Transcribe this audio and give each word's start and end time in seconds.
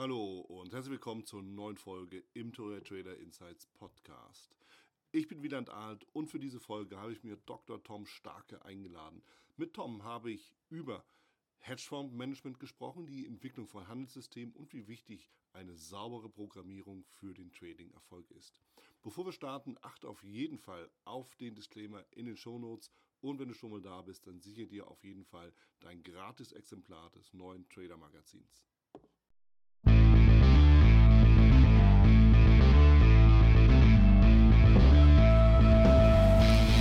Hallo 0.00 0.40
und 0.48 0.72
herzlich 0.72 0.92
willkommen 0.92 1.26
zur 1.26 1.42
neuen 1.42 1.76
Folge 1.76 2.24
im 2.32 2.54
Tour 2.54 2.82
Trader 2.82 3.18
Insights 3.18 3.66
Podcast. 3.66 4.56
Ich 5.12 5.28
bin 5.28 5.42
Wieland 5.42 5.68
Alt 5.68 6.06
und 6.14 6.30
für 6.30 6.38
diese 6.38 6.58
Folge 6.58 6.96
habe 6.96 7.12
ich 7.12 7.22
mir 7.22 7.36
Dr. 7.44 7.84
Tom 7.84 8.06
Starke 8.06 8.64
eingeladen. 8.64 9.22
Mit 9.58 9.74
Tom 9.74 10.02
habe 10.02 10.30
ich 10.30 10.54
über 10.70 11.04
Hedgefondsmanagement 11.58 12.58
gesprochen, 12.58 13.04
die 13.04 13.26
Entwicklung 13.26 13.66
von 13.66 13.88
Handelssystemen 13.88 14.54
und 14.54 14.72
wie 14.72 14.88
wichtig 14.88 15.28
eine 15.52 15.76
saubere 15.76 16.30
Programmierung 16.30 17.04
für 17.04 17.34
den 17.34 17.52
Trading-Erfolg 17.52 18.30
ist. 18.30 18.58
Bevor 19.02 19.26
wir 19.26 19.32
starten, 19.32 19.76
achte 19.82 20.08
auf 20.08 20.22
jeden 20.22 20.56
Fall 20.56 20.90
auf 21.04 21.34
den 21.34 21.54
Disclaimer 21.54 22.06
in 22.12 22.24
den 22.24 22.38
Shownotes 22.38 22.90
und 23.20 23.38
wenn 23.38 23.48
du 23.48 23.54
schon 23.54 23.70
mal 23.70 23.82
da 23.82 24.00
bist, 24.00 24.26
dann 24.26 24.40
sichere 24.40 24.66
dir 24.66 24.88
auf 24.88 25.04
jeden 25.04 25.26
Fall 25.26 25.52
dein 25.80 26.02
gratis 26.02 26.52
Exemplar 26.52 27.10
des 27.10 27.34
neuen 27.34 27.68
Trader-Magazins. 27.68 28.69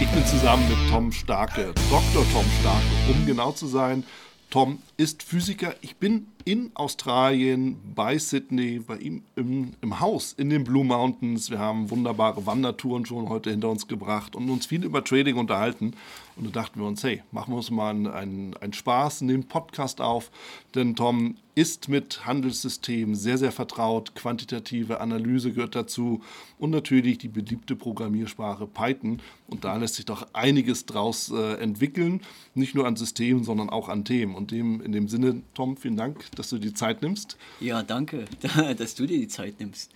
Ich 0.09 0.15
bin 0.15 0.25
zusammen 0.25 0.67
mit 0.67 0.89
Tom 0.89 1.11
Starke, 1.11 1.71
Dr. 1.91 2.25
Tom 2.33 2.45
Starke, 2.59 2.83
um 3.11 3.27
genau 3.27 3.51
zu 3.51 3.67
sein. 3.67 4.03
Tom 4.49 4.79
ist 4.99 5.23
Physiker. 5.23 5.75
Ich 5.79 5.95
bin 5.95 6.27
in 6.43 6.71
Australien 6.73 7.77
bei 7.95 8.17
Sydney, 8.17 8.79
bei 8.79 8.97
ihm 8.97 9.23
im, 9.37 9.71
im, 9.79 9.99
Haus 10.01 10.33
in 10.33 10.49
den 10.49 10.65
Blue 10.65 10.83
Mountains. 10.83 11.49
Wir 11.49 11.59
haben 11.59 11.89
wunderbare 11.89 12.45
Wandertouren 12.45 13.05
schon 13.05 13.29
heute 13.29 13.49
hinter 13.49 13.69
uns 13.69 13.87
gebracht 13.87 14.35
und 14.35 14.49
uns 14.49 14.65
viel 14.65 14.83
über 14.83 15.01
Trading 15.01 15.37
unterhalten. 15.37 15.93
Und 16.35 16.45
da 16.45 16.61
dachten 16.61 16.79
wir 16.79 16.87
uns, 16.87 17.03
hey, 17.03 17.21
machen 17.31 17.53
wir 17.53 17.57
uns 17.57 17.69
mal 17.69 17.89
einen, 17.89 18.07
einen, 18.07 18.57
einen 18.57 18.73
Spaß, 18.73 19.21
nehmen 19.21 19.43
Podcast 19.43 19.99
auf. 19.99 20.31
Denn 20.73 20.95
Tom 20.95 21.35
ist 21.53 21.89
mit 21.89 22.25
Handelssystemen 22.25 23.15
sehr, 23.15 23.37
sehr 23.37 23.51
vertraut. 23.51 24.15
Quantitative 24.15 25.01
Analyse 25.01 25.51
gehört 25.51 25.75
dazu. 25.75 26.21
Und 26.57 26.69
natürlich 26.69 27.17
die 27.17 27.27
beliebte 27.27 27.75
Programmiersprache 27.75 28.67
Python. 28.67 29.19
Und 29.47 29.65
da 29.65 29.75
lässt 29.75 29.95
sich 29.95 30.05
doch 30.05 30.27
einiges 30.31 30.85
draus 30.85 31.29
äh, 31.29 31.55
entwickeln. 31.55 32.21
Nicht 32.55 32.73
nur 32.73 32.87
an 32.87 32.95
Systemen, 32.95 33.43
sondern 33.43 33.69
auch 33.69 33.89
an 33.89 34.05
Themen. 34.05 34.35
Und 34.35 34.51
dem, 34.51 34.88
in 34.89 34.93
dem 34.93 35.07
Sinne, 35.07 35.43
Tom, 35.53 35.77
vielen 35.77 35.95
Dank, 35.95 36.25
dass 36.35 36.49
du 36.49 36.57
die 36.57 36.73
Zeit 36.73 37.03
nimmst. 37.03 37.37
Ja, 37.59 37.83
danke, 37.83 38.25
dass 38.77 38.95
du 38.95 39.05
dir 39.05 39.19
die 39.19 39.27
Zeit 39.27 39.59
nimmst. 39.59 39.91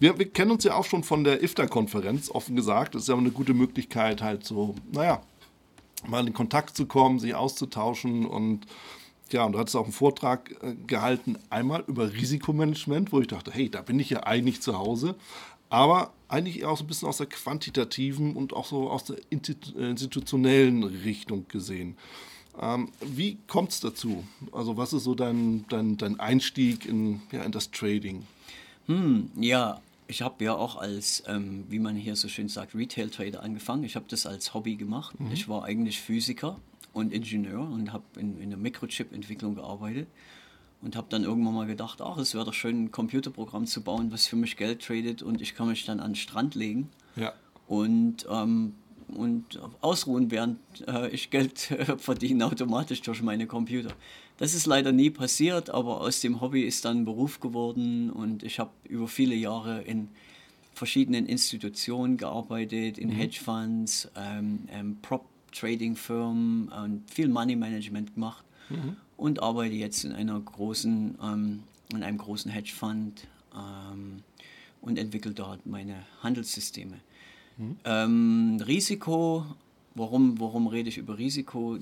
Wir, 0.00 0.18
wir 0.18 0.30
kennen 0.30 0.50
uns 0.50 0.64
ja 0.64 0.74
auch 0.74 0.84
schon 0.84 1.04
von 1.04 1.24
der 1.24 1.42
IFTA-Konferenz, 1.42 2.30
offen 2.30 2.56
gesagt. 2.56 2.94
Das 2.94 3.02
ist 3.02 3.08
ja 3.08 3.16
eine 3.16 3.30
gute 3.30 3.52
Möglichkeit, 3.52 4.22
halt 4.22 4.44
so, 4.44 4.74
naja, 4.92 5.20
mal 6.06 6.26
in 6.26 6.32
Kontakt 6.32 6.76
zu 6.76 6.86
kommen, 6.86 7.18
sich 7.18 7.34
auszutauschen 7.34 8.24
und 8.24 8.66
ja, 9.30 9.44
und 9.44 9.52
du 9.52 9.58
hattest 9.58 9.76
auch 9.76 9.84
einen 9.84 9.92
Vortrag 9.92 10.56
äh, 10.62 10.74
gehalten, 10.86 11.36
einmal 11.50 11.84
über 11.86 12.14
Risikomanagement, 12.14 13.12
wo 13.12 13.20
ich 13.20 13.26
dachte, 13.26 13.50
hey, 13.50 13.68
da 13.68 13.82
bin 13.82 14.00
ich 14.00 14.08
ja 14.08 14.22
eigentlich 14.22 14.62
zu 14.62 14.78
Hause, 14.78 15.16
aber 15.68 16.14
eigentlich 16.28 16.60
eher 16.60 16.70
auch 16.70 16.78
so 16.78 16.84
ein 16.84 16.86
bisschen 16.86 17.08
aus 17.08 17.18
der 17.18 17.26
quantitativen 17.26 18.36
und 18.36 18.54
auch 18.54 18.64
so 18.64 18.88
aus 18.88 19.04
der 19.04 19.16
institutionellen 19.30 20.82
Richtung 20.82 21.46
gesehen. 21.48 21.98
Ähm, 22.60 22.90
wie 23.00 23.38
kommt 23.46 23.70
es 23.70 23.80
dazu? 23.80 24.24
Also 24.52 24.76
was 24.76 24.92
ist 24.92 25.04
so 25.04 25.14
dein, 25.14 25.64
dein, 25.68 25.96
dein 25.96 26.18
Einstieg 26.18 26.86
in, 26.86 27.20
ja, 27.30 27.42
in 27.42 27.52
das 27.52 27.70
Trading? 27.70 28.24
Hm, 28.86 29.30
ja, 29.36 29.80
ich 30.08 30.22
habe 30.22 30.42
ja 30.44 30.54
auch 30.54 30.76
als, 30.76 31.22
ähm, 31.26 31.64
wie 31.68 31.78
man 31.78 31.94
hier 31.94 32.16
so 32.16 32.28
schön 32.28 32.48
sagt, 32.48 32.74
Retail-Trader 32.74 33.42
angefangen. 33.42 33.84
Ich 33.84 33.94
habe 33.94 34.06
das 34.08 34.26
als 34.26 34.54
Hobby 34.54 34.76
gemacht. 34.76 35.18
Mhm. 35.20 35.32
Ich 35.32 35.48
war 35.48 35.64
eigentlich 35.64 36.00
Physiker 36.00 36.58
und 36.92 37.12
Ingenieur 37.12 37.60
und 37.60 37.92
habe 37.92 38.04
in, 38.16 38.40
in 38.40 38.50
der 38.50 38.58
Mikrochip-Entwicklung 38.58 39.54
gearbeitet 39.54 40.08
und 40.80 40.96
habe 40.96 41.06
dann 41.10 41.24
irgendwann 41.24 41.54
mal 41.54 41.66
gedacht, 41.66 42.00
ach, 42.00 42.16
es 42.16 42.34
wäre 42.34 42.44
doch 42.44 42.54
schön, 42.54 42.84
ein 42.84 42.90
Computerprogramm 42.90 43.66
zu 43.66 43.82
bauen, 43.82 44.10
was 44.10 44.26
für 44.26 44.36
mich 44.36 44.56
Geld 44.56 44.82
tradet 44.82 45.22
und 45.22 45.40
ich 45.42 45.54
kann 45.54 45.68
mich 45.68 45.84
dann 45.84 46.00
an 46.00 46.12
den 46.12 46.16
Strand 46.16 46.54
legen 46.54 46.88
ja. 47.16 47.32
und, 47.66 48.26
ähm, 48.30 48.74
und 49.08 49.60
ausruhen, 49.80 50.30
während 50.30 50.58
äh, 50.86 51.08
ich 51.08 51.30
Geld 51.30 51.70
äh, 51.70 51.96
verdiene 51.98 52.46
automatisch 52.46 53.02
durch 53.02 53.22
meine 53.22 53.46
Computer. 53.46 53.92
Das 54.38 54.54
ist 54.54 54.66
leider 54.66 54.92
nie 54.92 55.10
passiert, 55.10 55.70
aber 55.70 56.00
aus 56.00 56.20
dem 56.20 56.40
Hobby 56.40 56.62
ist 56.62 56.84
dann 56.84 56.98
ein 56.98 57.04
Beruf 57.04 57.40
geworden 57.40 58.10
und 58.10 58.42
ich 58.42 58.58
habe 58.58 58.70
über 58.88 59.08
viele 59.08 59.34
Jahre 59.34 59.82
in 59.82 60.08
verschiedenen 60.74 61.26
Institutionen 61.26 62.16
gearbeitet, 62.16 62.98
in 62.98 63.08
mhm. 63.08 63.14
Hedgefonds, 63.14 64.08
ähm, 64.16 64.60
ähm, 64.70 64.98
Prop-Trading-Firmen 65.02 66.68
und 66.68 67.10
viel 67.10 67.28
Money-Management 67.28 68.14
gemacht 68.14 68.44
mhm. 68.70 68.96
und 69.16 69.42
arbeite 69.42 69.74
jetzt 69.74 70.04
in 70.04 70.12
einer 70.12 70.38
großen, 70.38 71.18
ähm, 71.20 71.64
in 71.92 72.02
einem 72.04 72.18
großen 72.18 72.50
Hedgefonds 72.50 73.22
ähm, 73.54 74.22
und 74.80 74.98
entwickle 74.98 75.32
dort 75.32 75.66
meine 75.66 76.06
Handelssysteme. 76.22 77.00
Mhm. 77.58 77.76
Ähm, 77.84 78.62
Risiko, 78.66 79.44
warum, 79.94 80.40
warum 80.40 80.66
rede 80.68 80.88
ich 80.88 80.96
über 80.96 81.18
Risiko? 81.18 81.78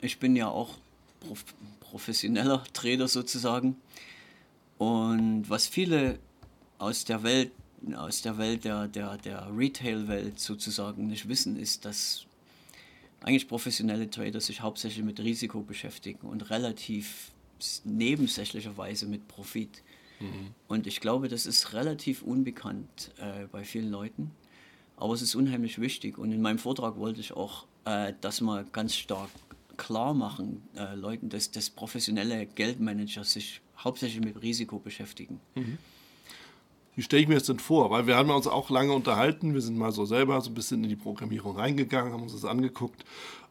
Ich 0.00 0.18
bin 0.18 0.36
ja 0.36 0.48
auch 0.48 0.74
prof 1.20 1.44
professioneller 1.80 2.62
Trader 2.74 3.08
sozusagen. 3.08 3.76
Und 4.76 5.48
was 5.48 5.66
viele 5.66 6.18
aus 6.76 7.06
der 7.06 7.22
Welt, 7.22 7.50
aus 7.96 8.20
der 8.20 8.36
Welt 8.36 8.64
der, 8.64 8.88
der, 8.88 9.16
der 9.16 9.48
Retail-Welt 9.56 10.38
sozusagen 10.38 11.06
nicht 11.06 11.30
wissen, 11.30 11.58
ist, 11.58 11.86
dass 11.86 12.26
eigentlich 13.22 13.48
professionelle 13.48 14.10
Trader 14.10 14.40
sich 14.40 14.60
hauptsächlich 14.60 15.02
mit 15.02 15.18
Risiko 15.20 15.62
beschäftigen 15.62 16.28
und 16.28 16.50
relativ 16.50 17.32
nebensächlicherweise 17.84 19.06
mit 19.06 19.26
Profit. 19.26 19.82
Mhm. 20.20 20.54
Und 20.68 20.86
ich 20.86 21.00
glaube, 21.00 21.28
das 21.28 21.46
ist 21.46 21.72
relativ 21.72 22.22
unbekannt 22.22 23.12
äh, 23.18 23.46
bei 23.50 23.64
vielen 23.64 23.90
Leuten. 23.90 24.30
Aber 24.98 25.14
es 25.14 25.22
ist 25.22 25.34
unheimlich 25.34 25.80
wichtig. 25.80 26.18
Und 26.18 26.32
in 26.32 26.42
meinem 26.42 26.58
Vortrag 26.58 26.96
wollte 26.98 27.20
ich 27.20 27.32
auch 27.32 27.66
äh, 27.84 28.12
das 28.20 28.40
mal 28.40 28.64
ganz 28.72 28.94
stark 28.94 29.30
klar 29.76 30.12
machen, 30.12 30.62
äh, 30.76 30.94
Leuten, 30.94 31.28
dass, 31.28 31.50
dass 31.50 31.70
professionelle 31.70 32.46
Geldmanager 32.46 33.24
sich 33.24 33.60
hauptsächlich 33.78 34.24
mit 34.24 34.42
Risiko 34.42 34.78
beschäftigen. 34.78 35.40
Mhm. 35.54 35.78
Wie 36.96 37.02
stelle 37.02 37.22
ich 37.22 37.28
mir 37.28 37.34
das 37.34 37.44
denn 37.44 37.60
vor? 37.60 37.90
Weil 37.90 38.08
wir 38.08 38.16
haben 38.16 38.28
uns 38.30 38.48
auch 38.48 38.70
lange 38.70 38.92
unterhalten, 38.92 39.54
wir 39.54 39.60
sind 39.60 39.78
mal 39.78 39.92
so 39.92 40.04
selber 40.04 40.40
so 40.40 40.50
ein 40.50 40.54
bisschen 40.54 40.82
in 40.82 40.90
die 40.90 40.96
Programmierung 40.96 41.56
reingegangen, 41.56 42.12
haben 42.12 42.22
uns 42.22 42.32
das 42.32 42.44
angeguckt. 42.44 43.04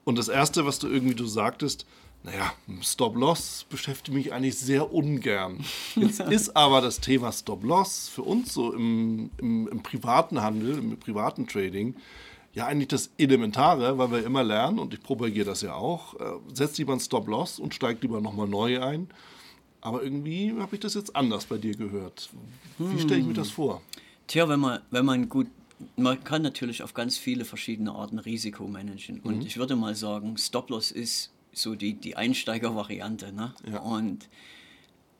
Und 0.03 0.17
das 0.17 0.27
Erste, 0.27 0.65
was 0.65 0.79
du 0.79 0.87
irgendwie 0.89 1.15
du 1.15 1.25
sagtest, 1.25 1.85
naja, 2.27 2.53
Stop-Loss 2.81 3.67
beschäftigt 3.69 4.13
mich 4.13 4.33
eigentlich 4.33 4.57
sehr 4.57 4.93
ungern. 4.93 5.63
Jetzt 5.95 6.19
ist 6.29 6.57
aber 6.57 6.81
das 6.81 6.99
Thema 6.99 7.31
Stop-Loss 7.31 8.09
für 8.09 8.23
uns 8.23 8.53
so 8.53 8.73
im, 8.73 9.31
im, 9.37 9.69
im 9.69 9.81
privaten 9.81 10.41
Handel, 10.41 10.77
im 10.77 10.97
privaten 10.99 11.47
Trading, 11.47 11.95
ja 12.53 12.65
eigentlich 12.67 12.89
das 12.89 13.11
Elementare, 13.17 13.97
weil 13.97 14.11
wir 14.11 14.25
immer 14.25 14.43
lernen, 14.43 14.77
und 14.77 14.93
ich 14.93 15.01
propagiere 15.01 15.45
das 15.45 15.61
ja 15.61 15.75
auch, 15.75 16.15
äh, 16.15 16.25
setzt 16.53 16.77
lieber 16.77 16.91
einen 16.91 16.99
Stop-Loss 16.99 17.59
und 17.59 17.73
steigt 17.73 18.01
lieber 18.01 18.19
nochmal 18.19 18.47
neu 18.47 18.81
ein. 18.81 19.07
Aber 19.79 20.03
irgendwie 20.03 20.53
habe 20.59 20.75
ich 20.75 20.81
das 20.81 20.95
jetzt 20.95 21.15
anders 21.15 21.45
bei 21.45 21.57
dir 21.57 21.77
gehört. 21.77 22.29
Wie 22.77 22.99
stelle 22.99 23.21
ich 23.21 23.25
mir 23.25 23.35
das 23.35 23.51
vor? 23.51 23.81
Tja, 24.27 24.49
wenn 24.49 24.59
man, 24.59 24.81
wenn 24.91 25.05
man 25.05 25.29
gut, 25.29 25.47
man 25.95 26.21
kann 26.25 26.41
natürlich 26.41 26.83
auf 26.83 26.93
ganz 26.93 27.17
viele 27.17 27.45
verschiedene 27.45 27.93
Arten 27.93 28.19
Risiko 28.19 28.67
managen. 28.67 29.21
Und 29.21 29.37
mhm. 29.37 29.41
ich 29.43 29.55
würde 29.55 29.77
mal 29.77 29.95
sagen, 29.95 30.35
Stop-Loss 30.37 30.91
ist 30.91 31.31
so 31.57 31.75
die, 31.75 31.93
die 31.93 32.15
Einsteiger-Variante. 32.15 33.33
Ne? 33.33 33.53
Ja. 33.71 33.79
Und 33.79 34.29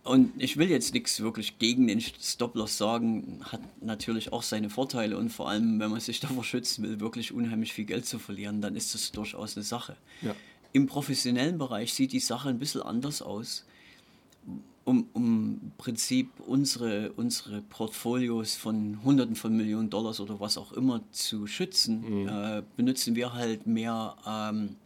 und 0.07 0.41
ich 0.41 0.55
will 0.55 0.69
jetzt 0.69 0.93
nichts 0.93 1.19
wirklich 1.19 1.59
gegen 1.59 1.87
den 1.87 1.99
Stop-Loss 1.99 2.77
sagen, 2.77 3.41
hat 3.43 3.61
natürlich 3.81 4.31
auch 4.31 4.41
seine 4.41 4.69
Vorteile 4.69 5.17
und 5.17 5.29
vor 5.29 5.49
allem, 5.49 5.79
wenn 5.79 5.91
man 5.91 5.99
sich 5.99 6.19
davor 6.21 6.43
schützen 6.43 6.83
will, 6.83 6.99
wirklich 6.99 7.33
unheimlich 7.33 7.73
viel 7.73 7.85
Geld 7.85 8.05
zu 8.05 8.17
verlieren, 8.17 8.61
dann 8.61 8.75
ist 8.75 8.93
das 8.93 9.11
durchaus 9.11 9.57
eine 9.57 9.63
Sache. 9.63 9.97
Ja. 10.21 10.33
Im 10.71 10.87
professionellen 10.87 11.57
Bereich 11.57 11.93
sieht 11.93 12.13
die 12.13 12.19
Sache 12.19 12.49
ein 12.49 12.59
bisschen 12.59 12.81
anders 12.81 13.21
aus. 13.21 13.65
Um, 14.85 15.09
um 15.11 15.59
im 15.61 15.71
Prinzip 15.77 16.29
unsere, 16.45 17.11
unsere 17.17 17.61
Portfolios 17.61 18.55
von 18.55 19.03
Hunderten 19.03 19.35
von 19.35 19.57
Millionen 19.57 19.89
Dollars 19.89 20.21
oder 20.21 20.39
was 20.39 20.57
auch 20.57 20.71
immer 20.71 21.01
zu 21.11 21.45
schützen, 21.45 22.21
mhm. 22.21 22.29
äh, 22.29 22.63
benutzen 22.77 23.13
wir 23.15 23.33
halt 23.33 23.67
mehr 23.67 24.15
ähm, 24.25 24.77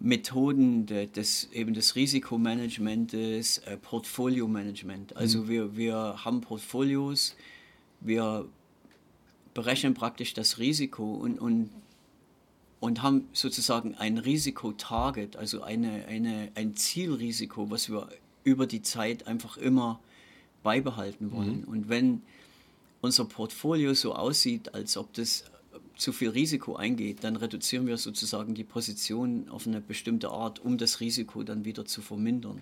Methoden 0.00 0.86
des, 0.86 1.48
eben 1.52 1.72
des 1.74 1.94
Risikomanagements, 1.94 3.58
äh, 3.58 3.76
Portfolio-Management. 3.76 5.16
Also 5.16 5.42
mhm. 5.42 5.48
wir, 5.48 5.76
wir 5.76 6.24
haben 6.24 6.40
Portfolios, 6.40 7.36
wir 8.00 8.46
berechnen 9.54 9.94
praktisch 9.94 10.34
das 10.34 10.58
Risiko 10.58 11.14
und, 11.14 11.38
und, 11.38 11.70
und 12.80 13.02
haben 13.02 13.28
sozusagen 13.32 13.94
ein 13.94 14.18
Risikotarget, 14.18 15.36
also 15.36 15.62
eine, 15.62 16.06
eine, 16.06 16.50
ein 16.54 16.74
Zielrisiko, 16.74 17.70
was 17.70 17.88
wir 17.88 18.08
über 18.42 18.66
die 18.66 18.82
Zeit 18.82 19.26
einfach 19.26 19.56
immer 19.56 20.00
beibehalten 20.62 21.32
wollen. 21.32 21.60
Mhm. 21.60 21.68
Und 21.68 21.88
wenn 21.88 22.22
unser 23.00 23.24
Portfolio 23.26 23.94
so 23.94 24.14
aussieht, 24.14 24.74
als 24.74 24.96
ob 24.96 25.12
das 25.14 25.44
zu 25.96 26.12
viel 26.12 26.30
Risiko 26.30 26.76
eingeht, 26.76 27.22
dann 27.22 27.36
reduzieren 27.36 27.86
wir 27.86 27.96
sozusagen 27.96 28.54
die 28.54 28.64
Position 28.64 29.48
auf 29.48 29.66
eine 29.66 29.80
bestimmte 29.80 30.30
Art, 30.30 30.60
um 30.60 30.78
das 30.78 31.00
Risiko 31.00 31.42
dann 31.42 31.64
wieder 31.64 31.84
zu 31.84 32.02
vermindern. 32.02 32.60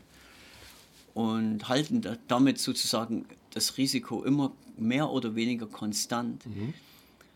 und 1.14 1.68
halten 1.68 2.00
da, 2.00 2.16
damit 2.26 2.58
sozusagen 2.58 3.26
das 3.50 3.76
Risiko 3.76 4.24
immer 4.24 4.52
mehr 4.78 5.10
oder 5.10 5.34
weniger 5.34 5.66
konstant. 5.66 6.46
Mhm. 6.46 6.72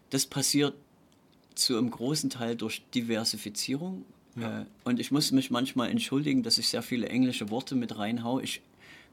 Das 0.08 0.24
passiert 0.24 0.74
zu 1.54 1.76
einem 1.76 1.90
großen 1.90 2.30
Teil 2.30 2.56
durch 2.56 2.82
Diversifizierung. 2.94 4.04
Ja. 4.36 4.62
Äh, 4.62 4.64
und 4.84 5.00
ich 5.00 5.10
muss 5.10 5.30
mich 5.32 5.50
manchmal 5.50 5.90
entschuldigen, 5.90 6.42
dass 6.42 6.58
ich 6.58 6.68
sehr 6.68 6.82
viele 6.82 7.08
englische 7.08 7.50
Worte 7.50 7.74
mit 7.74 7.98
reinhaue. 7.98 8.42
Ich 8.42 8.62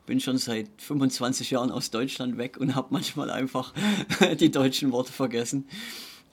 bin 0.06 0.19
schon 0.19 0.38
seit 0.38 0.69
25 0.77 1.51
Jahren 1.51 1.71
aus 1.71 1.89
Deutschland 1.89 2.38
weg 2.38 2.57
und 2.57 2.75
habe 2.75 2.88
manchmal 2.91 3.30
einfach 3.30 3.74
die 4.39 4.51
deutschen 4.51 4.91
Worte 4.91 5.12
vergessen. 5.12 5.65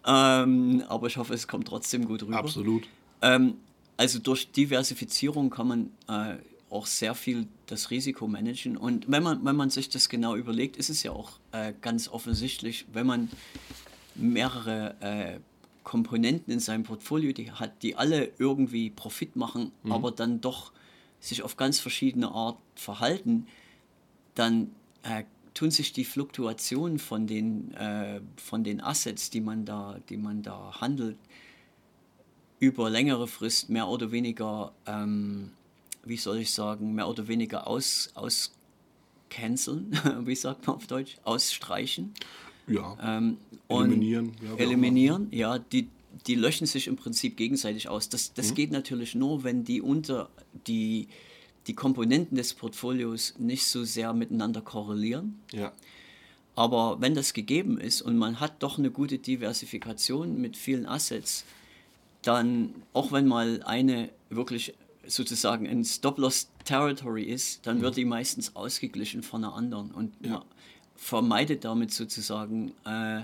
Ähm, 0.07 0.83
aber 0.89 1.07
ich 1.07 1.17
hoffe, 1.17 1.35
es 1.35 1.47
kommt 1.47 1.69
trotzdem 1.69 2.07
gut 2.07 2.23
rüber. 2.23 2.37
Absolut. 2.37 2.85
Ähm, 3.23 3.55
also 3.97 4.19
durch 4.19 4.51
Diversifizierung 4.51 5.51
kann 5.51 5.69
man 5.69 5.91
äh, 6.09 6.37
auch 6.71 6.87
sehr 6.87 7.15
viel 7.15 7.47
das 7.67 7.91
Risiko 7.91 8.27
managen. 8.27 8.77
Und 8.77 9.11
wenn 9.11 9.23
man, 9.23 9.45
wenn 9.45 9.57
man 9.57 9.71
sich 9.71 9.89
das 9.89 10.09
genau 10.09 10.37
überlegt, 10.37 10.77
ist 10.77 10.89
es 10.89 11.03
ja 11.03 11.13
auch 11.13 11.33
äh, 11.53 11.75
ganz 11.81 12.09
offensichtlich, 12.09 12.87
wenn 12.93 13.07
man 13.07 13.29
mehrere 14.15 14.95
äh, 15.01 15.41
Komponenten 15.85 16.53
in 16.53 16.61
seinem 16.61 16.85
Portfolio 16.85 17.33
die 17.33 17.51
hat, 17.51 17.83
die 17.83 17.97
alle 17.97 18.31
irgendwie 18.39 18.91
Profit 18.91 19.37
machen, 19.37 19.73
mhm. 19.83 19.93
aber 19.93 20.13
dann 20.13 20.41
doch 20.41 20.73
sich 21.21 21.43
auf 21.43 21.57
ganz 21.57 21.81
verschiedene 21.81 22.31
Art 22.31 22.59
verhalten, 22.75 23.47
dann 24.35 24.71
äh, 25.03 25.25
tun 25.61 25.71
sich 25.71 25.93
die 25.93 26.07
Fluktuationen 26.07 26.99
von 26.99 27.27
den, 27.27 27.75
äh, 27.75 28.23
von 28.37 28.65
den 28.65 28.81
Assets, 28.81 29.29
die 29.29 29.43
man, 29.43 29.67
da, 29.67 30.01
die 30.09 30.17
man 30.17 30.43
da 30.43 30.81
handelt, 30.81 31.19
über 32.61 32.89
längere 32.89 33.29
Frist 33.29 33.69
mehr 33.69 33.87
oder 33.87 34.11
weniger, 34.11 34.73
ähm, 34.87 35.51
wie 36.03 36.17
soll 36.17 36.39
ich 36.39 36.51
sagen, 36.53 36.95
mehr 36.95 37.07
oder 37.09 37.29
weniger 37.29 37.67
aus, 37.67 38.09
aus 38.15 38.53
wie 40.25 40.35
sagt 40.35 40.67
man 40.67 40.77
auf 40.77 40.87
Deutsch, 40.87 41.19
ausstreichen. 41.25 42.15
Ja. 42.67 42.97
Ähm, 43.03 43.37
eliminieren. 43.69 44.33
Ja, 44.43 44.57
eliminieren, 44.57 45.29
ja, 45.31 45.59
die, 45.59 45.89
die 46.27 46.37
löschen 46.37 46.67
sich 46.67 46.87
im 46.87 46.97
Prinzip 46.97 47.37
gegenseitig 47.37 47.91
aus. 47.91 48.09
Das, 48.09 48.33
das 48.33 48.53
mhm. 48.53 48.55
geht 48.55 48.71
natürlich 48.71 49.15
nur, 49.15 49.45
wenn 49.45 49.63
die 49.65 49.83
unter 49.83 50.31
die, 50.67 51.09
die 51.67 51.75
Komponenten 51.75 52.37
des 52.37 52.55
Portfolios 52.55 53.35
nicht 53.39 53.67
so 53.67 53.85
sehr 53.85 54.13
miteinander 54.13 54.61
korrelieren. 54.61 55.41
Ja. 55.53 55.73
Aber 56.57 57.01
wenn 57.01 57.15
das 57.15 57.33
gegeben 57.33 57.79
ist 57.79 58.03
und 58.03 58.17
man 58.17 58.41
hat 58.41 58.63
doch 58.63 58.79
eine 58.79 58.91
gute 58.91 59.19
Diversifikation 59.19 60.41
mit 60.41 60.57
vielen 60.57 60.87
Assets, 60.87 61.45
dann, 62.23 62.75
auch 62.93 63.13
wenn 63.13 63.27
mal 63.27 63.63
eine 63.65 64.11
wirklich 64.29 64.75
sozusagen 65.07 65.67
ein 65.67 65.85
Stop-Loss-Territory 65.85 67.25
ist, 67.25 67.67
dann 67.67 67.79
mhm. 67.79 67.83
wird 67.83 67.97
die 67.97 68.05
meistens 68.05 68.57
ausgeglichen 68.57 69.23
von 69.23 69.45
einer 69.45 69.55
anderen. 69.55 69.91
Und 69.91 70.13
ja 70.23 70.45
vermeidet 71.01 71.65
damit 71.65 71.93
sozusagen 71.93 72.73
äh, 72.85 73.23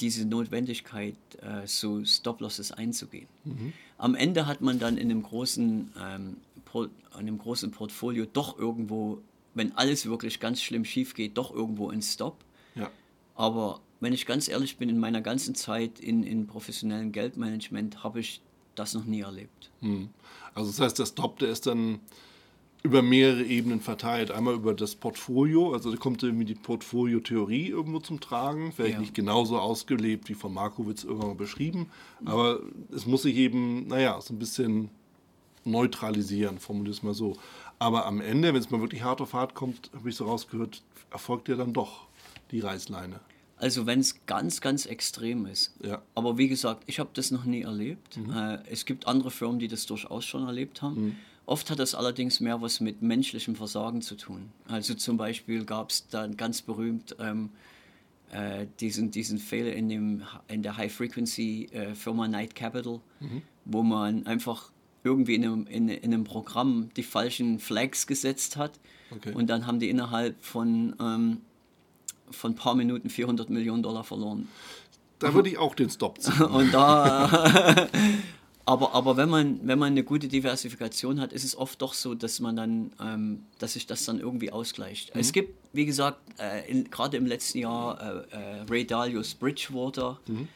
diese 0.00 0.26
Notwendigkeit, 0.26 1.14
äh, 1.40 1.66
so 1.66 2.04
Stop-Losses 2.04 2.72
einzugehen. 2.72 3.28
Mhm. 3.44 3.72
Am 3.96 4.16
Ende 4.16 4.46
hat 4.46 4.60
man 4.60 4.80
dann 4.80 4.98
in 4.98 5.10
einem 5.10 5.22
großen, 5.22 5.92
ähm, 6.00 6.36
in 6.74 6.90
einem 7.12 7.38
großen 7.38 7.70
Portfolio 7.70 8.26
doch 8.32 8.58
irgendwo, 8.58 9.22
wenn 9.54 9.76
alles 9.76 10.06
wirklich 10.06 10.40
ganz 10.40 10.62
schlimm 10.62 10.84
schief 10.84 11.14
geht, 11.14 11.36
doch 11.36 11.54
irgendwo 11.54 11.88
einen 11.90 12.02
Stop. 12.02 12.44
Ja. 12.74 12.90
Aber 13.34 13.80
wenn 14.00 14.12
ich 14.12 14.26
ganz 14.26 14.48
ehrlich 14.48 14.76
bin, 14.76 14.88
in 14.88 14.98
meiner 14.98 15.20
ganzen 15.20 15.54
Zeit 15.54 16.00
in, 16.00 16.22
in 16.22 16.46
professionellem 16.46 17.12
Geldmanagement 17.12 18.04
habe 18.04 18.20
ich 18.20 18.40
das 18.74 18.94
noch 18.94 19.04
nie 19.04 19.20
erlebt. 19.20 19.70
Mhm. 19.80 20.10
Also 20.54 20.70
das 20.70 20.80
heißt, 20.80 20.98
der 20.98 21.06
Stop, 21.06 21.38
der 21.38 21.50
ist 21.50 21.66
dann 21.66 22.00
über 22.82 23.02
mehrere 23.02 23.42
Ebenen 23.42 23.80
verteilt. 23.80 24.30
Einmal 24.30 24.54
über 24.54 24.72
das 24.72 24.94
Portfolio, 24.94 25.72
also 25.72 25.90
da 25.90 25.96
kommt 25.96 26.22
irgendwie 26.22 26.44
die 26.44 26.54
Portfolio-Theorie 26.54 27.68
irgendwo 27.68 27.98
zum 27.98 28.20
Tragen, 28.20 28.72
vielleicht 28.72 28.94
ja. 28.94 29.00
nicht 29.00 29.14
genauso 29.14 29.58
ausgelebt 29.58 30.28
wie 30.28 30.34
von 30.34 30.54
Markowitz 30.54 31.02
irgendwann 31.02 31.28
mal 31.28 31.34
beschrieben, 31.34 31.90
aber 32.24 32.60
es 32.94 33.04
muss 33.06 33.22
sich 33.22 33.36
eben, 33.36 33.88
naja, 33.88 34.20
so 34.20 34.32
ein 34.32 34.38
bisschen 34.38 34.90
neutralisieren, 35.70 36.58
formuliere 36.58 36.94
es 36.94 37.02
mal 37.02 37.14
so. 37.14 37.36
Aber 37.78 38.06
am 38.06 38.20
Ende, 38.20 38.54
wenn 38.54 38.60
es 38.60 38.70
mal 38.70 38.80
wirklich 38.80 39.02
hart 39.02 39.20
auf 39.20 39.34
hart 39.34 39.54
kommt, 39.54 39.90
habe 39.94 40.08
ich 40.08 40.16
so 40.16 40.24
rausgehört, 40.26 40.82
erfolgt 41.10 41.48
ja 41.48 41.56
dann 41.56 41.72
doch 41.72 42.06
die 42.50 42.60
Reißleine. 42.60 43.20
Also 43.56 43.86
wenn 43.86 44.00
es 44.00 44.24
ganz, 44.26 44.60
ganz 44.60 44.86
extrem 44.86 45.46
ist. 45.46 45.74
Ja. 45.82 46.02
Aber 46.14 46.38
wie 46.38 46.48
gesagt, 46.48 46.84
ich 46.86 47.00
habe 47.00 47.10
das 47.12 47.30
noch 47.30 47.44
nie 47.44 47.62
erlebt. 47.62 48.16
Mhm. 48.16 48.32
Äh, 48.32 48.58
es 48.70 48.84
gibt 48.84 49.06
andere 49.06 49.30
Firmen, 49.30 49.58
die 49.58 49.68
das 49.68 49.86
durchaus 49.86 50.24
schon 50.24 50.46
erlebt 50.46 50.80
haben. 50.82 51.06
Mhm. 51.06 51.16
Oft 51.46 51.70
hat 51.70 51.78
das 51.78 51.94
allerdings 51.94 52.40
mehr 52.40 52.60
was 52.60 52.80
mit 52.80 53.02
menschlichem 53.02 53.56
Versagen 53.56 54.02
zu 54.02 54.16
tun. 54.16 54.50
Also 54.66 54.94
zum 54.94 55.16
Beispiel 55.16 55.64
gab 55.64 55.90
es 55.90 56.06
dann 56.08 56.36
ganz 56.36 56.62
berühmt 56.62 57.16
ähm, 57.18 57.50
äh, 58.30 58.66
diesen, 58.80 59.10
diesen 59.10 59.38
Fehler 59.38 59.72
in, 59.72 59.88
dem, 59.88 60.22
in 60.48 60.62
der 60.62 60.76
High-Frequency-Firma 60.76 62.26
äh, 62.26 62.28
Night 62.28 62.54
Capital, 62.54 63.00
mhm. 63.20 63.42
wo 63.64 63.82
man 63.82 64.26
einfach 64.26 64.70
irgendwie 65.04 65.34
in 65.34 65.44
einem, 65.44 65.66
in, 65.66 65.88
in 65.88 66.12
einem 66.12 66.24
Programm 66.24 66.90
die 66.96 67.02
falschen 67.02 67.58
Flags 67.58 68.06
gesetzt 68.06 68.56
hat. 68.56 68.78
Okay. 69.10 69.32
Und 69.32 69.48
dann 69.48 69.66
haben 69.66 69.80
die 69.80 69.88
innerhalb 69.88 70.42
von, 70.44 70.94
ähm, 71.00 71.38
von 72.30 72.52
ein 72.52 72.56
paar 72.56 72.74
Minuten 72.74 73.10
400 73.10 73.50
Millionen 73.50 73.82
Dollar 73.82 74.04
verloren. 74.04 74.48
Da 75.18 75.34
würde 75.34 75.48
ich 75.48 75.58
auch 75.58 75.74
den 75.74 75.90
Stop 75.90 76.20
ziehen. 76.20 76.42
Und 76.42 76.72
da 76.72 77.88
Aber, 78.68 78.94
aber 78.94 79.16
wenn, 79.16 79.30
man, 79.30 79.66
wenn 79.66 79.78
man 79.78 79.92
eine 79.92 80.04
gute 80.04 80.28
Diversifikation 80.28 81.22
hat, 81.22 81.32
ist 81.32 81.42
es 81.42 81.56
oft 81.56 81.80
doch 81.80 81.94
so, 81.94 82.14
dass 82.14 82.38
man 82.38 82.54
dann, 82.54 82.90
ähm, 83.00 83.44
dass 83.58 83.72
sich 83.72 83.86
das 83.86 84.04
dann 84.04 84.20
irgendwie 84.20 84.52
ausgleicht. 84.52 85.14
Mhm. 85.14 85.20
Es 85.22 85.32
gibt, 85.32 85.54
wie 85.72 85.86
gesagt, 85.86 86.18
äh, 86.36 86.82
gerade 86.82 87.16
im 87.16 87.24
letzten 87.24 87.60
Jahr 87.60 88.26
äh, 88.30 88.36
äh, 88.36 88.64
Ray 88.68 88.86
Dalios 88.86 89.34
Bridgewater, 89.34 90.20
mhm. 90.26 90.48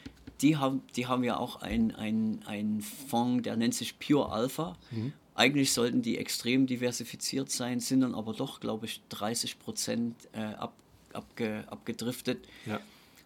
Die, 0.43 0.57
haben, 0.57 0.81
die 0.95 1.07
haben 1.07 1.23
ja 1.23 1.37
auch 1.37 1.61
einen 1.61 2.43
ein 2.45 2.81
Fonds, 2.81 3.43
der 3.43 3.55
nennt 3.55 3.73
sich 3.73 3.97
Pure 3.97 4.29
Alpha. 4.29 4.77
Mhm. 4.91 5.13
Eigentlich 5.35 5.71
sollten 5.71 6.01
die 6.01 6.17
extrem 6.17 6.67
diversifiziert 6.67 7.49
sein, 7.49 7.79
sind 7.79 8.01
dann 8.01 8.13
aber 8.13 8.33
doch, 8.33 8.59
glaube 8.59 8.85
ich, 8.85 9.01
30 9.09 9.57
Prozent 9.57 10.15
äh, 10.33 10.41
ab, 10.41 10.73
abge, 11.13 11.63
abgedriftet. 11.67 12.45
Ja. 12.65 12.79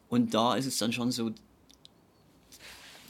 Und 0.08 0.34
da 0.34 0.56
ist 0.56 0.68
es 0.68 0.78
dann 0.78 0.94
schon 0.94 1.12
so, 1.12 1.31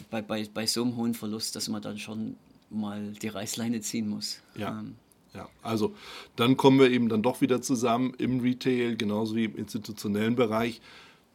bei, 0.09 0.21
bei, 0.21 0.47
bei 0.51 0.65
so 0.65 0.83
einem 0.83 0.95
hohen 0.95 1.13
Verlust, 1.13 1.55
dass 1.55 1.67
man 1.67 1.81
dann 1.81 1.99
schon 1.99 2.37
mal 2.69 3.11
die 3.21 3.27
Reißleine 3.27 3.81
ziehen 3.81 4.07
muss. 4.07 4.41
Ja. 4.55 4.79
Ähm. 4.79 4.95
Ja, 5.33 5.49
also 5.61 5.93
dann 6.37 6.57
kommen 6.57 6.79
wir 6.79 6.89
eben 6.89 7.09
dann 7.09 7.21
doch 7.21 7.41
wieder 7.41 7.61
zusammen 7.61 8.13
im 8.17 8.39
Retail, 8.39 8.95
genauso 8.95 9.35
wie 9.35 9.43
im 9.43 9.55
institutionellen 9.57 10.35
Bereich. 10.35 10.81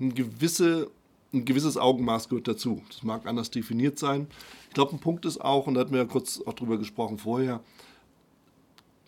Ein, 0.00 0.14
gewisse, 0.14 0.90
ein 1.32 1.44
gewisses 1.44 1.76
Augenmaß 1.76 2.28
gehört 2.28 2.48
dazu. 2.48 2.82
Das 2.88 3.02
mag 3.02 3.26
anders 3.26 3.50
definiert 3.50 3.98
sein. 3.98 4.26
Ich 4.68 4.74
glaube, 4.74 4.92
ein 4.92 5.00
Punkt 5.00 5.24
ist 5.24 5.40
auch, 5.40 5.66
und 5.66 5.74
da 5.74 5.80
hatten 5.80 5.92
wir 5.92 6.00
ja 6.00 6.06
kurz 6.06 6.40
auch 6.44 6.54
drüber 6.54 6.78
gesprochen 6.78 7.18
vorher, 7.18 7.60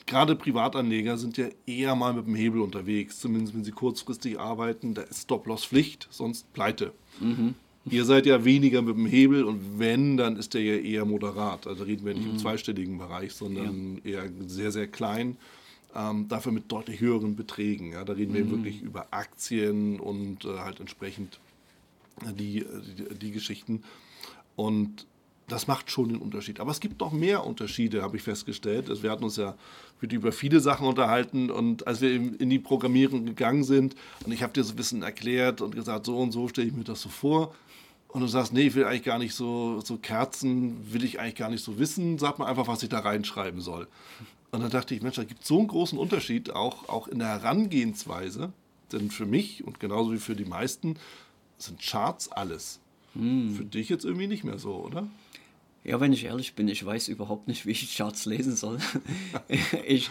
gerade 0.06 0.36
Privatanleger 0.36 1.16
sind 1.16 1.36
ja 1.36 1.46
eher 1.66 1.94
mal 1.94 2.12
mit 2.12 2.26
dem 2.26 2.34
Hebel 2.34 2.60
unterwegs, 2.60 3.20
zumindest 3.20 3.54
wenn 3.54 3.64
sie 3.64 3.72
kurzfristig 3.72 4.38
arbeiten. 4.38 4.94
Da 4.94 5.02
ist 5.02 5.22
Stop-Loss-Pflicht, 5.22 6.08
sonst 6.10 6.52
pleite. 6.52 6.92
Mhm. 7.20 7.54
Ihr 7.90 8.06
seid 8.06 8.24
ja 8.24 8.44
weniger 8.44 8.80
mit 8.80 8.96
dem 8.96 9.06
Hebel 9.06 9.44
und 9.44 9.78
wenn, 9.78 10.16
dann 10.16 10.36
ist 10.36 10.54
der 10.54 10.62
ja 10.62 10.76
eher 10.76 11.04
moderat. 11.04 11.66
Also 11.66 11.84
reden 11.84 12.06
wir 12.06 12.14
nicht 12.14 12.24
mhm. 12.24 12.32
im 12.32 12.38
zweistelligen 12.38 12.96
Bereich, 12.96 13.32
sondern 13.32 14.00
ja. 14.04 14.22
eher 14.22 14.30
sehr, 14.46 14.72
sehr 14.72 14.86
klein. 14.86 15.36
Ähm, 15.94 16.26
dafür 16.28 16.50
mit 16.50 16.72
deutlich 16.72 17.00
höheren 17.00 17.36
Beträgen. 17.36 17.92
Ja, 17.92 18.04
da 18.04 18.14
reden 18.14 18.32
mhm. 18.32 18.36
wir 18.36 18.50
wirklich 18.50 18.82
über 18.82 19.08
Aktien 19.10 20.00
und 20.00 20.44
äh, 20.44 20.58
halt 20.58 20.80
entsprechend 20.80 21.38
die, 22.36 22.64
die, 22.98 23.14
die 23.14 23.30
Geschichten. 23.32 23.82
Und 24.56 25.06
das 25.48 25.66
macht 25.66 25.90
schon 25.90 26.08
den 26.08 26.18
Unterschied. 26.18 26.60
Aber 26.60 26.70
es 26.70 26.80
gibt 26.80 27.00
noch 27.00 27.12
mehr 27.12 27.44
Unterschiede, 27.44 28.02
habe 28.02 28.16
ich 28.16 28.22
festgestellt. 28.22 28.88
Also 28.88 29.02
wir 29.02 29.10
hatten 29.10 29.24
uns 29.24 29.36
ja 29.36 29.54
über 30.00 30.32
viele 30.32 30.60
Sachen 30.60 30.86
unterhalten 30.86 31.50
und 31.50 31.86
als 31.86 32.02
wir 32.02 32.12
in 32.12 32.50
die 32.50 32.58
Programmierung 32.58 33.24
gegangen 33.24 33.64
sind 33.64 33.94
und 34.26 34.32
ich 34.32 34.42
habe 34.42 34.52
dir 34.52 34.62
so 34.62 34.74
ein 34.74 34.76
bisschen 34.76 35.02
erklärt 35.02 35.62
und 35.62 35.74
gesagt, 35.74 36.04
so 36.04 36.18
und 36.18 36.30
so 36.30 36.46
stelle 36.48 36.66
ich 36.66 36.74
mir 36.74 36.84
das 36.84 37.00
so 37.00 37.08
vor. 37.08 37.54
Und 38.08 38.20
du 38.20 38.26
sagst, 38.26 38.52
nee, 38.52 38.66
ich 38.66 38.74
will 38.74 38.84
eigentlich 38.84 39.02
gar 39.02 39.18
nicht 39.18 39.34
so, 39.34 39.80
so 39.80 39.96
Kerzen, 39.96 40.92
will 40.92 41.04
ich 41.04 41.18
eigentlich 41.18 41.36
gar 41.36 41.48
nicht 41.48 41.64
so 41.64 41.78
wissen, 41.78 42.18
sag 42.18 42.38
mal 42.38 42.46
einfach, 42.46 42.68
was 42.68 42.82
ich 42.82 42.90
da 42.90 43.00
reinschreiben 43.00 43.62
soll. 43.62 43.88
Und 44.52 44.60
dann 44.60 44.70
dachte 44.70 44.94
ich, 44.94 45.02
Mensch, 45.02 45.16
da 45.16 45.24
gibt 45.24 45.40
es 45.40 45.48
so 45.48 45.58
einen 45.58 45.68
großen 45.68 45.98
Unterschied, 45.98 46.50
auch, 46.50 46.88
auch 46.88 47.08
in 47.08 47.18
der 47.18 47.28
Herangehensweise. 47.28 48.52
Denn 48.92 49.10
für 49.10 49.26
mich 49.26 49.64
und 49.64 49.80
genauso 49.80 50.12
wie 50.12 50.18
für 50.18 50.36
die 50.36 50.44
meisten 50.44 50.96
sind 51.58 51.80
Charts 51.80 52.30
alles. 52.30 52.80
Hm. 53.14 53.54
Für 53.54 53.64
dich 53.64 53.88
jetzt 53.88 54.04
irgendwie 54.04 54.26
nicht 54.26 54.44
mehr 54.44 54.58
so, 54.58 54.74
oder? 54.76 55.06
Ja, 55.84 56.00
wenn 56.00 56.12
ich 56.12 56.24
ehrlich 56.24 56.54
bin, 56.54 56.68
ich 56.68 56.84
weiß 56.84 57.08
überhaupt 57.08 57.46
nicht, 57.46 57.66
wie 57.66 57.72
ich 57.72 57.96
Charts 57.96 58.24
lesen 58.24 58.56
soll. 58.56 58.78
ich 59.86 60.10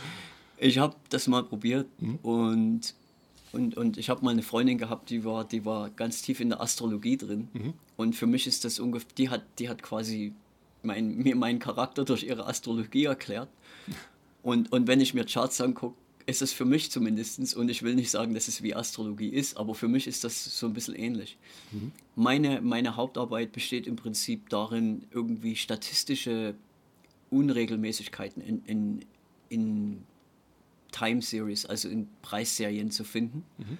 ich 0.64 0.78
habe 0.78 0.96
das 1.10 1.28
mal 1.28 1.44
probiert 1.44 1.88
mhm. 2.00 2.20
und, 2.24 2.96
und, 3.52 3.76
und 3.76 3.98
ich 3.98 4.10
habe 4.10 4.24
mal 4.24 4.32
eine 4.32 4.44
Freundin 4.44 4.78
gehabt, 4.78 5.10
die 5.10 5.26
war, 5.26 5.44
die 5.44 5.66
war 5.66 5.90
ganz 5.90 6.22
tief 6.22 6.40
in 6.40 6.50
der 6.50 6.62
Astrologie 6.62 7.18
drin. 7.18 7.50
Mhm. 7.54 7.74
Und 7.98 8.16
für 8.16 8.28
mich 8.28 8.48
ist 8.48 8.66
das 8.66 8.80
ungefähr, 8.80 9.10
die 9.18 9.30
hat, 9.30 9.44
die 9.60 9.70
hat 9.70 9.84
quasi 9.84 10.34
mein, 10.82 11.18
mir 11.18 11.36
meinen 11.36 11.60
Charakter 11.60 12.06
durch 12.06 12.24
ihre 12.24 12.48
Astrologie 12.48 13.06
erklärt. 13.06 13.50
Und, 14.44 14.74
und 14.74 14.88
wenn 14.88 15.00
ich 15.00 15.14
mir 15.14 15.24
Charts 15.24 15.62
angucke, 15.62 15.96
ist 16.26 16.42
es 16.42 16.54
für 16.54 16.66
mich 16.66 16.92
zumindest, 16.92 17.56
und 17.56 17.70
ich 17.70 17.84
will 17.84 17.96
nicht 17.96 18.12
sagen, 18.12 18.34
dass 18.34 18.48
es 18.48 18.64
wie 18.64 18.76
Astrologie 18.76 19.30
ist, 19.30 19.58
aber 19.58 19.76
für 19.76 19.88
mich 19.88 20.08
ist 20.08 20.24
das 20.24 20.58
so 20.58 20.68
ein 20.68 20.74
bisschen 20.74 20.96
ähnlich. 20.96 21.38
Mhm. 21.72 21.92
Meine, 22.16 22.62
meine 22.62 22.96
Hauptarbeit 22.96 23.52
besteht 23.52 23.88
im 23.88 23.96
Prinzip 23.96 24.50
darin, 24.50 25.04
irgendwie 25.12 25.56
statistische 25.56 26.56
Unregelmäßigkeiten 27.30 28.42
in, 28.42 28.64
in, 28.66 29.06
in 29.50 30.04
Time 30.92 31.22
Series, 31.22 31.66
also 31.66 31.90
in 31.90 32.08
Preisserien 32.22 32.92
zu 32.92 33.04
finden. 33.04 33.44
Mhm. 33.58 33.78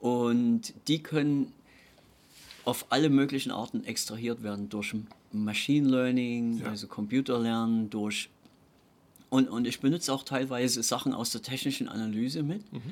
Und 0.00 0.74
die 0.88 1.02
können 1.02 1.52
auf 2.64 2.86
alle 2.90 3.10
möglichen 3.10 3.50
Arten 3.50 3.84
extrahiert 3.84 4.42
werden 4.42 4.68
durch 4.68 4.94
Machine 5.32 5.88
Learning, 5.88 6.58
ja. 6.58 6.66
also 6.66 6.86
Computerlernen, 6.86 7.90
durch 7.90 8.28
und, 9.30 9.48
und 9.48 9.66
ich 9.66 9.80
benutze 9.80 10.12
auch 10.12 10.24
teilweise 10.24 10.82
Sachen 10.82 11.14
aus 11.14 11.30
der 11.30 11.40
technischen 11.40 11.88
Analyse 11.88 12.42
mit 12.42 12.70
mhm. 12.72 12.82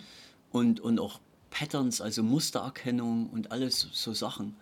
und, 0.53 0.81
und 0.81 1.01
auch 1.01 1.21
Patterns, 1.51 2.01
also 2.01 2.23
Mustererkennung 2.23 3.29
und 3.31 3.51
alles 3.51 3.89
so 3.93 4.15
Sachen. 4.15 4.55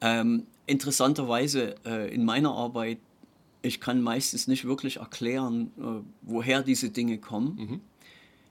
Ähm, 0.00 0.46
interessanterweise 0.66 1.74
äh, 1.84 2.14
in 2.14 2.24
meiner 2.24 2.52
Arbeit, 2.52 2.98
ich 3.62 3.80
kann 3.80 4.02
meistens 4.02 4.46
nicht 4.46 4.66
wirklich 4.66 4.98
erklären, 4.98 5.72
äh, 5.78 6.04
woher 6.22 6.62
diese 6.62 6.90
Dinge 6.90 7.18
kommen. 7.18 7.56
Mhm. 7.56 7.80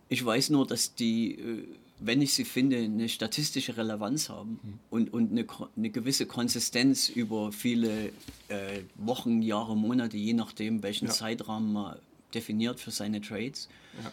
Ich 0.10 0.26
weiß 0.26 0.50
nur, 0.50 0.66
dass 0.66 0.96
die, 0.96 1.36
äh, 1.36 1.64
wenn 2.00 2.22
ich 2.22 2.34
sie 2.34 2.46
finde, 2.46 2.78
eine 2.78 3.10
statistische 3.10 3.78
Relevanz 3.78 4.30
haben 4.30 4.60
mhm. 4.64 4.80
und, 4.90 5.14
und 5.14 5.32
eine, 5.32 5.46
eine 5.76 5.90
gewisse 5.92 6.26
Konsistenz 6.26 7.10
über 7.10 7.52
viele 7.52 8.08
äh, 8.48 8.82
Wochen, 8.96 9.42
Jahre, 9.44 9.78
Monate, 9.78 10.18
je 10.18 10.34
nachdem, 10.34 10.82
welchen 10.82 11.08
ja. 11.08 11.14
Zeitrahmen 11.14 11.74
man 11.74 11.98
definiert 12.34 12.80
für 12.80 12.92
seine 12.92 13.22
Trades. 13.22 13.70
Ja. 14.04 14.12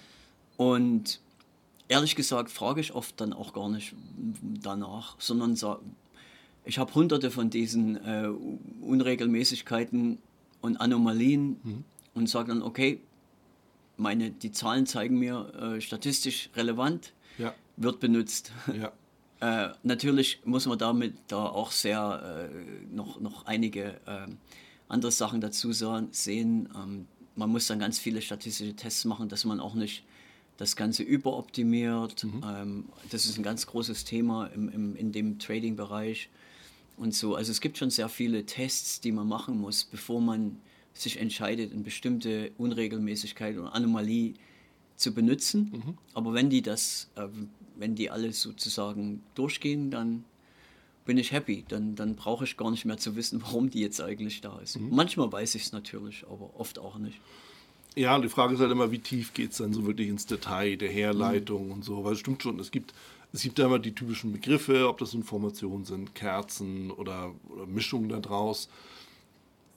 Und 0.56 1.20
ehrlich 1.88 2.16
gesagt 2.16 2.50
frage 2.50 2.80
ich 2.80 2.94
oft 2.94 3.20
dann 3.20 3.32
auch 3.32 3.52
gar 3.52 3.68
nicht 3.68 3.94
danach, 4.62 5.16
sondern 5.18 5.56
sag, 5.56 5.80
ich 6.64 6.78
habe 6.78 6.94
hunderte 6.94 7.30
von 7.30 7.50
diesen 7.50 7.96
äh, 7.96 8.30
Unregelmäßigkeiten 8.80 10.18
und 10.60 10.76
Anomalien 10.78 11.60
mhm. 11.62 11.84
und 12.14 12.28
sage 12.28 12.48
dann, 12.48 12.62
okay, 12.62 13.00
meine, 13.96 14.30
die 14.30 14.50
Zahlen 14.50 14.86
zeigen 14.86 15.18
mir 15.18 15.52
äh, 15.54 15.80
statistisch 15.80 16.50
relevant, 16.56 17.12
ja. 17.38 17.54
wird 17.76 18.00
benutzt. 18.00 18.52
Ja. 18.72 18.92
äh, 19.68 19.74
natürlich 19.82 20.40
muss 20.44 20.66
man 20.66 20.78
damit 20.78 21.14
da 21.28 21.44
auch 21.46 21.70
sehr 21.70 22.50
äh, 22.50 22.94
noch, 22.94 23.20
noch 23.20 23.46
einige 23.46 24.00
ähm, 24.06 24.38
andere 24.88 25.12
Sachen 25.12 25.40
dazu 25.40 25.72
sehen. 25.72 26.68
Ähm, 26.74 27.06
man 27.36 27.50
muss 27.50 27.66
dann 27.66 27.78
ganz 27.78 27.98
viele 27.98 28.22
statistische 28.22 28.74
Tests 28.74 29.04
machen, 29.04 29.28
dass 29.28 29.44
man 29.44 29.60
auch 29.60 29.74
nicht 29.74 30.04
das 30.56 30.76
Ganze 30.76 31.02
überoptimiert. 31.02 32.24
Mhm. 32.24 32.42
Ähm, 32.46 32.84
das 33.10 33.26
ist 33.26 33.38
ein 33.38 33.42
ganz 33.42 33.66
großes 33.66 34.04
Thema 34.04 34.46
im, 34.46 34.68
im, 34.68 34.96
in 34.96 35.12
dem 35.12 35.38
Trading-Bereich 35.38 36.28
und 36.96 37.14
so. 37.14 37.34
Also 37.34 37.50
es 37.50 37.60
gibt 37.60 37.78
schon 37.78 37.90
sehr 37.90 38.08
viele 38.08 38.46
Tests, 38.46 39.00
die 39.00 39.12
man 39.12 39.26
machen 39.26 39.60
muss, 39.60 39.84
bevor 39.84 40.20
man 40.20 40.60
sich 40.92 41.18
entscheidet, 41.18 41.72
eine 41.72 41.82
bestimmte 41.82 42.52
Unregelmäßigkeit 42.56 43.58
oder 43.58 43.74
Anomalie 43.74 44.34
zu 44.96 45.12
benutzen. 45.12 45.72
Mhm. 45.72 45.98
Aber 46.14 46.34
wenn 46.34 46.50
die 46.50 46.62
das, 46.62 47.10
äh, 47.16 47.26
wenn 47.76 47.96
die 47.96 48.10
alle 48.10 48.32
sozusagen 48.32 49.22
durchgehen, 49.34 49.90
dann 49.90 50.24
bin 51.04 51.18
ich 51.18 51.32
happy. 51.32 51.64
Dann, 51.68 51.94
dann 51.94 52.16
brauche 52.16 52.44
ich 52.44 52.56
gar 52.56 52.70
nicht 52.70 52.84
mehr 52.84 52.96
zu 52.96 53.16
wissen, 53.16 53.42
warum 53.44 53.70
die 53.70 53.80
jetzt 53.80 54.00
eigentlich 54.00 54.40
da 54.40 54.58
ist. 54.58 54.78
Mhm. 54.78 54.90
Manchmal 54.90 55.30
weiß 55.30 55.54
ich 55.54 55.64
es 55.64 55.72
natürlich, 55.72 56.24
aber 56.30 56.58
oft 56.58 56.78
auch 56.78 56.98
nicht. 56.98 57.20
Ja, 57.96 58.16
und 58.16 58.22
die 58.22 58.28
Frage 58.28 58.54
ist 58.54 58.60
halt 58.60 58.72
immer, 58.72 58.90
wie 58.90 58.98
tief 58.98 59.34
geht 59.34 59.52
es 59.52 59.58
dann 59.58 59.72
so 59.72 59.86
wirklich 59.86 60.08
ins 60.08 60.26
Detail 60.26 60.76
der 60.76 60.90
Herleitung 60.90 61.66
mhm. 61.66 61.72
und 61.72 61.84
so. 61.84 62.04
Weil 62.04 62.14
es 62.14 62.20
stimmt 62.20 62.42
schon, 62.42 62.58
es 62.58 62.70
gibt, 62.70 62.92
es 63.32 63.42
gibt 63.42 63.58
ja 63.58 63.66
immer 63.66 63.78
die 63.78 63.94
typischen 63.94 64.32
Begriffe, 64.32 64.88
ob 64.88 64.98
das 64.98 65.14
Informationen 65.14 65.84
sind, 65.84 66.14
Kerzen 66.14 66.90
oder, 66.90 67.32
oder 67.48 67.66
Mischungen 67.66 68.08
daraus. 68.08 68.68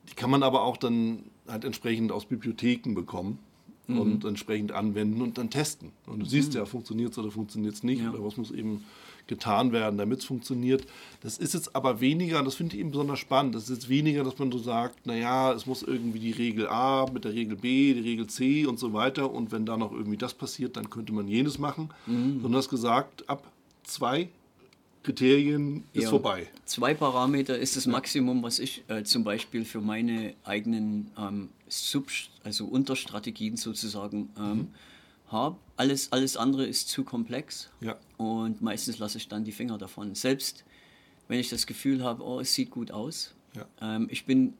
Die 0.09 0.15
kann 0.15 0.31
man 0.31 0.41
aber 0.41 0.63
auch 0.63 0.77
dann 0.77 1.23
halt 1.47 1.63
entsprechend 1.63 2.11
aus 2.11 2.25
Bibliotheken 2.25 2.93
bekommen 2.95 3.39
mhm. 3.87 3.99
und 3.99 4.25
entsprechend 4.25 4.71
anwenden 4.71 5.21
und 5.21 5.37
dann 5.37 5.49
testen. 5.49 5.91
Und 6.05 6.19
du 6.19 6.25
siehst 6.25 6.53
mhm. 6.53 6.59
ja, 6.59 6.65
funktioniert 6.65 7.11
es 7.11 7.17
oder 7.17 7.31
funktioniert 7.31 7.75
es 7.75 7.83
nicht 7.83 8.01
ja. 8.01 8.11
oder 8.11 8.23
was 8.23 8.37
muss 8.37 8.51
eben 8.51 8.83
getan 9.27 9.71
werden, 9.71 9.97
damit 9.97 10.19
es 10.19 10.25
funktioniert. 10.25 10.85
Das 11.21 11.37
ist 11.37 11.53
jetzt 11.53 11.75
aber 11.75 11.99
weniger, 11.99 12.43
das 12.43 12.55
finde 12.55 12.75
ich 12.75 12.79
eben 12.79 12.91
besonders 12.91 13.19
spannend, 13.19 13.55
das 13.55 13.63
ist 13.63 13.69
jetzt 13.69 13.89
weniger, 13.89 14.23
dass 14.23 14.37
man 14.37 14.51
so 14.51 14.57
sagt, 14.57 15.05
naja, 15.05 15.53
es 15.53 15.65
muss 15.65 15.83
irgendwie 15.83 16.19
die 16.19 16.31
Regel 16.31 16.67
A 16.67 17.05
mit 17.11 17.25
der 17.25 17.33
Regel 17.33 17.57
B, 17.57 17.93
die 17.93 18.01
Regel 18.01 18.27
C 18.27 18.65
und 18.65 18.79
so 18.79 18.93
weiter 18.93 19.31
und 19.31 19.51
wenn 19.51 19.65
da 19.65 19.77
noch 19.77 19.91
irgendwie 19.91 20.17
das 20.17 20.33
passiert, 20.33 20.77
dann 20.77 20.89
könnte 20.89 21.13
man 21.13 21.27
jenes 21.27 21.57
machen, 21.57 21.89
mhm. 22.05 22.41
sondern 22.41 22.53
das 22.53 22.69
gesagt, 22.69 23.27
ab 23.29 23.43
zwei 23.83 24.29
Kriterien 25.03 25.85
ist 25.93 26.03
ja, 26.03 26.09
vorbei. 26.09 26.47
Zwei 26.65 26.93
Parameter 26.93 27.57
ist 27.57 27.77
das 27.77 27.87
Maximum, 27.87 28.43
was 28.43 28.59
ich 28.59 28.83
äh, 28.89 29.03
zum 29.03 29.23
Beispiel 29.23 29.63
für 29.63 29.79
meine 29.79 30.33
eigenen 30.43 31.11
ähm, 31.17 31.49
Sub, 31.69 32.07
also 32.43 32.65
Unterstrategien 32.65 33.55
sozusagen 33.55 34.29
ähm, 34.37 34.49
mhm 34.53 34.67
habe. 35.27 35.57
Alles, 35.75 36.11
alles 36.11 36.37
andere 36.37 36.65
ist 36.65 36.89
zu 36.89 37.03
komplex 37.03 37.69
ja. 37.81 37.97
und 38.17 38.61
meistens 38.61 38.97
lasse 38.97 39.17
ich 39.17 39.27
dann 39.27 39.43
die 39.43 39.51
Finger 39.51 39.77
davon. 39.77 40.15
Selbst 40.15 40.63
wenn 41.27 41.39
ich 41.39 41.49
das 41.49 41.67
Gefühl 41.67 42.03
habe, 42.03 42.23
oh, 42.23 42.39
es 42.39 42.53
sieht 42.53 42.71
gut 42.71 42.91
aus. 42.91 43.33
Ja. 43.55 43.65
Ähm, 43.81 44.07
ich 44.09 44.25
bin, 44.25 44.53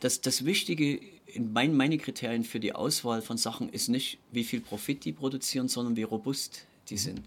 das, 0.00 0.20
das 0.20 0.44
Wichtige, 0.44 1.00
in 1.26 1.52
mein, 1.52 1.76
meine 1.76 1.98
Kriterien 1.98 2.44
für 2.44 2.60
die 2.60 2.74
Auswahl 2.74 3.22
von 3.22 3.36
Sachen 3.36 3.68
ist 3.68 3.88
nicht, 3.88 4.18
wie 4.30 4.44
viel 4.44 4.60
Profit 4.60 5.04
die 5.04 5.12
produzieren, 5.12 5.68
sondern 5.68 5.96
wie 5.96 6.04
robust 6.04 6.66
die 6.88 6.94
mhm. 6.94 6.98
sind. 6.98 7.22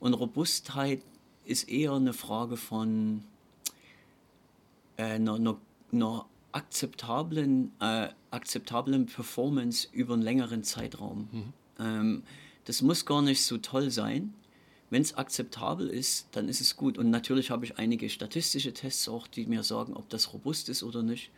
Und 0.00 0.14
Robustheit 0.14 1.00
ist 1.44 1.68
eher 1.68 1.92
eine 1.92 2.12
Frage 2.12 2.56
von 2.56 3.22
äh, 4.96 5.04
einer, 5.04 5.34
einer, 5.34 5.56
einer 5.92 6.26
akzeptablen, 6.52 7.72
äh, 7.80 8.08
akzeptablen 8.30 9.06
Performance 9.06 9.88
über 9.92 10.14
einen 10.14 10.22
längeren 10.22 10.64
Zeitraum. 10.64 11.28
Mhm. 11.30 11.52
Ähm, 11.78 12.22
das 12.64 12.82
muss 12.82 13.06
gar 13.06 13.22
nicht 13.22 13.42
so 13.42 13.58
toll 13.58 13.90
sein. 13.90 14.34
Wenn 14.90 15.02
es 15.02 15.14
akzeptabel 15.14 15.88
ist, 15.88 16.28
dann 16.32 16.48
ist 16.48 16.60
es 16.60 16.76
gut. 16.76 16.96
Und 16.98 17.10
natürlich 17.10 17.50
habe 17.50 17.64
ich 17.64 17.78
einige 17.78 18.08
statistische 18.08 18.72
Tests 18.72 19.08
auch, 19.08 19.26
die 19.26 19.46
mir 19.46 19.62
sagen, 19.62 19.94
ob 19.94 20.08
das 20.10 20.32
robust 20.32 20.68
ist 20.68 20.82
oder 20.82 21.02
nicht. 21.02 21.30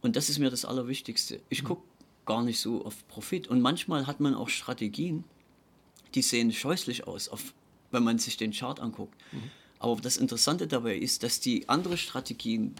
Und 0.00 0.16
das 0.16 0.30
ist 0.30 0.38
mir 0.38 0.50
das 0.50 0.64
Allerwichtigste. 0.64 1.40
Ich 1.48 1.62
mhm. 1.62 1.68
gucke 1.68 1.82
gar 2.24 2.42
nicht 2.42 2.60
so 2.60 2.84
auf 2.84 3.06
Profit. 3.08 3.48
Und 3.48 3.60
manchmal 3.60 4.06
hat 4.06 4.20
man 4.20 4.34
auch 4.34 4.48
Strategien, 4.48 5.24
die 6.14 6.22
sehen 6.22 6.52
scheußlich 6.52 7.06
aus, 7.06 7.28
auf, 7.28 7.54
wenn 7.90 8.02
man 8.02 8.18
sich 8.18 8.36
den 8.36 8.52
Chart 8.52 8.80
anguckt. 8.80 9.14
Mhm. 9.32 9.50
Aber 9.78 10.00
das 10.00 10.16
Interessante 10.16 10.66
dabei 10.66 10.96
ist, 10.96 11.22
dass 11.22 11.40
die 11.40 11.68
andere 11.68 11.96
Strategien 11.96 12.74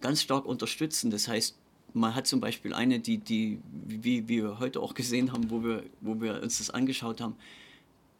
ganz 0.00 0.22
stark 0.22 0.46
unterstützen. 0.46 1.10
Das 1.10 1.28
heißt, 1.28 1.56
man 1.94 2.14
hat 2.14 2.26
zum 2.26 2.40
Beispiel 2.40 2.74
eine, 2.74 3.00
die, 3.00 3.18
die 3.18 3.58
wie, 3.86 4.04
wie 4.04 4.28
wir 4.28 4.58
heute 4.58 4.80
auch 4.80 4.94
gesehen 4.94 5.32
haben, 5.32 5.50
wo 5.50 5.62
wir, 5.62 5.84
wo 6.00 6.20
wir 6.20 6.42
uns 6.42 6.58
das 6.58 6.70
angeschaut 6.70 7.20
haben, 7.20 7.36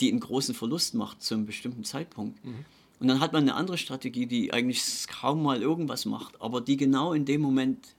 die 0.01 0.11
einen 0.11 0.21
großen 0.21 0.55
Verlust 0.55 0.95
macht 0.95 1.23
zu 1.23 1.35
einem 1.35 1.47
bestimmten 1.47 1.85
Zeitpunkt. 1.85 2.45
Mhm. 2.45 2.65
Und 3.01 3.09
dann 3.09 3.21
hat 3.21 3.33
man 3.33 3.43
eine 3.43 3.55
andere 3.55 3.79
Strategie, 3.79 4.27
die 4.27 4.53
eigentlich 4.53 5.07
kaum 5.09 5.43
mal 5.43 5.63
irgendwas 5.63 6.05
macht, 6.05 6.41
aber 6.41 6.61
die 6.61 6.77
genau 6.77 7.13
in 7.13 7.25
dem 7.25 7.41
Moment 7.41 7.95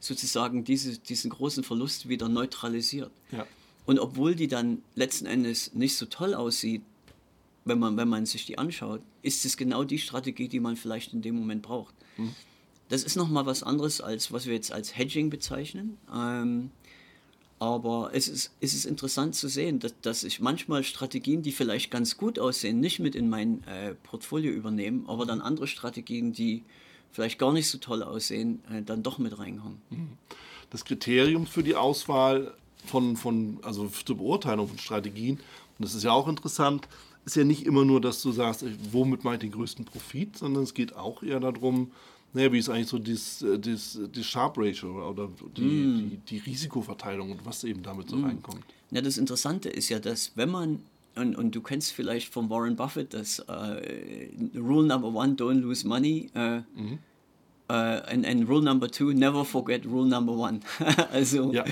sozusagen 0.00 0.64
diese, 0.64 0.98
diesen 0.98 1.30
großen 1.30 1.62
Verlust 1.62 2.08
wieder 2.08 2.28
neutralisiert. 2.28 3.12
Ja. 3.30 3.46
Und 3.86 4.00
obwohl 4.00 4.34
die 4.34 4.48
dann 4.48 4.82
letzten 4.94 5.26
Endes 5.26 5.74
nicht 5.74 5.96
so 5.96 6.06
toll 6.06 6.34
aussieht, 6.34 6.82
wenn 7.64 7.78
man, 7.78 7.96
wenn 7.96 8.08
man 8.08 8.26
sich 8.26 8.44
die 8.46 8.58
anschaut, 8.58 9.00
ist 9.22 9.44
es 9.44 9.56
genau 9.56 9.84
die 9.84 9.98
Strategie, 9.98 10.48
die 10.48 10.58
man 10.58 10.76
vielleicht 10.76 11.12
in 11.12 11.22
dem 11.22 11.36
Moment 11.36 11.62
braucht. 11.62 11.94
Mhm. 12.16 12.34
Das 12.88 13.02
ist 13.04 13.16
nochmal 13.16 13.46
was 13.46 13.62
anderes, 13.62 14.00
als 14.00 14.32
was 14.32 14.46
wir 14.46 14.54
jetzt 14.54 14.72
als 14.72 14.96
Hedging 14.96 15.30
bezeichnen. 15.30 15.98
Ähm, 16.14 16.70
aber 17.58 18.10
es 18.12 18.26
ist, 18.26 18.50
es 18.60 18.74
ist 18.74 18.86
interessant 18.86 19.36
zu 19.36 19.46
sehen, 19.46 19.78
dass, 19.78 19.94
dass 20.00 20.24
ich 20.24 20.40
manchmal 20.40 20.82
Strategien, 20.82 21.42
die 21.42 21.52
vielleicht 21.52 21.92
ganz 21.92 22.16
gut 22.16 22.40
aussehen, 22.40 22.80
nicht 22.80 22.98
mit 22.98 23.14
in 23.14 23.30
mein 23.30 23.62
äh, 23.68 23.94
Portfolio 23.94 24.50
übernehme, 24.50 25.08
aber 25.08 25.26
dann 25.26 25.40
andere 25.40 25.68
Strategien, 25.68 26.32
die 26.32 26.64
vielleicht 27.12 27.38
gar 27.38 27.52
nicht 27.52 27.68
so 27.68 27.78
toll 27.78 28.02
aussehen, 28.02 28.62
äh, 28.68 28.82
dann 28.82 29.04
doch 29.04 29.18
mit 29.18 29.38
reinkommen. 29.38 29.80
Mhm. 29.90 30.08
Das 30.70 30.84
Kriterium 30.84 31.46
für 31.46 31.62
die 31.62 31.76
Auswahl 31.76 32.52
von, 32.86 33.16
von, 33.16 33.58
also 33.62 33.86
zur 33.86 34.16
Beurteilung 34.16 34.66
von 34.66 34.78
Strategien, 34.78 35.36
und 35.36 35.84
das 35.84 35.94
ist 35.94 36.02
ja 36.02 36.10
auch 36.10 36.26
interessant, 36.26 36.88
ist 37.24 37.36
ja 37.36 37.44
nicht 37.44 37.64
immer 37.64 37.84
nur, 37.84 38.00
dass 38.00 38.22
du 38.22 38.32
sagst, 38.32 38.64
womit 38.90 39.22
mache 39.22 39.34
ich 39.34 39.40
den 39.40 39.52
größten 39.52 39.84
Profit, 39.84 40.36
sondern 40.36 40.64
es 40.64 40.74
geht 40.74 40.96
auch 40.96 41.22
eher 41.22 41.38
darum, 41.38 41.92
naja, 42.34 42.52
wie 42.52 42.58
ist 42.58 42.68
eigentlich 42.68 42.88
so 42.88 42.98
das, 42.98 43.42
äh, 43.42 43.58
das, 43.58 43.98
das 44.12 44.26
Sharp 44.26 44.56
Ratio 44.56 45.10
oder 45.10 45.28
die, 45.56 45.62
mm. 45.62 46.10
die, 46.10 46.16
die, 46.28 46.38
Risikoverteilung 46.38 47.32
und 47.32 47.44
was 47.44 47.62
eben 47.64 47.82
damit 47.82 48.08
so 48.08 48.16
mm. 48.16 48.24
reinkommt? 48.24 48.64
Ja, 48.90 49.00
das 49.02 49.18
Interessante 49.18 49.68
ist 49.68 49.88
ja, 49.90 49.98
dass 49.98 50.32
wenn 50.34 50.50
man, 50.50 50.80
und, 51.14 51.36
und 51.36 51.54
du 51.54 51.60
kennst 51.60 51.92
vielleicht 51.92 52.32
von 52.32 52.48
Warren 52.48 52.76
Buffett 52.76 53.12
das 53.12 53.40
äh, 53.40 54.28
Rule 54.54 54.86
Number 54.86 55.08
One, 55.08 55.34
don't 55.34 55.60
lose 55.60 55.86
money. 55.86 56.30
Äh, 56.34 56.58
mhm. 56.74 56.98
Uh, 57.70 58.02
and, 58.06 58.26
and 58.26 58.46
rule 58.50 58.60
number 58.60 58.86
two, 58.86 59.14
never 59.14 59.46
forget 59.46 59.86
rule 59.86 60.04
number 60.04 60.32
one. 60.32 60.60
also, 61.10 61.52
ja. 61.54 61.64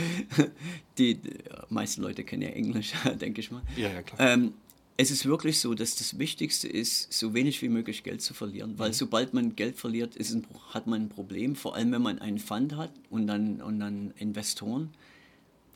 die, 0.98 1.16
die 1.16 1.30
meisten 1.68 2.00
Leute 2.00 2.24
kennen 2.24 2.40
ja 2.42 2.48
Englisch, 2.50 2.94
denke 3.20 3.40
ich 3.40 3.50
mal. 3.50 3.60
Ja, 3.76 3.90
ja, 3.90 4.00
klar. 4.00 4.32
Ähm, 4.32 4.54
es 5.00 5.10
ist 5.10 5.24
wirklich 5.24 5.60
so, 5.60 5.72
dass 5.72 5.96
das 5.96 6.18
Wichtigste 6.18 6.68
ist, 6.68 7.10
so 7.10 7.32
wenig 7.32 7.62
wie 7.62 7.70
möglich 7.70 8.02
Geld 8.02 8.20
zu 8.20 8.34
verlieren. 8.34 8.78
Weil 8.78 8.90
mhm. 8.90 8.94
sobald 8.94 9.32
man 9.32 9.56
Geld 9.56 9.76
verliert, 9.76 10.14
ist 10.14 10.34
ein, 10.34 10.46
hat 10.74 10.86
man 10.86 11.04
ein 11.04 11.08
Problem. 11.08 11.56
Vor 11.56 11.74
allem, 11.74 11.90
wenn 11.92 12.02
man 12.02 12.18
einen 12.18 12.38
Fund 12.38 12.76
hat 12.76 12.92
und 13.08 13.26
dann, 13.26 13.62
und 13.62 13.80
dann 13.80 14.12
Investoren, 14.18 14.90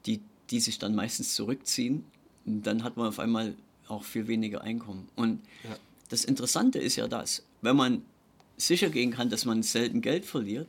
die, 0.05 0.21
die 0.51 0.61
sich 0.61 0.79
dann 0.79 0.95
meistens 0.95 1.35
zurückziehen, 1.35 2.05
dann 2.45 2.85
hat 2.85 2.99
man 2.99 3.09
auf 3.09 3.19
einmal 3.19 3.55
auch 3.89 4.05
viel 4.05 4.29
weniger 4.29 4.61
Einkommen. 4.61 5.09
Und 5.17 5.41
ja. 5.63 5.75
das 6.11 6.27
Interessante 6.27 6.79
ist 6.79 6.97
ja 6.97 7.09
das, 7.09 7.45
wenn 7.63 7.77
man 7.77 8.03
sicher 8.59 8.91
gehen 8.91 9.11
kann, 9.11 9.31
dass 9.31 9.47
man 9.47 9.63
selten 9.63 10.03
Geld 10.03 10.27
verliert, 10.27 10.69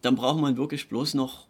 dann 0.00 0.14
braucht 0.14 0.40
man 0.40 0.56
wirklich 0.56 0.88
bloß 0.88 1.14
noch 1.14 1.48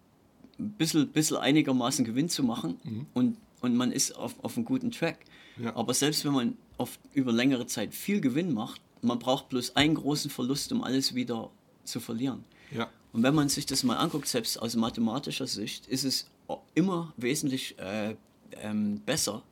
ein 0.59 0.71
bisschen, 0.71 1.07
bisschen 1.09 1.37
einigermaßen 1.37 2.02
Gewinn 2.02 2.31
zu 2.31 2.43
machen 2.43 2.81
mhm. 2.83 3.07
und, 3.12 3.37
und 3.64 3.76
man 3.76 3.92
ist 3.92 4.12
auf, 4.12 4.35
auf 4.42 4.56
einem 4.56 4.64
guten 4.64 4.90
Track. 4.90 5.18
Ja. 5.59 5.75
Aber 5.76 5.94
selbst 5.94 6.25
wenn 6.25 6.33
man 6.33 6.56
oft 6.78 7.00
über 7.12 7.33
längere 7.33 7.66
Zeit 7.66 7.94
viel 7.94 8.21
Gewinn 8.21 8.52
macht, 8.52 8.80
man 9.02 9.18
braucht 9.18 9.49
bloß 9.49 9.76
einen 9.76 9.94
großen 9.94 10.30
Verlust, 10.30 10.73
um 10.73 10.83
alles 10.83 11.14
wieder 11.14 11.50
zu 11.85 12.00
verlieren. 12.00 12.44
Ja. 12.71 12.88
Und 13.12 13.23
wenn 13.23 13.35
man 13.35 13.49
sich 13.49 13.66
das 13.66 13.85
mal 13.85 13.97
anguckt, 13.97 14.26
selbst 14.26 14.61
aus 14.61 14.75
mathematischer 14.75 15.47
Sicht, 15.47 15.87
ist 15.87 16.04
es 16.04 16.30
immer 16.75 17.12
wesentlich 17.16 17.78
äh, 17.78 18.16
ähm, 18.61 19.00
besser, 19.06 19.42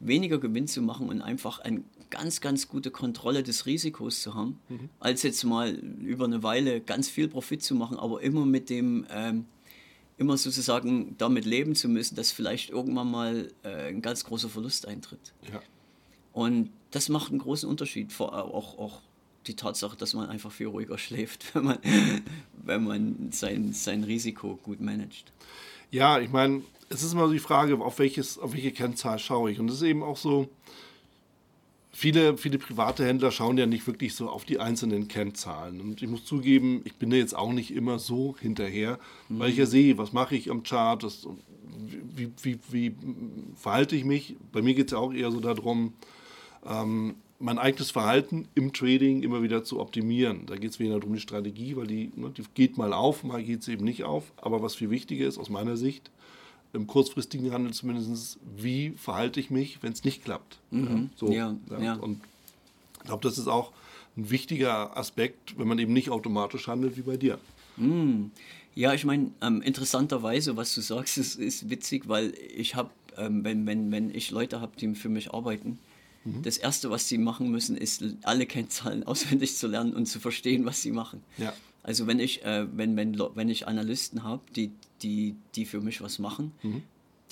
weniger 0.00 0.38
Gewinn 0.38 0.66
zu 0.66 0.80
machen 0.80 1.08
und 1.08 1.20
einfach 1.20 1.58
eine 1.60 1.82
ganz, 2.08 2.40
ganz 2.40 2.68
gute 2.68 2.90
Kontrolle 2.90 3.42
des 3.42 3.66
Risikos 3.66 4.22
zu 4.22 4.34
haben, 4.34 4.58
mhm. 4.68 4.88
als 4.98 5.22
jetzt 5.22 5.44
mal 5.44 5.70
über 5.70 6.24
eine 6.24 6.42
Weile 6.42 6.80
ganz 6.80 7.08
viel 7.08 7.28
Profit 7.28 7.62
zu 7.62 7.74
machen, 7.74 7.98
aber 7.98 8.22
immer 8.22 8.46
mit 8.46 8.70
dem, 8.70 9.06
ähm, 9.10 9.44
immer 10.20 10.36
sozusagen 10.36 11.16
damit 11.16 11.46
leben 11.46 11.74
zu 11.74 11.88
müssen, 11.88 12.14
dass 12.14 12.30
vielleicht 12.30 12.68
irgendwann 12.68 13.10
mal 13.10 13.50
äh, 13.64 13.88
ein 13.88 14.02
ganz 14.02 14.22
großer 14.24 14.50
Verlust 14.50 14.86
eintritt. 14.86 15.32
Ja. 15.50 15.62
Und 16.34 16.70
das 16.90 17.08
macht 17.08 17.30
einen 17.30 17.40
großen 17.40 17.66
Unterschied, 17.66 18.12
vor, 18.12 18.34
auch, 18.34 18.78
auch 18.78 19.00
die 19.46 19.56
Tatsache, 19.56 19.96
dass 19.96 20.12
man 20.12 20.28
einfach 20.28 20.52
viel 20.52 20.66
ruhiger 20.66 20.98
schläft, 20.98 21.54
wenn 21.54 21.64
man, 21.64 21.78
wenn 22.52 22.84
man 22.84 23.32
sein, 23.32 23.72
sein 23.72 24.04
Risiko 24.04 24.58
gut 24.62 24.82
managt. 24.82 25.32
Ja, 25.90 26.20
ich 26.20 26.30
meine, 26.30 26.64
es 26.90 27.02
ist 27.02 27.14
immer 27.14 27.26
so 27.26 27.32
die 27.32 27.38
Frage, 27.38 27.80
auf, 27.80 27.98
welches, 27.98 28.38
auf 28.38 28.52
welche 28.52 28.72
Kennzahl 28.72 29.18
schaue 29.18 29.50
ich. 29.50 29.58
Und 29.58 29.70
es 29.70 29.76
ist 29.76 29.82
eben 29.82 30.02
auch 30.02 30.18
so, 30.18 30.50
viele, 31.92 32.36
viele 32.36 32.58
private 32.58 33.04
Händler 33.04 33.30
schauen 33.30 33.58
ja 33.58 33.66
nicht 33.66 33.86
wirklich 33.86 34.14
so 34.14 34.28
auf 34.28 34.44
die 34.44 34.60
einzelnen 34.60 35.08
Kennzahlen. 35.08 35.80
Und 35.80 36.02
ich 36.02 36.08
muss 36.08 36.24
zugeben, 36.24 36.82
ich 36.84 36.96
bin 36.96 37.10
da 37.10 37.16
jetzt 37.16 37.36
auch 37.36 37.52
nicht 37.52 37.74
immer 37.74 37.98
so 37.98 38.36
hinterher, 38.38 38.98
mhm. 39.28 39.38
weil 39.38 39.50
ich 39.50 39.56
ja 39.56 39.66
sehe, 39.66 39.98
was 39.98 40.12
mache 40.12 40.36
ich 40.36 40.50
am 40.50 40.62
Chart, 40.62 41.02
das, 41.02 41.26
wie, 42.16 42.30
wie, 42.42 42.58
wie, 42.70 42.94
verhalte 43.56 43.96
ich 43.96 44.04
mich. 44.04 44.36
Bei 44.52 44.62
mir 44.62 44.74
geht 44.74 44.86
es 44.86 44.92
ja 44.92 44.98
auch 44.98 45.12
eher 45.12 45.30
so 45.30 45.40
darum, 45.40 45.94
ähm, 46.64 47.16
mein 47.40 47.58
eigenes 47.58 47.90
Verhalten 47.90 48.48
im 48.54 48.72
Trading 48.72 49.22
immer 49.22 49.42
wieder 49.42 49.64
zu 49.64 49.80
optimieren. 49.80 50.44
Da 50.46 50.56
geht 50.56 50.72
es 50.72 50.78
weniger 50.78 51.00
darum, 51.00 51.14
die 51.14 51.20
Strategie, 51.20 51.74
weil 51.74 51.86
die, 51.86 52.12
ne, 52.14 52.30
die 52.36 52.44
geht 52.54 52.76
mal 52.76 52.92
auf, 52.92 53.24
mal 53.24 53.42
geht 53.42 53.62
sie 53.62 53.72
eben 53.72 53.84
nicht 53.84 54.04
auf. 54.04 54.32
Aber 54.36 54.62
was 54.62 54.74
viel 54.74 54.90
wichtiger 54.90 55.26
ist 55.26 55.38
aus 55.38 55.48
meiner 55.48 55.78
Sicht, 55.78 56.10
im 56.72 56.86
kurzfristigen 56.86 57.52
Handel 57.52 57.72
zumindest, 57.72 58.38
wie 58.56 58.90
verhalte 58.90 59.40
ich 59.40 59.50
mich, 59.50 59.82
wenn 59.82 59.92
es 59.92 60.04
nicht 60.04 60.24
klappt. 60.24 60.58
Mhm. 60.70 61.10
Ja, 61.12 61.16
so, 61.16 61.32
ja, 61.32 61.56
ja. 61.80 61.94
Und 61.94 62.20
ich 62.98 63.04
glaube, 63.04 63.22
das 63.22 63.38
ist 63.38 63.48
auch 63.48 63.72
ein 64.16 64.30
wichtiger 64.30 64.96
Aspekt, 64.96 65.58
wenn 65.58 65.68
man 65.68 65.78
eben 65.78 65.92
nicht 65.92 66.10
automatisch 66.10 66.68
handelt 66.68 66.96
wie 66.96 67.02
bei 67.02 67.16
dir. 67.16 67.38
Mhm. 67.76 68.30
Ja, 68.74 68.94
ich 68.94 69.04
meine, 69.04 69.32
ähm, 69.42 69.62
interessanterweise, 69.62 70.56
was 70.56 70.74
du 70.74 70.80
sagst, 70.80 71.18
ist, 71.18 71.36
ist 71.36 71.70
witzig, 71.70 72.08
weil 72.08 72.34
ich 72.56 72.76
habe, 72.76 72.90
ähm, 73.16 73.42
wenn, 73.44 73.66
wenn, 73.66 73.90
wenn 73.90 74.14
ich 74.14 74.30
Leute 74.30 74.60
habe, 74.60 74.72
die 74.76 74.94
für 74.94 75.08
mich 75.08 75.34
arbeiten, 75.34 75.78
mhm. 76.24 76.42
das 76.42 76.56
Erste, 76.56 76.88
was 76.90 77.08
sie 77.08 77.18
machen 77.18 77.50
müssen, 77.50 77.76
ist, 77.76 78.04
alle 78.22 78.46
Kennzahlen 78.46 79.02
auswendig 79.06 79.56
zu 79.56 79.66
lernen 79.66 79.92
und 79.92 80.06
zu 80.06 80.20
verstehen, 80.20 80.64
was 80.66 80.82
sie 80.82 80.92
machen. 80.92 81.22
Ja. 81.36 81.52
Also 81.82 82.06
wenn 82.06 82.20
ich, 82.20 82.44
äh, 82.44 82.66
wenn, 82.76 82.96
wenn, 82.96 83.18
wenn 83.34 83.48
ich 83.48 83.66
Analysten 83.66 84.22
habe, 84.22 84.42
die, 84.54 84.70
die, 85.02 85.34
die 85.54 85.64
für 85.64 85.80
mich 85.80 86.00
was 86.00 86.18
machen, 86.18 86.52
mhm. 86.62 86.82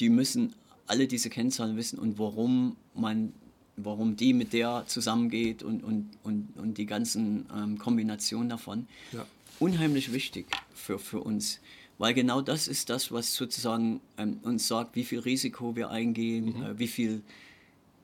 die 0.00 0.08
müssen 0.08 0.54
alle 0.86 1.06
diese 1.06 1.28
Kennzahlen 1.28 1.76
wissen 1.76 1.98
und 1.98 2.18
warum 2.18 2.76
man, 2.94 3.32
warum 3.76 4.16
die 4.16 4.32
mit 4.32 4.52
der 4.52 4.84
zusammengeht 4.86 5.62
und, 5.62 5.84
und, 5.84 6.08
und, 6.22 6.48
und 6.56 6.78
die 6.78 6.86
ganzen 6.86 7.46
ähm, 7.54 7.78
Kombinationen 7.78 8.48
davon. 8.48 8.86
Ja. 9.12 9.26
Unheimlich 9.58 10.12
wichtig 10.12 10.46
für, 10.74 10.98
für 10.98 11.20
uns. 11.20 11.60
Weil 11.98 12.14
genau 12.14 12.40
das 12.40 12.68
ist 12.68 12.90
das, 12.90 13.12
was 13.12 13.34
sozusagen 13.34 14.00
ähm, 14.16 14.38
uns 14.44 14.66
sagt, 14.68 14.96
wie 14.96 15.04
viel 15.04 15.18
Risiko 15.18 15.76
wir 15.76 15.90
eingehen, 15.90 16.56
mhm. 16.56 16.62
äh, 16.62 16.78
wie 16.78 16.88
viel 16.88 17.22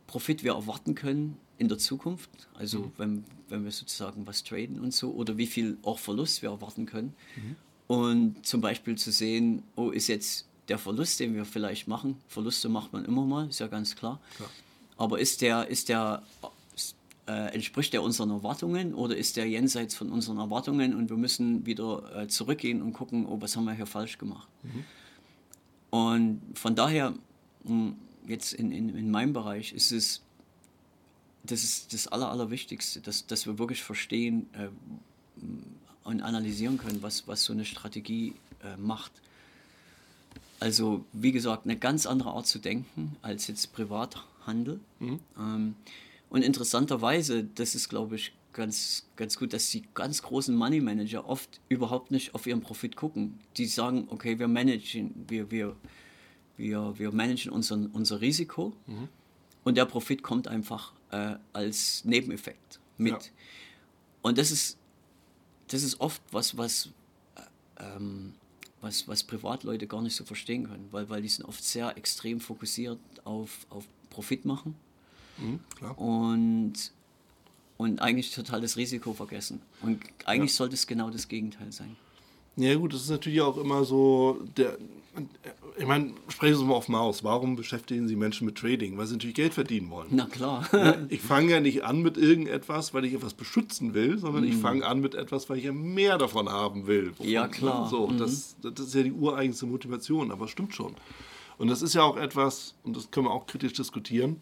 Profit 0.06 0.44
wir 0.44 0.52
erwarten 0.52 0.94
können 0.94 1.38
in 1.58 1.68
der 1.68 1.78
Zukunft. 1.78 2.30
Also 2.54 2.80
mhm. 2.80 2.92
wenn, 2.96 3.24
wenn 3.48 3.64
wir 3.64 3.70
sozusagen 3.70 4.26
was 4.26 4.44
traden 4.44 4.80
und 4.80 4.92
so, 4.92 5.12
oder 5.12 5.36
wie 5.36 5.46
viel 5.46 5.78
auch 5.82 5.98
Verlust 5.98 6.42
wir 6.42 6.50
erwarten 6.50 6.86
können. 6.86 7.14
Mhm. 7.36 7.56
Und 7.86 8.46
zum 8.46 8.60
Beispiel 8.60 8.96
zu 8.96 9.12
sehen, 9.12 9.62
oh, 9.76 9.90
ist 9.90 10.08
jetzt 10.08 10.46
der 10.68 10.78
Verlust, 10.78 11.20
den 11.20 11.34
wir 11.34 11.44
vielleicht 11.44 11.88
machen, 11.88 12.16
Verluste 12.28 12.68
macht 12.68 12.92
man 12.92 13.04
immer 13.04 13.24
mal, 13.24 13.48
ist 13.48 13.60
ja 13.60 13.66
ganz 13.66 13.94
klar. 13.94 14.20
klar. 14.36 14.50
Aber 14.96 15.18
ist 15.18 15.42
der, 15.42 15.68
ist 15.68 15.88
der, 15.88 16.22
äh, 17.26 17.54
entspricht 17.54 17.92
der 17.92 18.02
unseren 18.02 18.30
Erwartungen 18.30 18.94
oder 18.94 19.16
ist 19.16 19.36
der 19.36 19.46
jenseits 19.46 19.94
von 19.94 20.10
unseren 20.10 20.38
Erwartungen 20.38 20.94
und 20.94 21.10
wir 21.10 21.16
müssen 21.16 21.66
wieder 21.66 22.22
äh, 22.22 22.28
zurückgehen 22.28 22.80
und 22.80 22.92
gucken, 22.92 23.26
oh, 23.26 23.40
was 23.40 23.56
haben 23.56 23.64
wir 23.64 23.72
hier 23.72 23.86
falsch 23.86 24.18
gemacht. 24.18 24.48
Mhm. 24.62 24.84
Und 25.90 26.42
von 26.54 26.74
daher, 26.74 27.10
mh, 27.64 27.68
hm, 27.68 27.96
jetzt 28.26 28.54
in, 28.54 28.72
in, 28.72 28.88
in 28.96 29.10
meinem 29.10 29.32
Bereich 29.32 29.72
ist 29.72 29.92
es, 29.92 30.22
das 31.44 31.62
ist 31.62 31.92
das 31.92 32.08
Aller, 32.08 32.30
Allerwichtigste, 32.30 33.00
dass, 33.00 33.26
dass 33.26 33.46
wir 33.46 33.58
wirklich 33.58 33.82
verstehen, 33.82 34.48
äh, 34.54 34.68
und 36.04 36.20
analysieren 36.20 36.78
können, 36.78 37.02
was, 37.02 37.26
was 37.26 37.44
so 37.44 37.52
eine 37.52 37.64
Strategie 37.64 38.34
äh, 38.62 38.76
macht. 38.76 39.12
Also 40.60 41.04
wie 41.12 41.32
gesagt, 41.32 41.64
eine 41.64 41.76
ganz 41.76 42.06
andere 42.06 42.30
Art 42.30 42.46
zu 42.46 42.58
denken 42.58 43.16
als 43.22 43.46
jetzt 43.48 43.72
Privathandel. 43.72 44.80
Mhm. 45.00 45.20
Ähm, 45.38 45.74
und 46.30 46.42
interessanterweise, 46.42 47.44
das 47.44 47.74
ist 47.74 47.88
glaube 47.88 48.16
ich 48.16 48.32
ganz, 48.52 49.06
ganz 49.16 49.36
gut, 49.38 49.52
dass 49.52 49.70
die 49.70 49.82
ganz 49.94 50.22
großen 50.22 50.54
Money 50.54 50.80
Manager 50.80 51.28
oft 51.28 51.60
überhaupt 51.68 52.10
nicht 52.10 52.34
auf 52.34 52.46
ihren 52.46 52.60
Profit 52.60 52.96
gucken. 52.96 53.40
Die 53.56 53.66
sagen, 53.66 54.06
okay, 54.10 54.38
wir 54.38 54.46
managen, 54.46 55.24
wir, 55.26 55.50
wir, 55.50 55.74
wir, 56.56 56.94
wir 56.98 57.12
managen 57.12 57.50
unser, 57.50 57.88
unser 57.92 58.20
Risiko 58.20 58.72
mhm. 58.86 59.08
und 59.64 59.76
der 59.76 59.86
Profit 59.86 60.22
kommt 60.22 60.48
einfach 60.48 60.92
äh, 61.14 61.36
als 61.52 62.04
Nebeneffekt 62.04 62.80
mit. 62.96 63.12
Ja. 63.12 63.20
Und 64.22 64.38
das 64.38 64.50
ist 64.50 64.78
das 65.68 65.82
ist 65.82 66.00
oft 66.00 66.22
was, 66.30 66.56
was, 66.56 66.90
äh, 67.36 67.40
ähm, 67.96 68.34
was, 68.80 69.08
was 69.08 69.24
Privatleute 69.24 69.86
gar 69.86 70.02
nicht 70.02 70.16
so 70.16 70.24
verstehen 70.24 70.68
können, 70.68 70.88
weil, 70.90 71.08
weil 71.08 71.22
die 71.22 71.28
sind 71.28 71.44
oft 71.44 71.64
sehr 71.64 71.96
extrem 71.96 72.40
fokussiert 72.40 72.98
auf, 73.24 73.66
auf 73.70 73.84
Profit 74.10 74.44
machen 74.44 74.74
mhm, 75.38 75.60
und, 75.96 76.74
und 77.76 78.00
eigentlich 78.00 78.32
total 78.32 78.60
das 78.60 78.76
Risiko 78.76 79.14
vergessen. 79.14 79.60
Und 79.80 80.02
eigentlich 80.24 80.52
ja. 80.52 80.56
sollte 80.56 80.74
es 80.74 80.86
genau 80.86 81.10
das 81.10 81.28
Gegenteil 81.28 81.72
sein. 81.72 81.96
Ja 82.56 82.74
gut, 82.76 82.94
das 82.94 83.02
ist 83.02 83.10
natürlich 83.10 83.40
auch 83.40 83.56
immer 83.56 83.84
so, 83.84 84.40
der, 84.56 84.78
ich 85.76 85.86
meine, 85.86 86.12
sprechen 86.28 86.56
Sie 86.56 86.64
mal 86.64 86.74
auf 86.74 86.88
Maus. 86.88 87.24
Warum 87.24 87.56
beschäftigen 87.56 88.06
Sie 88.06 88.14
Menschen 88.14 88.46
mit 88.46 88.56
Trading? 88.56 88.96
Weil 88.96 89.06
sie 89.06 89.14
natürlich 89.14 89.34
Geld 89.34 89.54
verdienen 89.54 89.90
wollen. 89.90 90.08
Na 90.10 90.26
klar. 90.26 90.68
ich 91.08 91.20
fange 91.20 91.50
ja 91.50 91.60
nicht 91.60 91.82
an 91.82 92.02
mit 92.02 92.16
irgendetwas, 92.16 92.94
weil 92.94 93.04
ich 93.04 93.14
etwas 93.14 93.34
beschützen 93.34 93.92
will, 93.94 94.18
sondern 94.18 94.44
mm. 94.44 94.48
ich 94.48 94.54
mhm. 94.54 94.60
fange 94.60 94.86
an 94.86 95.00
mit 95.00 95.14
etwas, 95.14 95.50
weil 95.50 95.58
ich 95.58 95.64
ja 95.64 95.72
mehr 95.72 96.16
davon 96.16 96.48
haben 96.48 96.86
will. 96.86 97.12
Ja, 97.20 97.48
klar. 97.48 97.88
So, 97.88 98.06
mm. 98.06 98.18
das, 98.18 98.56
das 98.62 98.86
ist 98.86 98.94
ja 98.94 99.02
die 99.02 99.12
ureigenste 99.12 99.66
Motivation, 99.66 100.30
aber 100.30 100.44
es 100.44 100.52
stimmt 100.52 100.74
schon. 100.74 100.94
Und 101.58 101.68
das 101.68 101.82
ist 101.82 101.94
ja 101.94 102.02
auch 102.02 102.16
etwas, 102.16 102.74
und 102.84 102.96
das 102.96 103.10
können 103.10 103.26
wir 103.26 103.32
auch 103.32 103.46
kritisch 103.46 103.72
diskutieren. 103.72 104.40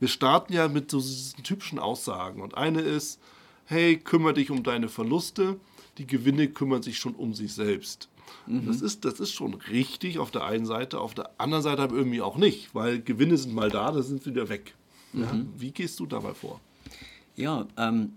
Wir 0.00 0.08
starten 0.08 0.52
ja 0.52 0.66
mit 0.68 0.90
so 0.90 0.98
diesen 0.98 1.42
typischen 1.44 1.78
Aussagen. 1.78 2.42
Und 2.42 2.56
eine 2.56 2.80
ist, 2.80 3.20
hey, 3.66 3.96
kümmere 3.96 4.34
dich 4.34 4.50
um 4.50 4.62
deine 4.64 4.88
Verluste 4.88 5.56
die 5.98 6.06
Gewinne 6.06 6.48
kümmern 6.48 6.82
sich 6.82 6.98
schon 6.98 7.14
um 7.14 7.34
sich 7.34 7.52
selbst. 7.52 8.08
Mhm. 8.46 8.66
Das, 8.66 8.80
ist, 8.80 9.04
das 9.04 9.20
ist 9.20 9.32
schon 9.32 9.54
richtig 9.54 10.18
auf 10.18 10.30
der 10.30 10.44
einen 10.44 10.66
Seite, 10.66 11.00
auf 11.00 11.14
der 11.14 11.30
anderen 11.38 11.62
Seite 11.62 11.82
aber 11.82 11.96
irgendwie 11.96 12.22
auch 12.22 12.36
nicht, 12.36 12.74
weil 12.74 13.00
Gewinne 13.00 13.36
sind 13.36 13.54
mal 13.54 13.70
da, 13.70 13.92
dann 13.92 14.02
sind 14.02 14.22
sie 14.22 14.30
wieder 14.30 14.48
weg. 14.48 14.74
Mhm. 15.12 15.22
Ja, 15.22 15.46
wie 15.56 15.70
gehst 15.70 16.00
du 16.00 16.06
dabei 16.06 16.34
vor? 16.34 16.60
Ja, 17.36 17.66
ähm, 17.76 18.12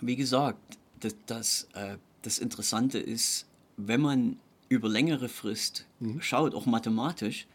wie 0.00 0.16
gesagt, 0.16 0.78
das, 1.00 1.16
das, 1.26 1.68
äh, 1.74 1.96
das 2.22 2.38
Interessante 2.38 2.98
ist, 2.98 3.46
wenn 3.76 4.00
man 4.00 4.36
über 4.68 4.88
längere 4.88 5.28
Frist 5.28 5.86
mhm. 6.00 6.20
schaut, 6.20 6.54
auch 6.54 6.66
mathematisch, 6.66 7.46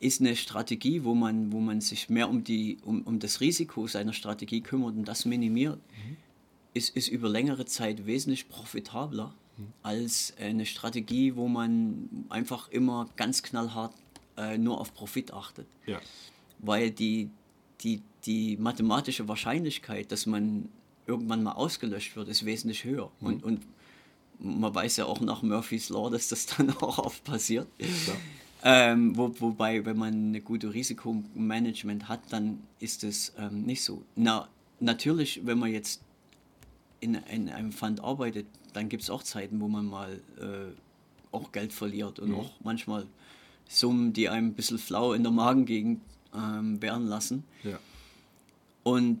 ist 0.00 0.20
eine 0.20 0.34
Strategie, 0.34 1.04
wo 1.04 1.14
man, 1.14 1.52
wo 1.52 1.60
man 1.60 1.82
sich 1.82 2.08
mehr 2.08 2.30
um, 2.30 2.42
die, 2.42 2.78
um, 2.84 3.02
um 3.02 3.18
das 3.18 3.40
Risiko 3.40 3.86
seiner 3.86 4.14
Strategie 4.14 4.62
kümmert 4.62 4.96
und 4.96 5.04
das 5.04 5.26
minimiert, 5.26 5.76
mhm 5.76 6.16
ist, 6.74 6.96
ist 6.96 7.08
über 7.08 7.28
längere 7.28 7.64
Zeit 7.64 8.06
wesentlich 8.06 8.48
profitabler 8.48 9.34
als 9.82 10.34
eine 10.38 10.66
Strategie, 10.66 11.36
wo 11.36 11.48
man 11.48 12.26
einfach 12.28 12.68
immer 12.70 13.08
ganz 13.16 13.42
knallhart 13.42 13.94
äh, 14.36 14.58
nur 14.58 14.80
auf 14.80 14.94
Profit 14.94 15.32
achtet. 15.32 15.66
Ja. 15.86 16.00
Weil 16.58 16.90
die, 16.90 17.30
die, 17.80 18.02
die 18.24 18.56
mathematische 18.56 19.28
Wahrscheinlichkeit, 19.28 20.12
dass 20.12 20.26
man 20.26 20.68
irgendwann 21.06 21.42
mal 21.42 21.52
ausgelöscht 21.52 22.16
wird, 22.16 22.28
ist 22.28 22.44
wesentlich 22.44 22.84
höher. 22.84 23.10
Und, 23.20 23.42
und 23.42 23.62
man 24.38 24.74
weiß 24.74 24.96
ja 24.98 25.06
auch 25.06 25.20
nach 25.20 25.42
Murphy's 25.42 25.88
Law, 25.88 26.10
dass 26.10 26.28
das 26.28 26.46
dann 26.46 26.70
auch 26.80 26.98
oft 26.98 27.24
passiert. 27.24 27.66
Ähm, 28.62 29.16
wo, 29.16 29.34
wobei, 29.40 29.84
wenn 29.86 29.96
man 29.96 30.12
eine 30.12 30.40
gute 30.40 30.72
Risikomanagement 30.72 32.08
hat, 32.08 32.20
dann 32.30 32.62
ist 32.78 33.04
es 33.04 33.32
ähm, 33.38 33.62
nicht 33.62 33.82
so. 33.82 34.04
Na, 34.16 34.48
natürlich, 34.80 35.40
wenn 35.46 35.58
man 35.58 35.72
jetzt 35.72 36.02
in, 37.00 37.14
in 37.14 37.48
einem 37.48 37.72
Fund 37.72 38.02
arbeitet, 38.02 38.46
dann 38.72 38.88
gibt 38.88 39.02
es 39.02 39.10
auch 39.10 39.22
Zeiten, 39.22 39.60
wo 39.60 39.68
man 39.68 39.86
mal 39.86 40.20
äh, 40.38 40.72
auch 41.32 41.52
Geld 41.52 41.72
verliert 41.72 42.18
und 42.18 42.30
Mhm. 42.30 42.34
auch 42.36 42.50
manchmal 42.62 43.06
Summen, 43.68 44.12
die 44.12 44.28
einem 44.28 44.48
ein 44.48 44.54
bisschen 44.54 44.78
flau 44.78 45.12
in 45.12 45.22
der 45.22 45.32
Magengegend 45.32 46.00
ähm, 46.34 46.80
werden 46.82 47.06
lassen. 47.06 47.44
Ja. 47.64 47.78
Und 48.82 49.20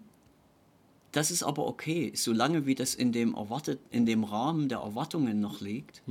das 1.12 1.30
ist 1.30 1.42
aber 1.42 1.66
okay, 1.66 2.12
solange 2.14 2.66
wie 2.66 2.74
das 2.74 2.94
in 2.94 3.12
dem 3.12 3.34
erwartet, 3.34 3.80
in 3.90 4.06
dem 4.06 4.24
Rahmen 4.24 4.68
der 4.68 4.78
Erwartungen 4.78 5.40
noch 5.40 5.60
liegt, 5.60 6.02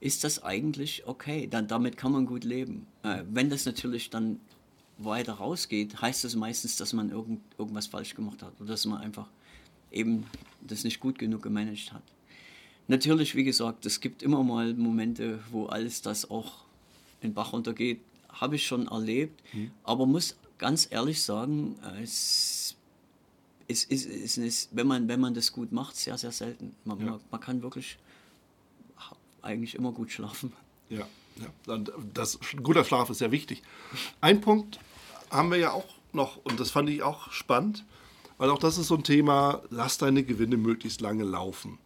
ist 0.00 0.22
das 0.24 0.42
eigentlich 0.44 1.06
okay. 1.06 1.48
Dann 1.48 1.66
damit 1.66 1.96
kann 1.96 2.12
man 2.12 2.26
gut 2.26 2.44
leben. 2.44 2.86
Äh, 3.02 3.24
wenn 3.32 3.50
das 3.50 3.64
natürlich 3.66 4.10
dann 4.10 4.38
weiter 4.98 5.34
rausgeht, 5.34 6.00
heißt 6.00 6.22
das 6.22 6.36
meistens, 6.36 6.76
dass 6.76 6.92
man 6.92 7.10
irgend, 7.10 7.40
irgendwas 7.58 7.88
falsch 7.88 8.14
gemacht 8.14 8.42
hat 8.42 8.52
oder 8.60 8.70
dass 8.70 8.84
man 8.86 9.00
einfach 9.00 9.28
eben 9.94 10.26
das 10.60 10.84
nicht 10.84 11.00
gut 11.00 11.18
genug 11.18 11.42
gemanagt 11.42 11.92
hat. 11.92 12.02
Natürlich, 12.88 13.34
wie 13.34 13.44
gesagt, 13.44 13.86
es 13.86 14.00
gibt 14.00 14.22
immer 14.22 14.42
mal 14.42 14.74
Momente, 14.74 15.40
wo 15.50 15.66
alles 15.66 16.02
das 16.02 16.30
auch 16.30 16.64
in 17.20 17.30
den 17.30 17.34
Bach 17.34 17.52
runtergeht. 17.52 18.00
Habe 18.28 18.56
ich 18.56 18.66
schon 18.66 18.88
erlebt, 18.88 19.42
aber 19.84 20.06
muss 20.06 20.36
ganz 20.58 20.88
ehrlich 20.90 21.22
sagen, 21.22 21.76
äh, 21.82 22.02
es 22.02 22.76
ist, 23.68 23.90
ist, 23.90 24.06
ist, 24.06 24.36
ist, 24.36 24.68
wenn, 24.72 24.86
man, 24.86 25.08
wenn 25.08 25.20
man 25.20 25.34
das 25.34 25.52
gut 25.52 25.72
macht, 25.72 25.96
sehr, 25.96 26.18
sehr 26.18 26.32
selten. 26.32 26.74
Man, 26.84 27.00
Ja. 27.00 27.18
man, 27.30 27.40
kann 27.40 27.62
wirklich 27.62 27.96
eigentlich 29.40 29.74
immer 29.74 29.92
gut 29.92 30.10
schlafen. 30.10 30.52
Ja, 30.88 31.06
ja. 31.66 31.78
Das, 32.12 32.38
guter 32.62 32.84
Schlaf 32.84 33.10
ist 33.10 33.18
sehr 33.18 33.30
wichtig. 33.30 33.62
Ein 34.20 34.40
Punkt 34.40 34.78
haben 35.30 35.50
wir 35.50 35.58
ja 35.58 35.72
auch 35.72 35.86
noch, 36.12 36.36
und 36.44 36.60
das 36.60 36.70
fand 36.70 36.88
ich 36.90 37.02
auch 37.02 37.30
spannend, 37.32 37.84
weil 38.38 38.50
auch 38.50 38.58
das 38.58 38.78
ist 38.78 38.88
so 38.88 38.96
ein 38.96 39.04
Thema, 39.04 39.62
lass 39.70 39.98
deine 39.98 40.22
Gewinne 40.24 40.56
möglichst 40.56 41.00
lange 41.00 41.24
laufen. 41.24 41.78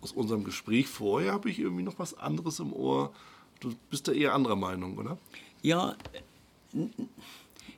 Aus 0.00 0.12
unserem 0.12 0.44
Gespräch 0.44 0.88
vorher 0.88 1.32
habe 1.32 1.50
ich 1.50 1.58
irgendwie 1.58 1.82
noch 1.84 1.98
was 1.98 2.14
anderes 2.18 2.58
im 2.58 2.72
Ohr. 2.72 3.12
Du 3.60 3.72
bist 3.90 4.08
da 4.08 4.12
eher 4.12 4.34
anderer 4.34 4.56
Meinung, 4.56 4.98
oder? 4.98 5.16
Ja, 5.62 5.96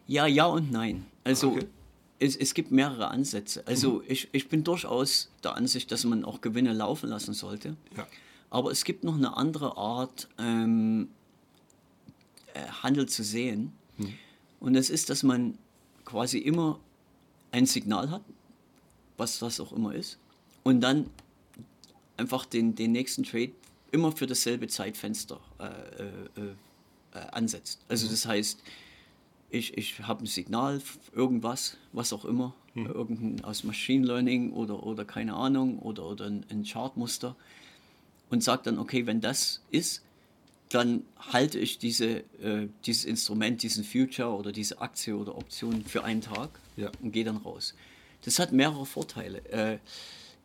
ja, 0.06 0.26
ja 0.26 0.46
und 0.46 0.70
nein. 0.72 1.06
Also 1.24 1.50
Okay. 1.52 1.66
es, 2.18 2.36
es 2.36 2.54
gibt 2.54 2.70
mehrere 2.70 3.08
Ansätze. 3.08 3.66
Also 3.66 4.02
ich, 4.06 4.28
ich 4.32 4.48
bin 4.48 4.64
durchaus 4.64 5.30
der 5.44 5.54
Ansicht, 5.56 5.92
dass 5.92 6.04
man 6.04 6.24
auch 6.24 6.40
Gewinne 6.40 6.72
laufen 6.72 7.08
lassen 7.10 7.34
sollte. 7.34 7.76
Ja. 7.96 8.06
Aber 8.50 8.70
es 8.70 8.84
gibt 8.84 9.04
noch 9.04 9.16
eine 9.16 9.36
andere 9.36 9.76
Art, 9.76 10.28
ähm, 10.38 11.08
äh, 12.54 12.60
Handel 12.82 13.06
zu 13.08 13.22
sehen. 13.22 13.72
Und 14.60 14.74
das 14.74 14.88
ist, 14.88 15.10
dass 15.10 15.22
man 15.22 15.58
quasi 16.04 16.38
immer 16.38 16.80
ein 17.56 17.64
Signal 17.64 18.10
hat, 18.10 18.22
was 19.16 19.38
das 19.38 19.60
auch 19.60 19.72
immer 19.72 19.94
ist, 19.94 20.18
und 20.62 20.82
dann 20.82 21.08
einfach 22.18 22.44
den, 22.44 22.74
den 22.74 22.92
nächsten 22.92 23.22
Trade 23.22 23.52
immer 23.92 24.12
für 24.12 24.26
dasselbe 24.26 24.68
Zeitfenster 24.68 25.40
äh, 25.58 25.64
äh, 25.64 26.06
äh, 26.36 26.54
äh, 27.14 27.18
ansetzt. 27.32 27.80
Also 27.88 28.08
das 28.08 28.26
heißt, 28.26 28.62
ich, 29.48 29.78
ich 29.78 30.00
habe 30.00 30.24
ein 30.24 30.26
Signal, 30.26 30.82
irgendwas, 31.14 31.78
was 31.92 32.12
auch 32.12 32.26
immer, 32.26 32.54
irgendein 32.74 33.42
aus 33.42 33.64
Machine 33.64 34.06
Learning 34.06 34.52
oder, 34.52 34.82
oder 34.82 35.06
keine 35.06 35.34
Ahnung, 35.34 35.78
oder, 35.78 36.04
oder 36.04 36.26
ein, 36.26 36.44
ein 36.50 36.64
Chartmuster 36.64 37.36
und 38.28 38.42
sage 38.42 38.62
dann, 38.64 38.78
okay, 38.78 39.06
wenn 39.06 39.22
das 39.22 39.62
ist, 39.70 40.02
dann 40.68 41.04
halte 41.32 41.58
ich 41.58 41.78
diese, 41.78 42.18
äh, 42.42 42.68
dieses 42.84 43.06
Instrument, 43.06 43.62
diesen 43.62 43.82
Future 43.82 44.34
oder 44.34 44.52
diese 44.52 44.80
Aktie 44.82 45.16
oder 45.16 45.38
Option 45.38 45.84
für 45.86 46.04
einen 46.04 46.20
Tag 46.20 46.50
Ja. 46.76 46.90
und 47.02 47.12
gehe 47.12 47.24
dann 47.24 47.38
raus. 47.38 47.74
Das 48.22 48.38
hat 48.38 48.52
mehrere 48.52 48.86
Vorteile. 48.86 49.44
Äh, 49.50 49.78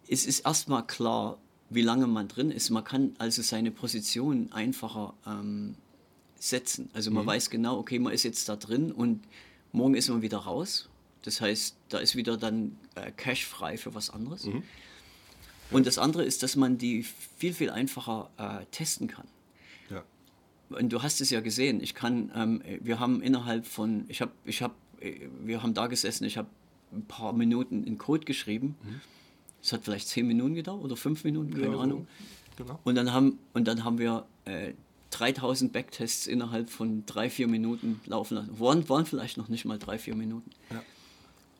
es 0.07 0.25
ist 0.25 0.41
erstmal 0.41 0.85
klar, 0.85 1.37
wie 1.69 1.81
lange 1.81 2.07
man 2.07 2.27
drin 2.27 2.51
ist. 2.51 2.69
Man 2.69 2.83
kann 2.83 3.15
also 3.17 3.41
seine 3.41 3.71
Position 3.71 4.51
einfacher 4.51 5.13
ähm, 5.25 5.75
setzen. 6.37 6.89
Also 6.93 7.11
man 7.11 7.25
weiß 7.25 7.49
genau, 7.49 7.77
okay, 7.77 7.99
man 7.99 8.13
ist 8.13 8.23
jetzt 8.23 8.49
da 8.49 8.55
drin 8.55 8.91
und 8.91 9.23
morgen 9.71 9.95
ist 9.95 10.09
man 10.09 10.21
wieder 10.21 10.39
raus. 10.39 10.89
Das 11.23 11.39
heißt, 11.39 11.75
da 11.89 11.99
ist 11.99 12.15
wieder 12.15 12.35
dann 12.35 12.77
äh, 12.95 13.11
Cash 13.11 13.45
frei 13.45 13.77
für 13.77 13.93
was 13.93 14.09
anderes. 14.09 14.47
Und 15.69 15.87
das 15.87 15.97
andere 15.97 16.25
ist, 16.25 16.43
dass 16.43 16.55
man 16.55 16.77
die 16.77 17.03
viel, 17.37 17.53
viel 17.53 17.69
einfacher 17.69 18.29
äh, 18.37 18.65
testen 18.71 19.07
kann. 19.07 19.27
Ja. 19.89 20.03
Und 20.69 20.91
du 20.91 21.01
hast 21.01 21.21
es 21.21 21.29
ja 21.29 21.39
gesehen, 21.39 21.81
ich 21.81 21.95
kann, 21.95 22.31
ähm, 22.35 22.61
wir 22.81 22.99
haben 22.99 23.21
innerhalb 23.21 23.65
von, 23.65 24.05
ich 24.09 24.21
habe, 24.21 24.31
ich 24.45 24.61
habe, 24.61 24.73
wir 25.43 25.63
haben 25.63 25.73
da 25.73 25.87
gesessen, 25.87 26.25
ich 26.25 26.37
habe 26.37 26.47
ein 26.93 27.05
paar 27.05 27.33
Minuten 27.33 27.83
in 27.83 27.97
Code 27.97 28.25
geschrieben. 28.25 28.75
Es 29.61 29.71
hat 29.73 29.83
vielleicht 29.83 30.07
zehn 30.07 30.27
Minuten 30.27 30.55
gedauert 30.55 30.83
oder 30.83 30.95
fünf 30.97 31.23
Minuten, 31.23 31.51
keine 31.53 31.65
Ja, 31.67 31.71
so. 31.73 31.79
Ahnung. 31.79 32.07
Genau. 32.57 32.79
Und 32.83 32.95
dann 32.95 33.13
haben, 33.13 33.39
und 33.53 33.67
dann 33.67 33.83
haben 33.83 33.97
wir 33.97 34.25
äh, 34.45 34.73
3000 35.11 35.71
Backtests 35.73 36.27
innerhalb 36.27 36.69
von 36.69 37.05
drei, 37.05 37.29
vier 37.29 37.47
Minuten 37.47 38.01
laufen 38.05 38.35
lassen. 38.35 38.59
Waren, 38.59 38.87
waren 38.89 39.05
vielleicht 39.05 39.37
noch 39.37 39.47
nicht 39.49 39.65
mal 39.65 39.77
drei, 39.79 39.97
vier 39.97 40.15
Minuten. 40.15 40.49
Ja. 40.69 40.81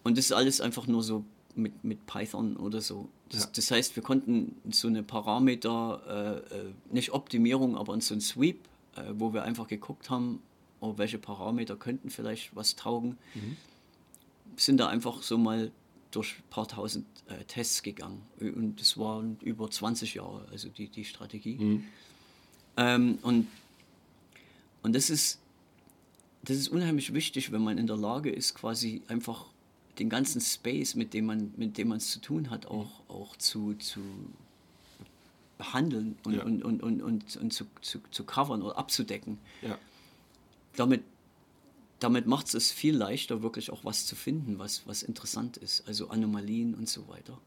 Und 0.03 0.17
das 0.17 0.25
ist 0.25 0.31
alles 0.31 0.61
einfach 0.61 0.87
nur 0.87 1.03
so 1.03 1.23
mit, 1.55 1.83
mit 1.83 2.05
Python 2.07 2.55
oder 2.57 2.81
so. 2.81 3.09
Das, 3.29 3.43
Ja. 3.43 3.49
das 3.53 3.71
heißt, 3.71 3.95
wir 3.95 4.03
konnten 4.03 4.55
so 4.71 4.87
eine 4.87 5.03
Parameter, 5.03 6.43
äh, 6.51 6.55
äh, 6.55 6.73
nicht 6.91 7.11
Optimierung, 7.13 7.77
aber 7.77 7.99
so 8.01 8.13
ein 8.13 8.21
Sweep, 8.21 8.59
äh, 8.95 9.01
wo 9.17 9.33
wir 9.33 9.43
einfach 9.43 9.67
geguckt 9.67 10.09
haben, 10.09 10.41
oh, 10.81 10.97
welche 10.97 11.17
Parameter 11.17 11.77
könnten 11.77 12.09
vielleicht 12.09 12.53
was 12.55 12.75
taugen, 12.75 13.17
sind 14.57 14.77
da 14.77 14.87
einfach 14.87 15.23
so 15.23 15.37
mal 15.37 15.71
durch 16.11 16.35
ein 16.39 16.49
paar 16.49 16.67
tausend 16.67 17.05
äh, 17.27 17.43
Tests 17.45 17.81
gegangen. 17.83 18.21
Und 18.39 18.81
das 18.81 18.97
waren 18.97 19.37
über 19.41 19.69
20 19.71 20.15
Jahre, 20.15 20.45
also 20.51 20.67
die, 20.67 20.89
die 20.89 21.05
Strategie. 21.05 21.81
Ähm, 22.75 23.17
und, 23.21 23.47
und 24.83 24.93
das 24.93 25.09
ist, 25.09 25.39
das 26.43 26.57
ist 26.57 26.67
unheimlich 26.67 27.13
wichtig, 27.13 27.51
wenn 27.53 27.61
man 27.63 27.77
in 27.77 27.87
der 27.87 27.97
Lage 27.97 28.29
ist, 28.29 28.55
quasi 28.55 29.01
einfach 29.07 29.45
den 29.99 30.09
ganzen 30.09 30.41
Space, 30.41 30.95
mit 30.95 31.13
dem 31.13 31.25
man 31.27 31.53
mit 31.57 31.77
dem 31.77 31.89
man 31.89 31.97
es 31.97 32.09
zu 32.11 32.19
tun 32.19 32.49
hat, 32.49 32.65
auch, 32.65 32.89
auch 33.07 33.35
zu, 33.37 33.75
zu 33.75 34.01
behandeln 35.57 36.17
und, 36.23 36.33
Ja. 36.33 36.43
und, 36.43 36.63
und, 36.63 36.81
und, 36.81 37.01
und, 37.01 37.37
und 37.37 37.53
zu, 37.53 37.65
zu, 37.81 37.99
zu 38.09 38.23
covern 38.23 38.63
oder 38.63 38.77
abzudecken. 38.77 39.37
Ja. 39.61 39.77
Damit, 40.75 41.03
damit 41.99 42.27
macht 42.27 42.53
es 42.53 42.71
viel 42.71 42.95
leichter, 42.95 43.41
wirklich 43.41 43.71
auch 43.71 43.83
was 43.83 44.05
zu 44.05 44.15
finden, 44.15 44.59
was, 44.59 44.87
was 44.87 45.03
interessant 45.03 45.57
ist, 45.57 45.87
also 45.87 46.09
Anomalien 46.09 46.73
und 46.73 46.87
so 46.87 47.07
weiter. 47.07 47.37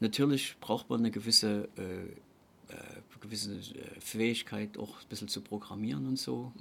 Natürlich 0.00 0.56
braucht 0.60 0.90
man 0.90 1.00
eine 1.00 1.10
gewisse, 1.10 1.68
äh, 1.76 2.72
äh, 2.72 2.76
gewisse 3.20 3.54
äh, 3.54 4.00
Fähigkeit, 4.00 4.78
auch 4.78 5.00
ein 5.00 5.08
bisschen 5.08 5.28
zu 5.28 5.40
programmieren 5.40 6.06
und 6.06 6.18
so. 6.18 6.52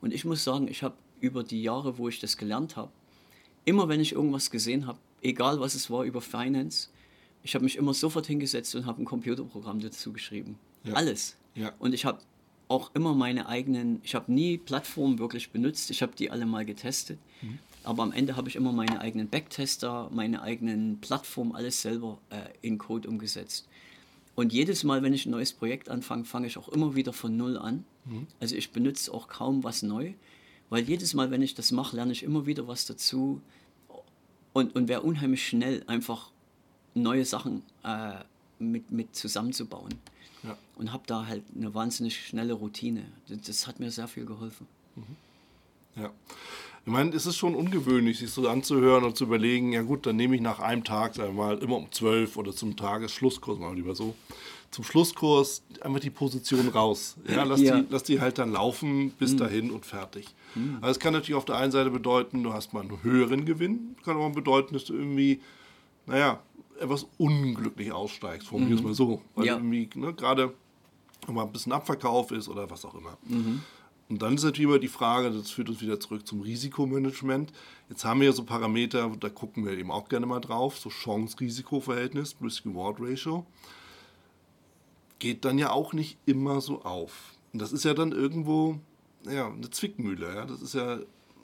Und 0.00 0.12
ich 0.12 0.24
muss 0.24 0.44
sagen, 0.44 0.68
ich 0.68 0.82
habe 0.82 0.96
über 1.20 1.42
die 1.42 1.62
Jahre, 1.62 1.98
wo 1.98 2.08
ich 2.08 2.20
das 2.20 2.36
gelernt 2.36 2.76
habe, 2.76 2.92
immer 3.64 3.88
wenn 3.88 4.00
ich 4.00 4.12
irgendwas 4.12 4.50
gesehen 4.50 4.86
habe, 4.86 4.98
egal 5.22 5.60
was 5.60 5.74
es 5.74 5.90
war 5.90 6.04
über 6.04 6.20
Finance, 6.20 6.88
ich 7.42 7.54
habe 7.54 7.64
mich 7.64 7.76
immer 7.76 7.94
sofort 7.94 8.26
hingesetzt 8.26 8.74
und 8.74 8.86
habe 8.86 9.02
ein 9.02 9.04
Computerprogramm 9.04 9.80
dazu 9.80 10.12
geschrieben. 10.12 10.58
Ja. 10.84 10.94
Alles. 10.94 11.36
Ja. 11.54 11.72
Und 11.78 11.92
ich 11.92 12.04
habe 12.04 12.20
auch 12.68 12.90
immer 12.94 13.14
meine 13.14 13.48
eigenen, 13.48 14.00
ich 14.02 14.14
habe 14.14 14.32
nie 14.32 14.58
Plattformen 14.58 15.18
wirklich 15.18 15.50
benutzt, 15.50 15.90
ich 15.90 16.02
habe 16.02 16.12
die 16.16 16.30
alle 16.30 16.46
mal 16.46 16.64
getestet. 16.64 17.18
Aber 17.84 18.02
am 18.02 18.12
Ende 18.12 18.36
habe 18.36 18.48
ich 18.48 18.56
immer 18.56 18.72
meine 18.72 19.00
eigenen 19.00 19.28
Backtester, 19.28 20.10
meine 20.12 20.42
eigenen 20.42 21.00
Plattformen, 21.00 21.54
alles 21.54 21.80
selber 21.80 22.18
äh, 22.30 22.36
in 22.60 22.76
Code 22.76 23.08
umgesetzt. 23.08 23.66
Und 24.34 24.52
jedes 24.52 24.84
Mal, 24.84 25.02
wenn 25.02 25.14
ich 25.14 25.26
ein 25.26 25.30
neues 25.30 25.52
Projekt 25.52 25.88
anfange, 25.88 26.24
fange 26.24 26.46
ich 26.46 26.58
auch 26.58 26.68
immer 26.68 26.94
wieder 26.94 27.12
von 27.12 27.36
Null 27.36 27.56
an. 27.56 27.84
Also 28.40 28.54
ich 28.56 28.70
benutze 28.70 29.12
auch 29.12 29.28
kaum 29.28 29.64
was 29.64 29.82
neu, 29.82 30.12
weil 30.70 30.84
jedes 30.84 31.14
Mal, 31.14 31.30
wenn 31.30 31.42
ich 31.42 31.54
das 31.54 31.72
mache, 31.72 31.96
lerne 31.96 32.12
ich 32.12 32.22
immer 32.22 32.46
wieder 32.46 32.68
was 32.68 32.86
dazu 32.86 33.40
und, 34.52 34.76
und 34.76 34.88
wäre 34.88 35.02
unheimlich 35.02 35.46
schnell, 35.46 35.82
einfach 35.86 36.30
neue 36.94 37.24
Sachen 37.24 37.62
äh, 37.84 38.12
mit, 38.58 38.90
mit 38.90 39.16
zusammenzubauen. 39.16 39.94
Ja. 40.42 40.56
Und 40.76 40.92
habe 40.92 41.02
da 41.06 41.26
halt 41.26 41.42
eine 41.56 41.74
wahnsinnig 41.74 42.26
schnelle 42.26 42.52
Routine. 42.52 43.04
Das, 43.28 43.66
hat 43.66 43.80
mir 43.80 43.90
sehr 43.90 44.08
viel 44.08 44.24
geholfen. 44.24 44.66
Ja. 45.96 46.10
Ich 46.86 46.92
meine, 46.92 47.14
es 47.14 47.26
ist 47.26 47.36
schon 47.36 47.54
ungewöhnlich, 47.54 48.18
sich 48.18 48.30
so 48.30 48.48
anzuhören 48.48 49.04
und 49.04 49.16
zu 49.16 49.24
überlegen, 49.24 49.72
ja 49.72 49.82
gut, 49.82 50.06
dann 50.06 50.16
nehme 50.16 50.36
ich 50.36 50.40
nach 50.40 50.58
einem 50.58 50.84
Tag, 50.84 51.14
sagen 51.14 51.36
wir 51.36 51.44
mal, 51.44 51.58
immer 51.58 51.76
um 51.76 51.92
12 51.92 52.36
oder 52.36 52.52
zum 52.52 52.76
Tagesschlusskurs, 52.76 53.58
mal 53.58 53.74
lieber 53.74 53.94
so, 53.94 54.14
zum 54.70 54.84
Schlusskurs 54.84 55.62
einfach 55.80 56.00
die 56.00 56.10
Position 56.10 56.68
raus. 56.68 57.16
Ja, 57.26 57.42
lass, 57.42 57.60
Ja. 57.60 57.80
Die, 57.80 57.86
lass 57.90 58.04
die 58.04 58.20
halt 58.20 58.38
dann 58.38 58.52
laufen 58.52 59.10
bis 59.10 59.36
dahin 59.36 59.70
und 59.70 59.84
fertig. 59.84 60.28
Also 60.80 60.92
es 60.92 60.98
kann 60.98 61.12
natürlich 61.12 61.36
auf 61.36 61.44
der 61.44 61.56
einen 61.56 61.72
Seite 61.72 61.90
bedeuten, 61.90 62.42
du 62.42 62.52
hast 62.52 62.72
mal 62.72 62.80
einen 62.80 63.02
höheren 63.02 63.44
Gewinn, 63.44 63.96
kann 64.04 64.16
aber 64.16 64.30
bedeuten, 64.30 64.74
dass 64.74 64.84
du 64.84 64.94
irgendwie, 64.94 65.40
naja, 66.06 66.40
etwas 66.80 67.06
unglücklich 67.18 67.92
aussteigst, 67.92 68.48
formulier 68.48 68.76
es 68.76 68.82
mal 68.82 68.94
so. 68.94 69.22
Weil 69.34 69.46
Ja. 69.46 69.54
irgendwie, 69.56 69.88
ne, 69.94 70.14
gerade 70.14 70.54
wenn 71.26 71.34
mal 71.34 71.44
ein 71.44 71.52
bisschen 71.52 71.72
Abverkauf 71.72 72.30
ist 72.30 72.48
oder 72.48 72.70
was 72.70 72.84
auch 72.84 72.94
immer. 72.94 73.18
Und 74.08 74.22
dann 74.22 74.34
ist 74.36 74.44
natürlich 74.44 74.68
immer 74.70 74.78
die 74.78 74.88
Frage, 74.88 75.30
das 75.30 75.50
führt 75.50 75.68
uns 75.68 75.82
wieder 75.82 76.00
zurück 76.00 76.26
zum 76.26 76.40
Risikomanagement. 76.40 77.52
Jetzt 77.90 78.04
haben 78.06 78.20
wir 78.20 78.28
ja 78.28 78.32
so 78.32 78.44
Parameter, 78.44 79.10
da 79.20 79.28
gucken 79.28 79.66
wir 79.66 79.76
eben 79.76 79.90
auch 79.90 80.08
gerne 80.08 80.24
mal 80.24 80.40
drauf, 80.40 80.78
so 80.78 80.88
Chance-Risiko-Verhältnis, 80.88 82.36
Risk-Reward-Ratio. 82.40 83.44
Geht 85.18 85.44
dann 85.44 85.58
ja 85.58 85.70
auch 85.72 85.92
nicht 85.92 86.16
immer 86.24 86.60
so 86.60 86.82
auf. 86.82 87.34
Und 87.52 87.60
das 87.60 87.72
ist 87.72 87.84
ja 87.84 87.92
dann 87.92 88.12
irgendwo 88.12 88.78
ja, 89.28 89.48
eine 89.48 89.68
Zwickmühle. 89.68 90.34
Ja? 90.34 90.46
Das 90.46 90.62
ist 90.62 90.74
ja, 90.74 91.00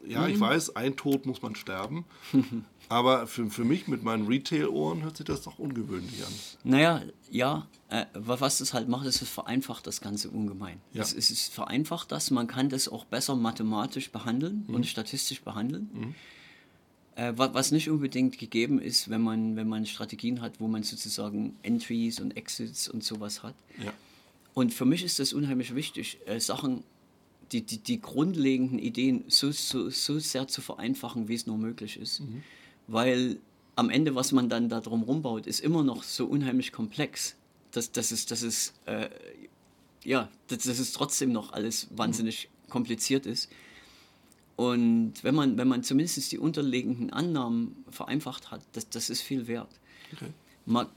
ja, 0.07 0.27
ich 0.29 0.39
weiß, 0.41 0.77
ein 0.77 0.97
Tod 0.97 1.27
muss 1.27 1.43
man 1.43 1.55
sterben. 1.57 2.05
aber 2.89 3.27
für, 3.27 3.49
für 3.51 3.65
mich 3.65 3.89
mit 3.89 4.03
meinen 4.03 4.27
Retail-Ohren 4.27 5.03
hört 5.03 5.17
sich 5.17 5.27
das 5.27 5.43
doch 5.43 5.59
ungewöhnlich 5.59 6.25
an. 6.25 6.33
Naja, 6.65 7.03
ja, 7.31 7.67
äh, 7.89 8.05
wa- 8.15 8.37
was 8.41 8.59
das 8.59 8.75
halt 8.75 8.89
macht, 8.89 9.07
ist, 9.07 9.23
es 9.23 9.29
vereinfacht 9.29 9.87
das 9.87 10.01
Ganze 10.01 10.29
ungemein. 10.31 10.81
Ja. 10.93 11.03
Es, 11.03 11.13
es, 11.15 11.31
es 11.31 11.49
vereinfacht 11.49 12.13
das, 12.13 12.31
man 12.31 12.47
kann 12.47 12.69
das 12.69 12.89
auch 12.89 13.05
besser 13.05 13.37
mathematisch 13.37 14.11
behandeln 14.11 14.65
und 14.69 14.87
statistisch 14.87 15.41
behandeln. 15.43 16.15
Äh, 17.17 17.33
wa- 17.37 17.51
was 17.55 17.71
nicht 17.71 17.89
unbedingt 17.91 18.39
gegeben 18.39 18.81
ist, 18.81 19.09
wenn 19.09 19.21
man, 19.23 19.55
wenn 19.57 19.69
man 19.69 19.87
Strategien 19.87 20.41
hat, 20.41 20.59
wo 20.61 20.67
man 20.69 20.83
sozusagen 20.83 21.55
Entries 21.63 22.19
und 22.21 22.37
Exits 22.37 22.89
und 22.89 23.05
sowas 23.05 23.43
hat. 23.45 23.55
Ja. 23.83 23.93
Und 24.53 24.73
für 24.75 24.85
mich 24.85 25.03
ist 25.05 25.19
das 25.21 25.33
unheimlich 25.33 25.75
wichtig, 25.75 26.19
äh, 26.27 26.39
Sachen, 26.41 26.83
die, 27.55 27.63
die, 27.63 27.79
die 27.79 28.01
grundlegenden 28.01 28.81
Ideen 28.81 29.25
so, 29.29 29.53
so, 29.53 29.89
so 29.89 30.19
sehr 30.19 30.49
zu 30.49 30.61
vereinfachen, 30.61 31.29
wie 31.29 31.35
es 31.35 31.47
nur 31.47 31.57
möglich 31.57 31.99
ist. 31.99 32.21
Weil 32.89 33.39
am 33.77 33.91
Ende, 33.91 34.15
was 34.15 34.33
man 34.33 34.49
dann 34.49 34.69
da 34.69 34.81
drum 34.81 35.03
rumbaut, 35.05 35.47
ist 35.47 35.61
immer 35.61 35.85
noch 35.85 36.03
so 36.03 36.27
unheimlich 36.27 36.73
komplex, 36.73 37.37
dass, 37.71 37.93
dass 37.93 38.11
es, 38.11 38.27
dass 38.27 38.43
es, 38.43 38.75
äh, 38.87 39.09
ja, 40.03 40.29
dass, 40.49 40.65
dass 40.65 40.79
es 40.81 40.93
trotzdem 40.93 41.33
noch 41.33 41.53
alles 41.53 41.89
wahnsinnig 41.91 42.49
kompliziert 42.69 43.25
ist. 43.25 43.51
Und 44.57 45.15
wenn 45.23 45.35
man, 45.35 45.57
wenn 45.57 45.69
man 45.69 45.83
zumindest 45.83 46.31
die 46.33 46.39
unterliegenden 46.39 47.13
Annahmen 47.13 47.85
vereinfacht 47.91 48.51
hat, 48.51 48.63
das, 48.73 48.89
das 48.89 49.11
ist 49.11 49.23
viel 49.23 49.47
wert. 49.47 49.71
Okay. 50.13 50.29
Man, 50.67 50.89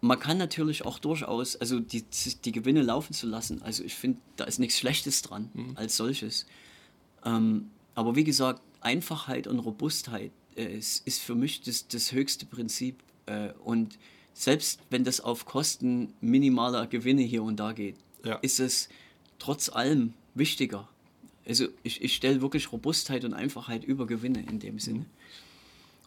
man 0.00 0.18
kann 0.18 0.38
natürlich 0.38 0.84
auch 0.84 0.98
durchaus, 0.98 1.56
also 1.56 1.80
die, 1.80 2.04
die 2.44 2.52
Gewinne 2.52 2.82
laufen 2.82 3.12
zu 3.12 3.26
lassen. 3.26 3.62
Also 3.62 3.82
ich 3.84 3.94
finde, 3.94 4.20
da 4.36 4.44
ist 4.44 4.58
nichts 4.58 4.78
Schlechtes 4.78 5.22
dran 5.22 5.50
als 5.74 5.96
solches. 5.96 6.46
Ähm, 7.24 7.70
aber 7.94 8.14
wie 8.14 8.24
gesagt, 8.24 8.62
Einfachheit 8.80 9.46
und 9.48 9.58
Robustheit 9.58 10.30
äh, 10.56 10.76
ist, 10.78 11.04
ist 11.06 11.20
für 11.20 11.34
mich 11.34 11.62
das, 11.62 11.88
das 11.88 12.12
höchste 12.12 12.46
Prinzip. 12.46 13.02
Äh, 13.26 13.50
und 13.64 13.98
selbst 14.34 14.80
wenn 14.90 15.02
das 15.02 15.20
auf 15.20 15.44
Kosten 15.46 16.14
minimaler 16.20 16.86
Gewinne 16.86 17.22
hier 17.22 17.42
und 17.42 17.56
da 17.58 17.72
geht, 17.72 17.96
Ja. 18.24 18.36
ist 18.36 18.60
es 18.60 18.88
trotz 19.40 19.68
allem 19.68 20.14
wichtiger. 20.34 20.88
Also 21.46 21.66
ich, 21.82 22.02
ich 22.02 22.14
stelle 22.14 22.40
wirklich 22.40 22.70
Robustheit 22.70 23.24
und 23.24 23.34
Einfachheit 23.34 23.82
über 23.82 24.06
Gewinne 24.06 24.44
in 24.48 24.60
dem 24.60 24.78
Sinne. 24.78 25.06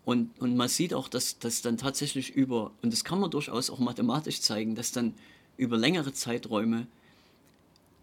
Und, 0.04 0.40
und 0.40 0.58
man 0.58 0.68
sieht 0.68 0.94
auch, 0.94 1.08
dass 1.08 1.38
das 1.40 1.62
dann 1.62 1.78
tatsächlich 1.78 2.36
über, 2.36 2.72
und 2.82 2.92
das 2.92 3.04
kann 3.04 3.20
man 3.20 3.30
durchaus 3.30 3.70
auch 3.70 3.80
mathematisch 3.80 4.42
zeigen, 4.42 4.76
dass 4.76 4.92
dann 4.92 5.14
über 5.58 5.78
längere 5.78 6.12
Zeiträume 6.12 6.88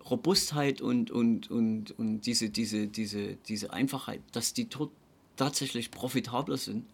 Robustheit 0.09 0.81
und, 0.81 1.11
und, 1.11 1.51
und, 1.51 1.99
und 1.99 2.21
diese, 2.23 2.51
diese, 2.51 2.87
diese, 2.87 3.37
diese 3.49 3.73
Einfachheit, 3.73 4.23
dass 4.33 4.55
die 4.55 4.67
tot, 4.67 4.91
tatsächlich 5.37 5.91
profitabler 5.91 6.57
sind, 6.57 6.85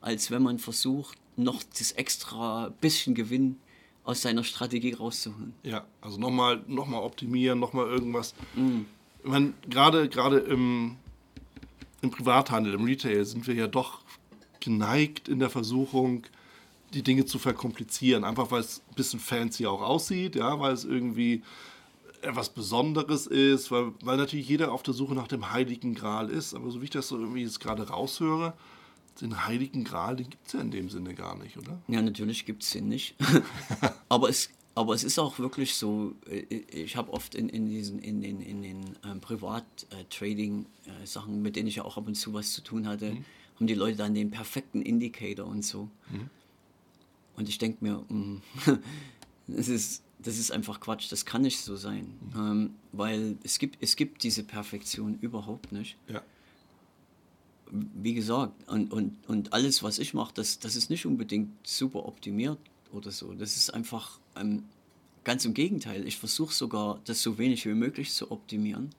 als 0.00 0.30
wenn 0.30 0.42
man 0.42 0.58
versucht, 0.58 1.18
noch 1.36 1.62
das 1.62 1.92
extra 1.92 2.68
bisschen 2.80 3.14
Gewinn 3.14 3.56
aus 4.04 4.22
seiner 4.22 4.44
Strategie 4.44 4.92
rauszuholen. 4.92 5.54
Ja, 5.62 5.84
also 6.00 6.18
nochmal 6.18 6.62
noch 6.66 6.86
mal 6.86 6.98
optimieren, 6.98 7.58
nochmal 7.58 7.86
irgendwas. 7.86 8.34
Ich 8.54 9.30
meine, 9.30 9.54
gerade 9.68 10.08
gerade 10.08 10.38
im, 10.38 10.96
im 12.02 12.10
Privathandel, 12.10 12.74
im 12.74 12.84
Retail 12.84 13.24
sind 13.24 13.46
wir 13.46 13.54
ja 13.54 13.66
doch 13.66 14.00
geneigt 14.64 15.28
in 15.28 15.38
der 15.38 15.50
Versuchung, 15.50 16.24
die 16.94 17.02
Dinge 17.02 17.26
zu 17.26 17.38
verkomplizieren. 17.38 18.24
Einfach 18.24 18.50
weil 18.50 18.60
es 18.60 18.82
ein 18.90 18.94
bisschen 18.94 19.20
fancy 19.20 19.66
auch 19.66 19.82
aussieht, 19.82 20.36
ja, 20.36 20.58
weil 20.58 20.72
es 20.72 20.84
irgendwie 20.84 21.42
etwas 22.22 22.48
Besonderes 22.48 23.26
ist, 23.26 23.70
weil, 23.70 23.92
weil 24.02 24.16
natürlich 24.16 24.48
jeder 24.48 24.72
auf 24.72 24.82
der 24.82 24.94
Suche 24.94 25.14
nach 25.14 25.28
dem 25.28 25.52
Heiligen 25.52 25.94
Gral 25.94 26.30
ist. 26.30 26.54
Aber 26.54 26.70
so 26.70 26.80
wie 26.80 26.84
ich 26.84 26.90
das 26.90 27.08
so 27.08 27.18
irgendwie 27.18 27.42
jetzt 27.42 27.60
gerade 27.60 27.88
raushöre, 27.88 28.54
den 29.20 29.46
Heiligen 29.46 29.84
Gral, 29.84 30.16
den 30.16 30.30
gibt 30.30 30.46
es 30.46 30.54
ja 30.54 30.60
in 30.60 30.70
dem 30.70 30.88
Sinne 30.88 31.12
gar 31.14 31.36
nicht, 31.36 31.58
oder? 31.58 31.82
Ja, 31.86 32.00
natürlich 32.02 32.46
gibt 32.46 32.62
es 32.62 32.70
den 32.70 32.88
nicht. 32.88 33.14
aber, 34.08 34.30
es, 34.30 34.48
aber 34.74 34.94
es 34.94 35.04
ist 35.04 35.18
auch 35.18 35.38
wirklich 35.38 35.74
so, 35.74 36.14
äh, 36.28 36.62
ich 36.72 36.96
habe 36.96 37.12
oft 37.12 37.34
in, 37.34 37.50
in, 37.50 37.68
diesen, 37.68 37.98
in 37.98 38.22
den, 38.22 38.40
in 38.40 38.62
den 38.62 38.96
ähm, 39.04 39.20
Privat-Trading-Sachen, 39.20 41.42
mit 41.42 41.56
denen 41.56 41.68
ich 41.68 41.76
ja 41.76 41.84
auch 41.84 41.98
ab 41.98 42.06
und 42.06 42.14
zu 42.16 42.32
was 42.32 42.52
zu 42.52 42.62
tun 42.62 42.88
hatte, 42.88 43.14
haben 43.56 43.66
die 43.66 43.74
Leute 43.74 43.96
dann 43.96 44.14
den 44.14 44.30
perfekten 44.30 44.82
Indicator 44.82 45.46
und 45.46 45.64
so. 45.64 45.88
Und 47.36 47.48
ich 47.48 47.58
denke 47.58 47.84
mir, 47.84 48.04
mm, 48.08 48.42
das, 49.48 49.68
ist, 49.68 50.02
das 50.20 50.38
ist 50.38 50.50
einfach 50.52 50.80
Quatsch, 50.80 51.10
das 51.10 51.24
kann 51.24 51.42
nicht 51.42 51.60
so 51.60 51.76
sein. 51.76 52.14
Ähm, 52.36 52.74
weil 52.92 53.36
es 53.42 53.58
gibt, 53.58 53.78
es 53.82 53.96
gibt 53.96 54.22
diese 54.22 54.44
Perfektion 54.44 55.18
überhaupt 55.20 55.72
nicht 55.72 55.96
Ja. 56.08 56.22
wie 57.70 58.14
gesagt, 58.14 58.52
und, 58.68 58.92
und, 58.92 59.16
und 59.28 59.52
alles, 59.52 59.82
was 59.82 59.98
ich 59.98 60.14
mache, 60.14 60.32
das, 60.34 60.58
das 60.60 60.76
ist 60.76 60.90
nicht 60.90 61.06
unbedingt 61.06 61.50
super 61.66 62.06
optimiert 62.06 62.58
oder 62.92 63.10
so. 63.10 63.34
Das 63.34 63.56
ist 63.56 63.70
einfach 63.74 64.20
ähm, 64.36 64.64
ganz 65.24 65.44
im 65.44 65.54
Gegenteil. 65.54 66.06
Ich 66.06 66.16
versuche 66.18 66.54
sogar, 66.54 67.00
das 67.04 67.20
so 67.22 67.38
wenig 67.38 67.66
wie 67.66 67.74
möglich 67.74 68.12
zu 68.12 68.30
optimieren. 68.30 68.90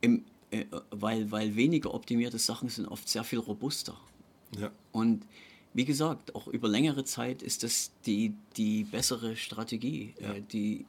Im, 0.00 0.24
äh, 0.50 0.64
weil, 0.90 1.30
weil 1.30 1.56
weniger 1.56 1.94
optimierte 1.94 2.38
Sachen 2.38 2.68
sind 2.68 2.86
oft 2.86 3.08
sehr 3.08 3.24
viel 3.24 3.38
robuster. 3.38 3.96
Ja. 4.58 4.70
Und 4.92 5.26
wie 5.74 5.84
gesagt, 5.84 6.34
auch 6.34 6.48
über 6.48 6.68
längere 6.68 7.04
Zeit 7.04 7.42
ist 7.42 7.62
das 7.62 7.92
die, 8.06 8.34
die 8.56 8.84
bessere 8.84 9.36
Strategie. 9.36 10.14
Äh, 10.18 10.42
die, 10.52 10.86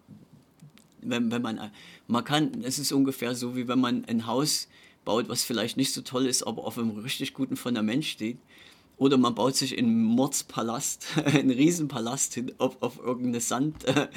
wenn, 1.02 1.32
wenn 1.32 1.41
man, 1.41 1.72
man 2.08 2.24
kann, 2.24 2.63
es 2.63 2.80
ist 2.80 2.91
ungefähr 2.91 3.36
so, 3.36 3.56
wie 3.56 3.67
wenn 3.67 3.80
man 3.80 4.06
ein 4.06 4.26
Haus 4.26 4.67
baut, 5.06 5.30
was 5.30 5.43
vielleicht 5.43 5.78
nicht 5.78 5.93
so 5.93 6.02
toll 6.02 6.26
ist, 6.26 6.43
aber 6.43 6.63
auf 6.65 6.78
einem 6.78 6.98
richtig 7.00 7.34
guten 7.34 7.58
Fundament 7.58 8.06
steht. 8.06 8.38
Oder 8.98 9.17
man 9.17 9.34
baut 9.34 9.56
sich 9.56 9.78
einen 9.78 10.04
Mordspalast, 10.04 11.06
einen 11.26 11.52
Riesenpalast 11.52 12.34
hin, 12.34 12.52
auf, 12.58 12.82
auf 12.82 13.00
irgendeine 13.00 13.41
Sand, 13.41 13.86
äh, 13.86 14.08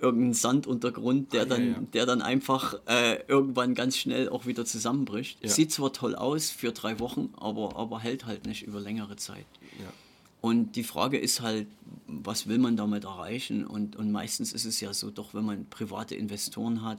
irgendeinen 0.00 0.34
Sanduntergrund, 0.34 1.32
der, 1.32 1.42
Ah, 1.42 1.44
ja, 1.44 1.48
dann, 1.50 1.70
ja. 1.72 1.80
der 1.92 2.06
dann 2.06 2.22
einfach 2.22 2.78
äh, 2.86 3.22
irgendwann 3.26 3.74
ganz 3.74 3.96
schnell 3.96 4.28
auch 4.28 4.46
wieder 4.46 4.64
zusammenbricht. 4.64 5.42
Ja. 5.42 5.48
Sieht 5.50 5.72
zwar 5.72 5.92
toll 5.92 6.14
aus 6.14 6.50
für 6.50 6.72
drei 6.72 6.98
Wochen, 7.00 7.32
aber, 7.36 7.76
aber 7.76 8.00
hält 8.00 8.26
halt 8.26 8.46
nicht 8.46 8.62
über 8.62 8.80
längere 8.80 9.16
Zeit. 9.16 9.46
Ja. 9.78 9.92
Und 10.40 10.76
die 10.76 10.84
Frage 10.84 11.18
ist 11.18 11.40
halt, 11.40 11.66
was 12.06 12.46
will 12.46 12.58
man 12.58 12.76
damit 12.76 13.04
erreichen? 13.04 13.66
Und, 13.66 13.96
und 13.96 14.12
meistens 14.12 14.52
ist 14.52 14.64
es 14.66 14.80
ja 14.80 14.92
so, 14.94 15.10
doch 15.10 15.34
wenn 15.34 15.44
man 15.44 15.66
private 15.66 16.14
Investoren 16.14 16.82
hat, 16.84 16.98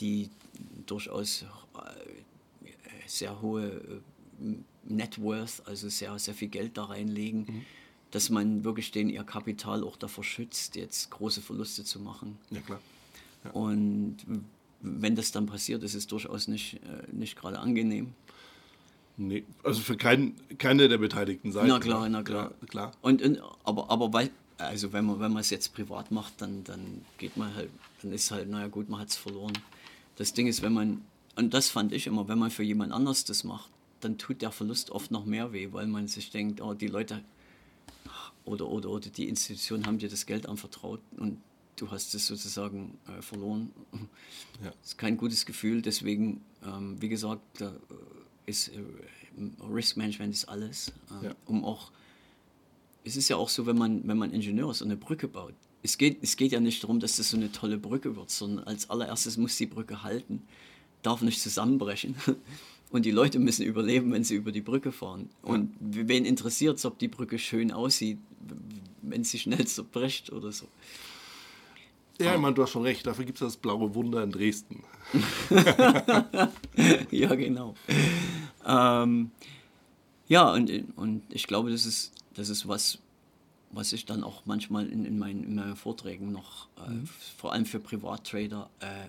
die 0.00 0.30
durchaus 0.86 1.42
äh, 1.74 1.76
sehr 3.06 3.42
hohe 3.42 3.66
äh, 3.66 4.54
Net 4.90 5.20
Worth, 5.20 5.62
also 5.66 5.88
sehr, 5.90 6.18
sehr 6.18 6.32
viel 6.32 6.48
Geld 6.48 6.78
da 6.78 6.84
reinlegen, 6.84 7.40
Mhm. 7.40 7.64
Dass 8.10 8.30
man 8.30 8.64
wirklich 8.64 8.90
den 8.90 9.10
ihr 9.10 9.24
Kapital 9.24 9.84
auch 9.84 9.96
davor 9.96 10.24
schützt, 10.24 10.76
jetzt 10.76 11.10
große 11.10 11.42
Verluste 11.42 11.84
zu 11.84 12.00
machen. 12.00 12.38
Ja, 12.50 12.60
klar. 12.60 12.80
Und 13.52 14.16
wenn 14.80 15.16
das 15.16 15.32
dann 15.32 15.46
passiert, 15.46 15.82
ist 15.82 15.94
es 15.94 16.06
durchaus 16.06 16.48
nicht, 16.48 16.74
äh, 16.74 17.12
nicht 17.12 17.36
gerade 17.36 17.58
angenehm. 17.58 18.14
Nee, 19.16 19.44
also 19.64 19.80
für 19.80 19.96
kein, 19.96 20.34
keine 20.58 20.88
der 20.88 20.98
beteiligten 20.98 21.50
Seiten. 21.50 21.68
Na 21.68 21.80
klar, 21.80 22.08
na 22.08 22.22
klar. 22.22 22.52
Ja, 22.60 22.66
klar. 22.68 22.92
Und, 23.02 23.20
und 23.20 23.40
aber, 23.64 23.90
aber 23.90 24.12
weil, 24.12 24.30
also 24.58 24.92
wenn 24.92 25.06
man, 25.06 25.18
wenn 25.18 25.32
man 25.32 25.40
es 25.40 25.50
jetzt 25.50 25.74
privat 25.74 26.12
macht, 26.12 26.40
dann, 26.40 26.62
dann 26.64 27.02
geht 27.18 27.36
man 27.36 27.52
halt, 27.54 27.70
dann 28.02 28.12
ist 28.12 28.30
halt, 28.30 28.48
naja 28.48 28.68
gut, 28.68 28.88
man 28.88 29.00
hat 29.00 29.08
es 29.08 29.16
verloren. 29.16 29.54
Das 30.16 30.32
Ding 30.34 30.46
ist, 30.46 30.62
wenn 30.62 30.72
man, 30.72 31.02
und 31.34 31.52
das 31.52 31.68
fand 31.68 31.92
ich 31.92 32.06
immer, 32.06 32.28
wenn 32.28 32.38
man 32.38 32.50
für 32.50 32.62
jemand 32.62 32.92
anders 32.92 33.24
das 33.24 33.42
macht, 33.42 33.70
dann 34.00 34.18
tut 34.18 34.40
der 34.40 34.52
Verlust 34.52 34.90
oft 34.90 35.10
noch 35.10 35.24
mehr 35.24 35.52
weh, 35.52 35.68
weil 35.72 35.88
man 35.88 36.06
sich 36.06 36.30
denkt, 36.30 36.60
oh, 36.60 36.74
die 36.74 36.86
Leute 36.86 37.22
oder, 38.44 38.68
oder, 38.68 38.90
oder 38.90 39.08
die 39.10 39.28
Institutionen 39.28 39.86
haben 39.86 39.98
dir 39.98 40.08
das 40.08 40.26
Geld 40.26 40.46
anvertraut 40.48 41.00
und 41.16 41.40
du 41.76 41.90
hast 41.90 42.14
es 42.14 42.26
sozusagen 42.26 42.98
äh, 43.08 43.22
verloren. 43.22 43.70
Ja. 44.60 44.70
Das 44.82 44.88
ist 44.90 44.98
kein 44.98 45.16
gutes 45.16 45.46
Gefühl, 45.46 45.82
deswegen, 45.82 46.40
ähm, 46.64 47.00
wie 47.00 47.08
gesagt, 47.08 47.42
da 47.60 47.72
ist 48.44 48.68
äh, 48.68 48.80
Risk 49.72 49.96
Management 49.96 50.34
ist 50.34 50.46
alles, 50.46 50.88
äh, 51.22 51.26
Ja. 51.26 51.34
um 51.46 51.64
auch, 51.64 51.92
es 53.04 53.16
ist 53.16 53.28
ja 53.28 53.36
auch 53.36 53.48
so, 53.48 53.66
wenn 53.66 53.78
man, 53.78 54.08
wenn 54.08 54.18
man 54.18 54.32
Ingenieur 54.32 54.72
ist 54.72 54.82
und 54.82 54.88
eine 54.88 54.96
Brücke 54.96 55.28
baut, 55.28 55.54
es 55.84 55.96
geht, 55.96 56.18
es 56.22 56.36
geht 56.36 56.50
ja 56.50 56.58
nicht 56.58 56.82
darum, 56.82 56.98
dass 56.98 57.18
das 57.18 57.30
so 57.30 57.36
eine 57.36 57.52
tolle 57.52 57.78
Brücke 57.78 58.16
wird, 58.16 58.30
sondern 58.30 58.64
als 58.64 58.90
allererstes 58.90 59.36
muss 59.36 59.56
die 59.56 59.66
Brücke 59.66 60.02
halten, 60.02 60.42
darf 61.02 61.22
nicht 61.22 61.40
zusammenbrechen. 61.40 62.16
Und 62.90 63.04
die 63.04 63.10
Leute 63.10 63.38
müssen 63.38 63.64
überleben, 63.64 64.12
wenn 64.12 64.24
sie 64.24 64.34
über 64.34 64.50
die 64.50 64.62
Brücke 64.62 64.92
fahren. 64.92 65.28
Und 65.42 65.74
wen 65.80 66.24
interessiert 66.24 66.78
es, 66.78 66.86
ob 66.86 66.98
die 66.98 67.08
Brücke 67.08 67.38
schön 67.38 67.70
aussieht, 67.70 68.18
wenn 69.02 69.24
sie 69.24 69.38
schnell 69.38 69.66
zerbricht 69.66 70.32
oder 70.32 70.52
so. 70.52 70.66
Ja, 72.20 72.34
ich 72.34 72.40
meine, 72.40 72.54
du 72.54 72.62
hast 72.62 72.70
schon 72.70 72.82
recht. 72.82 73.06
Dafür 73.06 73.24
gibt 73.24 73.40
es 73.40 73.46
das 73.46 73.56
blaue 73.56 73.94
Wunder 73.94 74.22
in 74.22 74.32
Dresden. 74.32 74.82
ja, 77.10 77.34
genau. 77.34 77.74
Ähm, 78.66 79.30
ja, 80.26 80.52
und, 80.52 80.70
und 80.96 81.22
ich 81.30 81.46
glaube, 81.46 81.70
das 81.70 81.86
ist, 81.86 82.12
das 82.34 82.48
ist 82.48 82.66
was, 82.66 82.98
was 83.70 83.92
ich 83.92 84.04
dann 84.04 84.24
auch 84.24 84.46
manchmal 84.46 84.88
in, 84.88 85.04
in, 85.04 85.18
meinen, 85.18 85.44
in 85.44 85.54
meinen 85.54 85.76
Vorträgen 85.76 86.32
noch, 86.32 86.68
äh, 86.78 87.06
vor 87.36 87.52
allem 87.52 87.66
für 87.66 87.78
Privattrader, 87.78 88.68
äh, 88.80 89.08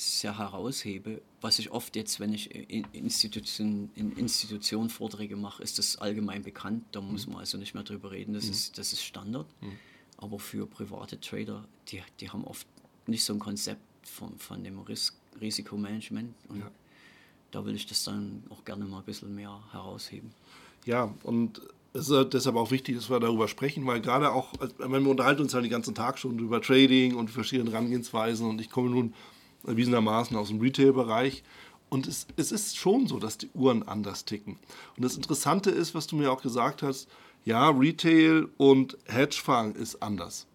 sehr 0.00 0.38
heraushebe. 0.38 1.20
Was 1.40 1.58
ich 1.58 1.70
oft 1.70 1.94
jetzt, 1.96 2.20
wenn 2.20 2.32
ich 2.32 2.54
in 2.54 2.84
Institutionen, 2.92 3.90
in 3.94 4.12
Institutionen 4.16 4.88
Vorträge 4.90 5.36
mache, 5.36 5.62
ist 5.62 5.78
das 5.78 5.96
allgemein 5.96 6.42
bekannt. 6.42 6.84
Da 6.92 7.00
muss 7.00 7.26
man 7.26 7.38
also 7.38 7.58
nicht 7.58 7.74
mehr 7.74 7.82
drüber 7.82 8.10
reden. 8.10 8.32
Das, 8.34 8.44
ist, 8.44 8.78
das 8.78 8.92
ist 8.92 9.02
Standard. 9.04 9.46
Aber 10.16 10.38
für 10.38 10.66
private 10.66 11.20
Trader, 11.20 11.64
die, 11.88 12.02
die 12.20 12.30
haben 12.30 12.44
oft 12.44 12.66
nicht 13.06 13.24
so 13.24 13.32
ein 13.32 13.38
Konzept 13.38 13.80
von, 14.02 14.38
von 14.38 14.62
dem 14.64 14.78
Ris 14.80 15.16
Risikomanagement. 15.40 16.34
Und 16.48 16.60
Ja. 16.60 16.70
da 17.50 17.64
will 17.64 17.74
ich 17.74 17.86
das 17.86 18.04
dann 18.04 18.42
auch 18.50 18.64
gerne 18.64 18.84
mal 18.84 18.98
ein 18.98 19.04
bisschen 19.04 19.34
mehr 19.34 19.58
herausheben. 19.72 20.30
Ja, 20.86 21.14
und 21.22 21.60
es 21.92 22.08
ist 22.08 22.14
halt 22.16 22.34
deshalb 22.34 22.56
auch 22.56 22.70
wichtig, 22.70 22.96
dass 22.96 23.10
wir 23.10 23.20
darüber 23.20 23.48
sprechen, 23.48 23.86
weil 23.86 24.00
gerade 24.00 24.32
auch, 24.32 24.52
meine, 24.78 25.04
wir 25.04 25.10
unterhalten 25.10 25.42
uns 25.42 25.52
ja 25.52 25.60
den 25.60 25.70
ganzen 25.70 25.94
Tag 25.94 26.18
schon 26.18 26.38
über 26.38 26.60
Trading 26.62 27.14
und 27.16 27.30
verschiedene 27.30 27.70
Herangehensweisen 27.70 28.46
und 28.48 28.60
ich 28.60 28.70
komme 28.70 28.90
nun 28.90 29.14
erwiesenermaßen 29.66 30.36
aus 30.36 30.48
dem 30.48 30.60
Retail-Bereich 30.60 31.42
und 31.88 32.06
es, 32.06 32.26
es 32.36 32.52
ist 32.52 32.76
schon 32.76 33.06
so, 33.06 33.18
dass 33.18 33.36
die 33.36 33.50
Uhren 33.52 33.82
anders 33.82 34.24
ticken. 34.24 34.58
Und 34.96 35.04
das 35.04 35.16
Interessante 35.16 35.70
ist, 35.70 35.94
was 35.94 36.06
du 36.06 36.16
mir 36.16 36.30
auch 36.32 36.42
gesagt 36.42 36.82
hast, 36.82 37.08
ja, 37.44 37.68
Retail 37.70 38.48
und 38.58 38.96
Hedgefonds 39.06 39.78
ist 39.78 40.02
anders. 40.02 40.46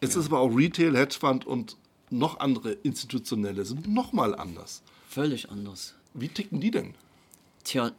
es 0.00 0.16
ist 0.16 0.26
aber 0.26 0.38
auch 0.38 0.54
Retail, 0.54 0.96
Hedgefonds 0.96 1.46
und 1.46 1.76
noch 2.10 2.40
andere 2.40 2.72
institutionelle 2.72 3.64
sind 3.64 3.88
nochmal 3.88 4.34
anders. 4.34 4.82
Völlig 5.08 5.50
anders. 5.50 5.94
Wie 6.14 6.28
ticken 6.28 6.60
die 6.60 6.70
denn? 6.70 6.94
Tja, 7.64 7.92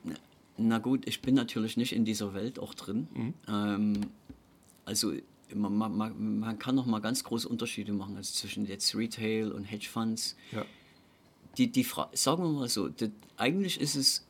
na 0.57 0.79
gut, 0.79 1.07
ich 1.07 1.21
bin 1.21 1.35
natürlich 1.35 1.77
nicht 1.77 1.93
in 1.93 2.05
dieser 2.05 2.33
Welt 2.33 2.59
auch 2.59 2.73
drin. 2.73 3.07
Mhm. 3.13 3.33
Ähm, 3.47 4.01
also 4.85 5.13
man, 5.55 5.75
man- 5.97 6.39
man, 6.39 6.59
kann 6.59 6.75
noch 6.75 6.85
mal 6.85 6.99
ganz 6.99 7.23
große 7.23 7.47
Unterschiede 7.47 7.93
machen 7.93 8.15
also 8.17 8.33
zwischen 8.33 8.65
jetzt 8.65 8.95
Retail 8.95 9.51
und 9.51 9.65
Hedgefonds. 9.65 10.35
Ja. 10.51 10.65
Die, 11.57 11.71
die 11.71 11.83
Fra 11.83 12.09
sagen 12.13 12.43
wir 12.43 12.49
mal 12.49 12.69
so, 12.69 12.87
das, 12.89 13.09
eigentlich 13.37 13.79
ist 13.79 13.95
es, 13.95 14.25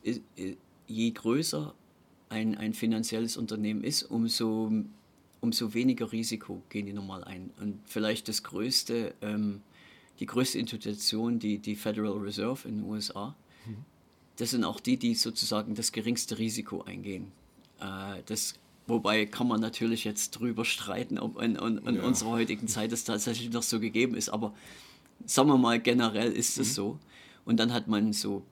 je 0.86 1.10
größer 1.10 1.74
ein, 2.28 2.56
ein 2.56 2.74
finanzielles 2.74 3.36
Unternehmen 3.36 3.84
ist, 3.84 4.02
umso, 4.02 4.72
umso 5.40 5.74
weniger 5.74 6.10
Risiko 6.12 6.62
gehen 6.68 6.86
die 6.86 6.92
normal 6.92 7.22
ein. 7.24 7.50
Und 7.60 7.78
vielleicht 7.86 8.28
das 8.28 8.42
größte, 8.42 9.14
ähm, 9.20 9.60
die 10.18 10.26
größte 10.26 10.58
Institution, 10.58 11.38
die, 11.38 11.58
die 11.58 11.76
Federal 11.76 12.18
Reserve 12.18 12.66
in 12.68 12.78
den 12.78 12.84
USA, 12.84 13.36
das 14.36 14.50
sind 14.50 14.64
auch 14.64 14.80
die, 14.80 14.96
die 14.96 15.14
sozusagen 15.14 15.74
das 15.74 15.92
geringste 15.92 16.38
Risiko 16.38 16.82
eingehen. 16.82 17.30
Äh, 17.80 18.22
das, 18.26 18.54
wobei 18.86 19.26
kann 19.26 19.48
man 19.48 19.60
natürlich 19.60 20.04
jetzt 20.04 20.30
drüber 20.32 20.64
streiten, 20.64 21.18
ob 21.18 21.40
in, 21.40 21.56
in, 21.56 21.78
in 21.78 21.96
Ja. 21.96 22.02
unserer 22.02 22.30
heutigen 22.30 22.68
Zeit 22.68 22.92
das 22.92 23.04
tatsächlich 23.04 23.50
noch 23.52 23.62
so 23.62 23.80
gegeben 23.80 24.14
ist, 24.14 24.28
aber 24.28 24.52
sagen 25.26 25.48
wir 25.48 25.58
mal, 25.58 25.80
generell 25.80 26.32
ist 26.32 26.58
es 26.58 26.74
so. 26.74 26.98
Und 27.44 27.58
dann 27.58 27.72
hat 27.72 27.88
man 27.88 28.12
so 28.12 28.42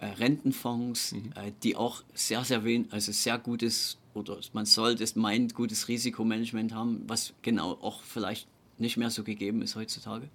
äh, 0.00 0.06
Rentenfonds, 0.06 1.12
äh, 1.12 1.52
die 1.62 1.76
auch 1.76 2.02
sehr, 2.14 2.44
sehr 2.44 2.64
wenig, 2.64 2.92
also 2.92 3.12
sehr 3.12 3.38
gutes, 3.38 3.98
oder 4.14 4.38
man 4.52 4.66
sollte 4.66 5.02
es 5.04 5.16
meint, 5.16 5.54
gutes 5.54 5.88
Risikomanagement 5.88 6.74
haben, 6.74 7.02
was 7.06 7.32
genau 7.42 7.72
auch 7.80 8.02
vielleicht 8.02 8.46
nicht 8.78 8.96
mehr 8.96 9.10
so 9.10 9.22
gegeben 9.22 9.62
ist 9.62 9.76
heutzutage. 9.76 10.28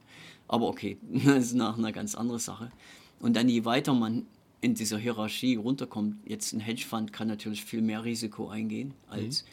Aber 0.47 0.67
okay, 0.67 0.97
das 1.25 1.45
ist 1.45 1.53
nach 1.55 1.77
einer 1.77 1.91
ganz 1.91 2.15
andere 2.15 2.39
Sache. 2.39 2.71
Und 3.19 3.35
dann 3.35 3.49
je 3.49 3.65
weiter 3.65 3.93
man 3.93 4.25
in 4.61 4.75
dieser 4.75 4.97
Hierarchie 4.97 5.55
runterkommt, 5.55 6.17
jetzt 6.25 6.53
ein 6.53 6.59
Hedgefonds 6.59 7.11
kann 7.11 7.27
natürlich 7.27 7.63
viel 7.63 7.81
mehr 7.81 8.03
Risiko 8.03 8.49
eingehen 8.49 8.93
als, 9.07 9.45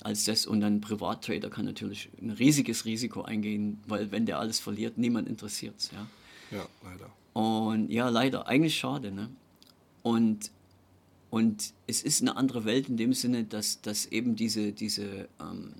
als 0.00 0.24
das. 0.24 0.46
Und 0.46 0.60
dann 0.60 0.76
ein 0.76 0.80
Privattrader 0.80 1.50
kann 1.50 1.64
natürlich 1.64 2.08
ein 2.20 2.30
riesiges 2.30 2.84
Risiko 2.84 3.22
eingehen, 3.22 3.80
weil 3.86 4.10
wenn 4.12 4.26
der 4.26 4.38
alles 4.38 4.60
verliert, 4.60 4.96
niemand 4.96 5.28
interessiert 5.28 5.74
es. 5.78 5.90
Ja? 5.90 6.06
Ja, 6.50 6.66
leider. 6.84 7.10
Und 7.32 7.90
ja, 7.90 8.08
leider, 8.08 8.46
eigentlich 8.46 8.76
schade. 8.76 9.10
Ne? 9.10 9.28
Und, 10.02 10.50
und 11.30 11.72
es 11.86 12.02
ist 12.02 12.22
eine 12.22 12.36
andere 12.36 12.64
Welt 12.64 12.88
in 12.88 12.96
dem 12.96 13.12
Sinne, 13.12 13.44
dass, 13.44 13.80
dass 13.80 14.06
eben 14.06 14.36
diese, 14.36 14.72
diese, 14.72 15.28
ähm, 15.40 15.74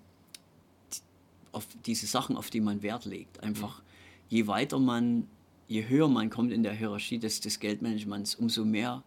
auf 1.53 1.67
diese 1.87 2.07
Sachen, 2.07 2.37
auf 2.37 2.51
die 2.51 2.61
man 2.61 2.83
Wert 2.83 3.05
legt, 3.05 3.43
einfach 3.43 3.83
je 4.29 4.47
weiter 4.47 4.79
man, 4.79 5.27
je 5.69 5.87
höher 5.89 6.09
man 6.09 6.31
kommt 6.31 6.51
in 6.51 6.63
der 6.63 6.73
Hierarchie 6.73 7.19
des, 7.19 7.41
des 7.41 7.61
Geldmanagements, 7.61 8.35
umso 8.35 8.65
mehr 8.65 9.05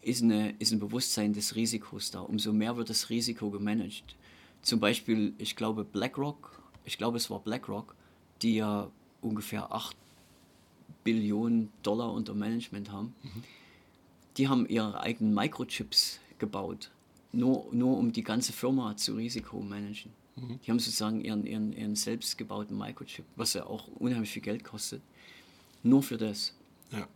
ist, 0.00 0.22
eine, 0.22 0.54
ist 0.58 0.72
ein 0.72 0.78
Bewusstsein 0.78 1.32
des 1.32 1.54
Risikos 1.56 2.10
da, 2.10 2.20
umso 2.20 2.52
mehr 2.52 2.76
wird 2.76 2.88
das 2.88 3.10
Risiko 3.10 3.50
gemanagt. 3.50 4.16
Zum 4.62 4.80
Beispiel, 4.80 5.34
ich 5.38 5.56
glaube 5.56 5.84
BlackRock, 5.84 6.62
ich 6.84 6.98
glaube 6.98 7.16
es 7.16 7.28
war 7.30 7.40
BlackRock, 7.40 7.94
die 8.42 8.56
ja 8.56 8.90
ungefähr 9.20 9.72
8 9.72 9.96
Billionen 11.04 11.70
Dollar 11.82 12.12
unter 12.12 12.34
Management 12.34 12.92
haben, 12.92 13.14
die 14.36 14.48
haben 14.48 14.66
ihre 14.68 15.00
eigenen 15.00 15.34
Microchips 15.34 16.20
gebaut, 16.38 16.90
nur, 17.32 17.66
nur 17.72 17.98
um 17.98 18.12
die 18.12 18.22
ganze 18.22 18.52
Firma 18.52 18.96
zu 18.96 19.14
risikomanagen. 19.16 20.12
Die 20.64 20.70
haben 20.70 20.78
sozusagen 20.78 21.20
ihren, 21.20 21.44
ihren, 21.44 21.72
ihren 21.72 21.94
selbst 21.94 22.38
gebauten 22.38 22.78
Microchip, 22.78 23.24
was 23.36 23.52
ja 23.52 23.66
auch 23.66 23.88
unheimlich 23.88 24.30
viel 24.30 24.42
Geld 24.42 24.64
kostet, 24.64 25.02
nur 25.82 26.02
für 26.02 26.16
das. 26.16 26.54
Ja. 26.90 27.08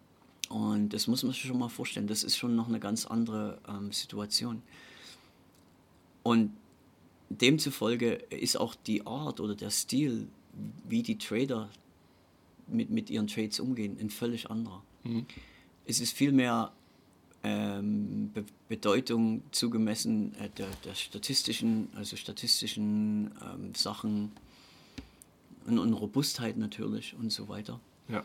Und 0.49 0.91
das 0.91 1.07
muss 1.07 1.23
man 1.23 1.33
sich 1.33 1.43
schon 1.43 1.59
mal 1.59 1.69
vorstellen. 1.69 2.07
Das 2.07 2.25
ist 2.25 2.37
schon 2.37 2.57
noch 2.57 2.69
eine 2.69 2.81
ganz 2.81 3.07
andere 3.07 3.59
ähm, 3.69 3.93
Situation. 3.93 4.63
Und 6.23 6.53
demzufolge 7.29 8.15
ist 8.31 8.57
auch 8.57 8.75
die 8.75 9.07
Art 9.07 9.41
oder 9.41 9.55
der 9.55 9.71
Stil, 9.71 10.29
wie 10.89 11.03
die 11.03 11.19
Trader 11.19 11.69
mit, 12.67 12.91
mit 12.91 13.11
ihren 13.11 13.27
Trades 13.27 13.61
umgehen, 13.61 13.97
ein 14.01 14.11
völlig 14.11 14.51
anderer. 14.51 14.83
Es 15.85 16.01
ist 16.01 16.13
viel 16.13 16.33
mehr 16.33 16.73
ähm, 17.43 18.31
Be 18.33 18.45
Bedeutung 18.69 19.43
zugemessen 19.53 20.35
äh, 20.41 20.49
der, 20.59 20.67
der 20.85 20.97
statistischen, 20.97 21.89
also 21.95 22.17
statistischen 22.17 23.31
ähm, 23.41 23.75
Sachen 23.77 24.33
und, 25.67 25.79
und 25.79 25.93
Robustheit 25.93 26.57
natürlich 26.57 27.15
und 27.15 27.31
so 27.31 27.49
weiter. 27.49 27.79
Ja. 28.09 28.25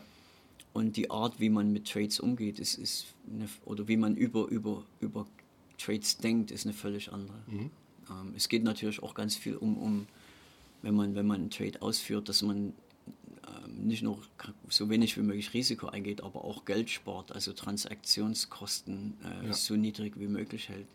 Und 0.72 0.96
die 0.96 1.10
Art, 1.10 1.38
wie 1.38 1.50
man 1.50 1.72
mit 1.72 1.86
Trades 1.90 2.18
umgeht, 2.20 2.58
ist, 2.58 2.74
ist 2.78 3.06
eine, 3.30 3.48
oder 3.66 3.88
wie 3.88 3.96
man 3.96 4.16
über, 4.16 4.46
über, 4.48 4.84
über 5.00 5.26
Trades 5.78 6.16
denkt, 6.18 6.50
ist 6.50 6.64
eine 6.64 6.72
völlig 6.72 7.12
andere. 7.12 7.36
Ähm, 8.10 8.32
es 8.36 8.48
geht 8.48 8.64
natürlich 8.64 9.02
auch 9.02 9.14
ganz 9.14 9.36
viel 9.36 9.56
um, 9.56 9.76
um 9.76 10.06
wenn, 10.82 10.94
man, 10.94 11.14
wenn 11.14 11.26
man 11.26 11.40
einen 11.42 11.50
Trade 11.50 11.80
ausführt, 11.82 12.28
dass 12.28 12.42
man 12.42 12.72
ähm, 13.46 13.86
nicht 13.86 14.02
nur 14.02 14.18
so 14.68 14.88
wenig 14.88 15.16
wie 15.18 15.22
möglich 15.22 15.52
Risiko 15.52 15.88
eingeht, 15.88 16.22
aber 16.22 16.44
auch 16.44 16.64
Geld 16.64 16.88
spart, 16.90 17.32
also 17.32 17.52
Transaktionskosten 17.52 19.14
äh, 19.42 19.46
Ja. 19.48 19.52
so 19.52 19.76
niedrig 19.76 20.18
wie 20.18 20.26
möglich 20.28 20.68
hält. 20.68 20.86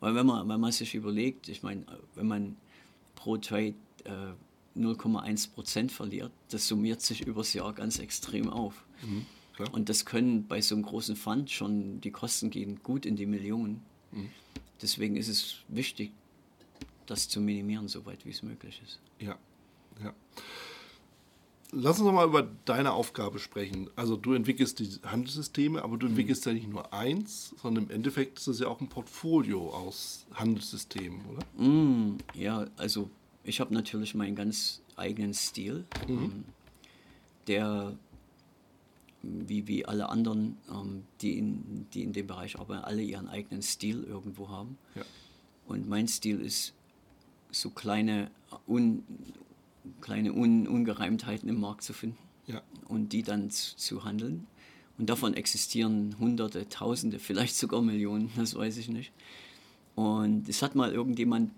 Weil 0.00 0.14
wenn 0.14 0.26
man, 0.26 0.48
wenn 0.48 0.60
man 0.60 0.72
sich 0.72 0.94
überlegt, 0.94 1.48
ich 1.48 1.62
meine, 1.62 1.84
wenn 2.16 2.26
man 2.26 2.56
pro 3.14 3.36
Trade 3.36 3.74
äh, 4.04 4.32
0,1% 4.76 5.90
verliert, 5.90 6.32
das 6.50 6.66
summiert 6.66 7.00
sich 7.00 7.26
übers 7.26 7.52
Jahr 7.52 7.72
ganz 7.72 7.98
extrem 7.98 8.48
auf. 8.48 8.84
klar. 9.54 9.72
Und 9.72 9.88
das 9.88 10.04
können 10.04 10.46
bei 10.46 10.60
so 10.60 10.74
einem 10.74 10.84
großen 10.84 11.16
Fund 11.16 11.50
schon, 11.50 12.00
die 12.00 12.10
Kosten 12.10 12.50
gehen 12.50 12.80
gut 12.82 13.06
in 13.06 13.16
die 13.16 13.26
Millionen. 13.26 13.82
Deswegen 14.80 15.16
ist 15.16 15.28
es 15.28 15.56
wichtig, 15.68 16.12
das 17.06 17.28
zu 17.28 17.40
minimieren, 17.40 17.88
soweit 17.88 18.24
wie 18.24 18.30
es 18.30 18.42
möglich 18.42 18.80
ist. 18.84 19.00
Ja, 19.18 19.38
ja. 20.02 20.12
Lass 21.74 21.98
uns 21.98 22.06
noch 22.06 22.12
mal 22.12 22.26
über 22.26 22.46
deine 22.66 22.92
Aufgabe 22.92 23.38
sprechen. 23.38 23.88
Also 23.96 24.16
du 24.16 24.34
entwickelst 24.34 24.78
die 24.78 24.90
Handelssysteme, 25.06 25.82
aber 25.82 25.96
du 25.96 26.06
entwickelst 26.06 26.44
ja 26.44 26.52
nicht 26.52 26.68
nur 26.68 26.92
eins, 26.92 27.54
sondern 27.62 27.84
im 27.84 27.90
Endeffekt 27.90 28.38
ist 28.38 28.46
es 28.46 28.58
ja 28.58 28.68
auch 28.68 28.82
ein 28.82 28.88
Portfolio 28.88 29.70
aus 29.70 30.26
Handelssystemen, 30.34 31.22
oder? 31.24 31.64
Mm, 31.64 32.18
ja, 32.34 32.66
also 32.76 33.08
ich 33.44 33.60
habe 33.60 33.74
natürlich 33.74 34.14
mein 34.14 34.34
ganz 34.34 34.82
eigenen 34.96 35.34
Stil, 35.34 35.84
ähm, 36.08 36.44
der 37.46 37.96
wie, 39.22 39.66
wie 39.68 39.86
alle 39.86 40.08
anderen, 40.08 40.56
ähm, 40.70 41.04
die, 41.20 41.38
in, 41.38 41.86
die 41.94 42.02
in 42.02 42.12
dem 42.12 42.26
Bereich 42.26 42.58
arbeiten, 42.58 42.84
alle 42.84 43.02
ihren 43.02 43.28
eigenen 43.28 43.62
Stil 43.62 44.02
irgendwo 44.04 44.48
haben. 44.48 44.78
Ja. 44.94 45.02
Und 45.66 45.88
mein 45.88 46.08
Stil 46.08 46.40
ist 46.40 46.74
so 47.50 47.70
kleine, 47.70 48.30
un, 48.66 49.04
kleine 50.00 50.32
un, 50.32 50.66
Ungereimtheiten 50.66 51.48
im 51.48 51.60
Markt 51.60 51.84
zu 51.84 51.92
finden 51.92 52.18
Ja. 52.46 52.62
und 52.88 53.12
die 53.12 53.22
dann 53.22 53.50
zu, 53.50 53.76
zu 53.76 54.04
handeln. 54.04 54.46
Und 54.98 55.08
davon 55.08 55.34
existieren 55.34 56.16
Hunderte, 56.18 56.68
Tausende, 56.68 57.18
vielleicht 57.18 57.56
sogar 57.56 57.80
Millionen, 57.80 58.30
das 58.36 58.54
weiß 58.54 58.76
ich 58.76 58.88
nicht. 58.88 59.12
Und 59.94 60.48
es 60.48 60.62
hat 60.62 60.74
mal 60.74 60.92
irgendjemand 60.92 61.52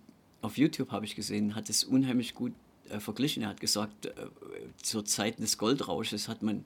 auf 0.45 0.59
YouTube, 0.59 0.91
habe 0.91 1.07
ich 1.07 1.17
gesehen, 1.17 1.55
hat 1.55 1.71
es 1.71 1.85
unheimlich 1.85 2.35
gut 2.35 2.53
äh, 2.91 3.01
verglichen. 3.01 3.43
Er 3.43 3.49
hat 3.49 3.61
gesagt, 3.61 4.07
äh, 4.07 4.13
zur 4.83 5.05
Zeit 5.05 5.39
des 5.39 5.59
Goldrausches 5.59 6.29
hat 6.29 6.43
man 6.43 6.65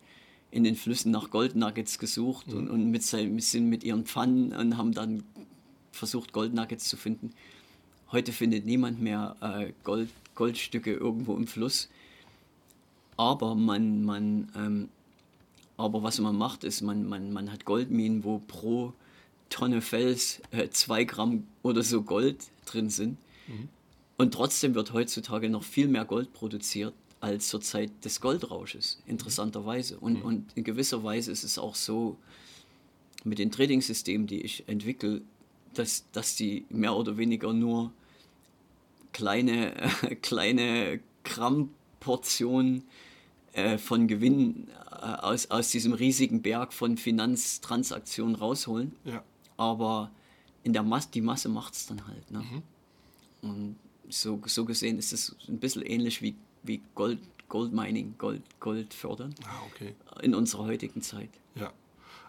in 0.50 0.64
den 0.64 0.74
Flüssen 0.74 1.12
nach 1.12 1.30
Goldnuggets 1.30 1.98
gesucht 1.98 2.52
und, 2.52 2.68
und 2.68 2.90
mit, 2.90 3.02
sein, 3.02 3.38
sind 3.38 3.68
mit 3.68 3.84
ihren 3.84 4.04
Pfannen 4.04 4.52
und 4.52 4.76
haben 4.76 4.92
dann 4.92 5.22
versucht, 5.92 6.32
Goldnuggets 6.32 6.88
zu 6.88 6.96
finden. 6.96 7.32
Heute 8.10 8.32
findet 8.32 8.64
niemand 8.64 9.00
mehr 9.00 9.36
äh, 9.40 9.72
Gold, 9.84 10.08
Goldstücke 10.34 10.92
irgendwo 10.92 11.36
im 11.36 11.46
Fluss. 11.46 11.88
Aber 13.16 13.54
man, 13.54 14.04
man, 14.04 14.48
ähm, 14.56 14.88
aber 15.76 16.02
was 16.02 16.18
man 16.18 16.36
macht, 16.36 16.64
ist, 16.64 16.80
man, 16.80 17.06
man, 17.06 17.32
man 17.32 17.52
hat 17.52 17.64
Goldminen, 17.64 18.24
wo 18.24 18.38
pro 18.38 18.92
Tonne 19.50 19.82
Fels 19.82 20.40
äh, 20.50 20.68
zwei 20.70 21.04
Gramm 21.04 21.46
oder 21.62 21.82
so 21.82 22.02
Gold 22.02 22.38
drin 22.64 22.90
sind. 22.90 23.18
Und 24.16 24.34
trotzdem 24.34 24.74
wird 24.74 24.92
heutzutage 24.92 25.48
noch 25.48 25.62
viel 25.62 25.88
mehr 25.88 26.04
Gold 26.04 26.32
produziert 26.32 26.94
als 27.20 27.48
zur 27.48 27.60
Zeit 27.60 27.90
des 28.04 28.20
Goldrausches, 28.20 29.00
interessanterweise. 29.06 29.98
Und, 29.98 30.22
und 30.22 30.52
in 30.54 30.64
gewisser 30.64 31.02
Weise 31.02 31.32
ist 31.32 31.44
es 31.44 31.58
auch 31.58 31.74
so 31.74 32.16
mit 33.24 33.38
den 33.38 33.50
Trading-Systemen, 33.50 34.26
die 34.26 34.42
ich 34.42 34.68
entwickle, 34.68 35.22
dass, 35.74 36.04
dass 36.12 36.36
die 36.36 36.64
mehr 36.68 36.94
oder 36.94 37.16
weniger 37.16 37.52
nur 37.52 37.92
kleine, 39.12 39.74
äh, 39.76 40.14
kleine 40.22 41.00
Grammportionen 41.24 42.84
äh, 43.52 43.78
von 43.78 44.06
Gewinn 44.06 44.68
äh, 44.90 44.94
aus, 44.94 45.50
aus 45.50 45.70
diesem 45.70 45.92
riesigen 45.92 46.42
Berg 46.42 46.72
von 46.72 46.96
Finanztransaktionen 46.96 48.36
rausholen. 48.36 48.94
Ja. 49.04 49.22
Aber 49.56 50.10
in 50.62 50.72
der 50.72 50.82
Masse, 50.82 51.08
die 51.12 51.20
Masse 51.20 51.48
macht 51.48 51.74
es 51.74 51.86
dann 51.86 52.06
halt. 52.06 52.30
Ne? 52.30 52.44
Und 53.42 53.76
so, 54.08 54.40
so 54.46 54.64
gesehen 54.64 54.98
ist 54.98 55.12
es 55.12 55.36
ein 55.48 55.58
bisschen 55.58 55.82
ähnlich 55.82 56.22
wie, 56.22 56.34
wie 56.62 56.80
Gold, 56.94 57.18
Goldmining, 57.48 58.14
Gold, 58.18 58.42
Gold 58.60 58.92
fördern 58.94 59.34
Ah, 59.44 59.62
okay. 59.70 59.94
in 60.22 60.34
unserer 60.34 60.64
heutigen 60.64 61.02
Zeit. 61.02 61.30
Ja. 61.54 61.72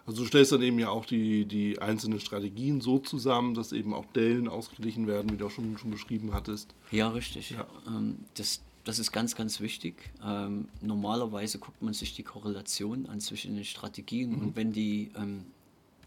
Also 0.06 0.22
du 0.22 0.28
stellst 0.28 0.50
dann 0.52 0.62
eben 0.62 0.78
ja 0.78 0.88
auch 0.88 1.04
die, 1.04 1.44
die 1.44 1.78
einzelnen 1.80 2.20
Strategien 2.20 2.80
so 2.80 2.98
zusammen, 2.98 3.54
dass 3.54 3.72
eben 3.72 3.92
auch 3.94 4.06
Dellen 4.06 4.48
ausgeglichen 4.48 5.06
werden, 5.06 5.30
wie 5.30 5.36
du 5.36 5.46
auch 5.46 5.50
schon, 5.50 5.76
schon 5.78 5.90
beschrieben 5.90 6.32
hattest. 6.32 6.74
Ja, 6.90 7.08
richtig. 7.10 7.50
Ja. 7.50 7.66
Ähm, 7.86 8.16
das, 8.34 8.60
das 8.84 8.98
ist 8.98 9.12
ganz, 9.12 9.36
ganz 9.36 9.60
wichtig. 9.60 9.94
Ähm, 10.24 10.68
normalerweise 10.80 11.58
guckt 11.58 11.82
man 11.82 11.92
sich 11.92 12.14
die 12.14 12.22
Korrelation 12.22 13.06
an 13.06 13.20
zwischen 13.20 13.54
den 13.54 13.64
Strategien 13.64 14.34
und 14.36 14.56
wenn 14.56 14.72
die, 14.72 15.10
ähm, 15.16 15.44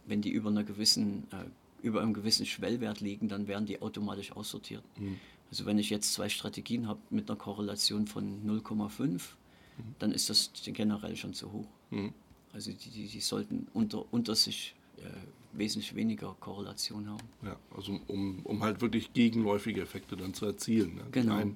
wenn 0.07 0.21
die 0.21 0.31
über, 0.31 0.49
einer 0.49 0.63
gewissen, 0.63 1.27
äh, 1.31 1.45
über 1.83 2.01
einem 2.01 2.13
gewissen 2.13 2.45
Schwellwert 2.45 3.01
liegen, 3.01 3.27
dann 3.27 3.47
werden 3.47 3.65
die 3.67 3.81
automatisch 3.81 4.31
aussortiert. 4.31 4.83
Also 5.51 5.65
wenn 5.67 5.77
ich 5.77 5.89
jetzt 5.91 6.13
zwei 6.13 6.29
Strategien 6.29 6.87
habe 6.87 6.99
mit 7.11 7.29
einer 7.29 7.37
Korrelation 7.37 8.07
von 8.07 8.41
0,5, 8.47 9.21
dann 9.99 10.11
ist 10.11 10.29
das 10.29 10.51
generell 10.65 11.15
schon 11.15 11.33
zu 11.33 11.51
hoch. 11.51 11.67
Also 12.53 12.71
die, 12.71 12.89
die, 12.89 13.07
die 13.07 13.19
sollten 13.19 13.67
unter, 13.73 14.05
unter 14.11 14.35
sich 14.35 14.75
äh, 14.97 15.01
wesentlich 15.53 15.93
weniger 15.95 16.35
Korrelation 16.39 17.07
haben. 17.09 17.23
Ja, 17.43 17.55
also 17.75 17.99
um, 18.07 18.39
um 18.43 18.63
halt 18.63 18.81
wirklich 18.81 19.13
gegenläufige 19.13 19.81
Effekte 19.81 20.15
dann 20.15 20.33
zu 20.33 20.45
erzielen. 20.45 20.95
Ne? 20.95 21.03
Genau. 21.11 21.35
Die, 21.35 21.41
einen, 21.41 21.55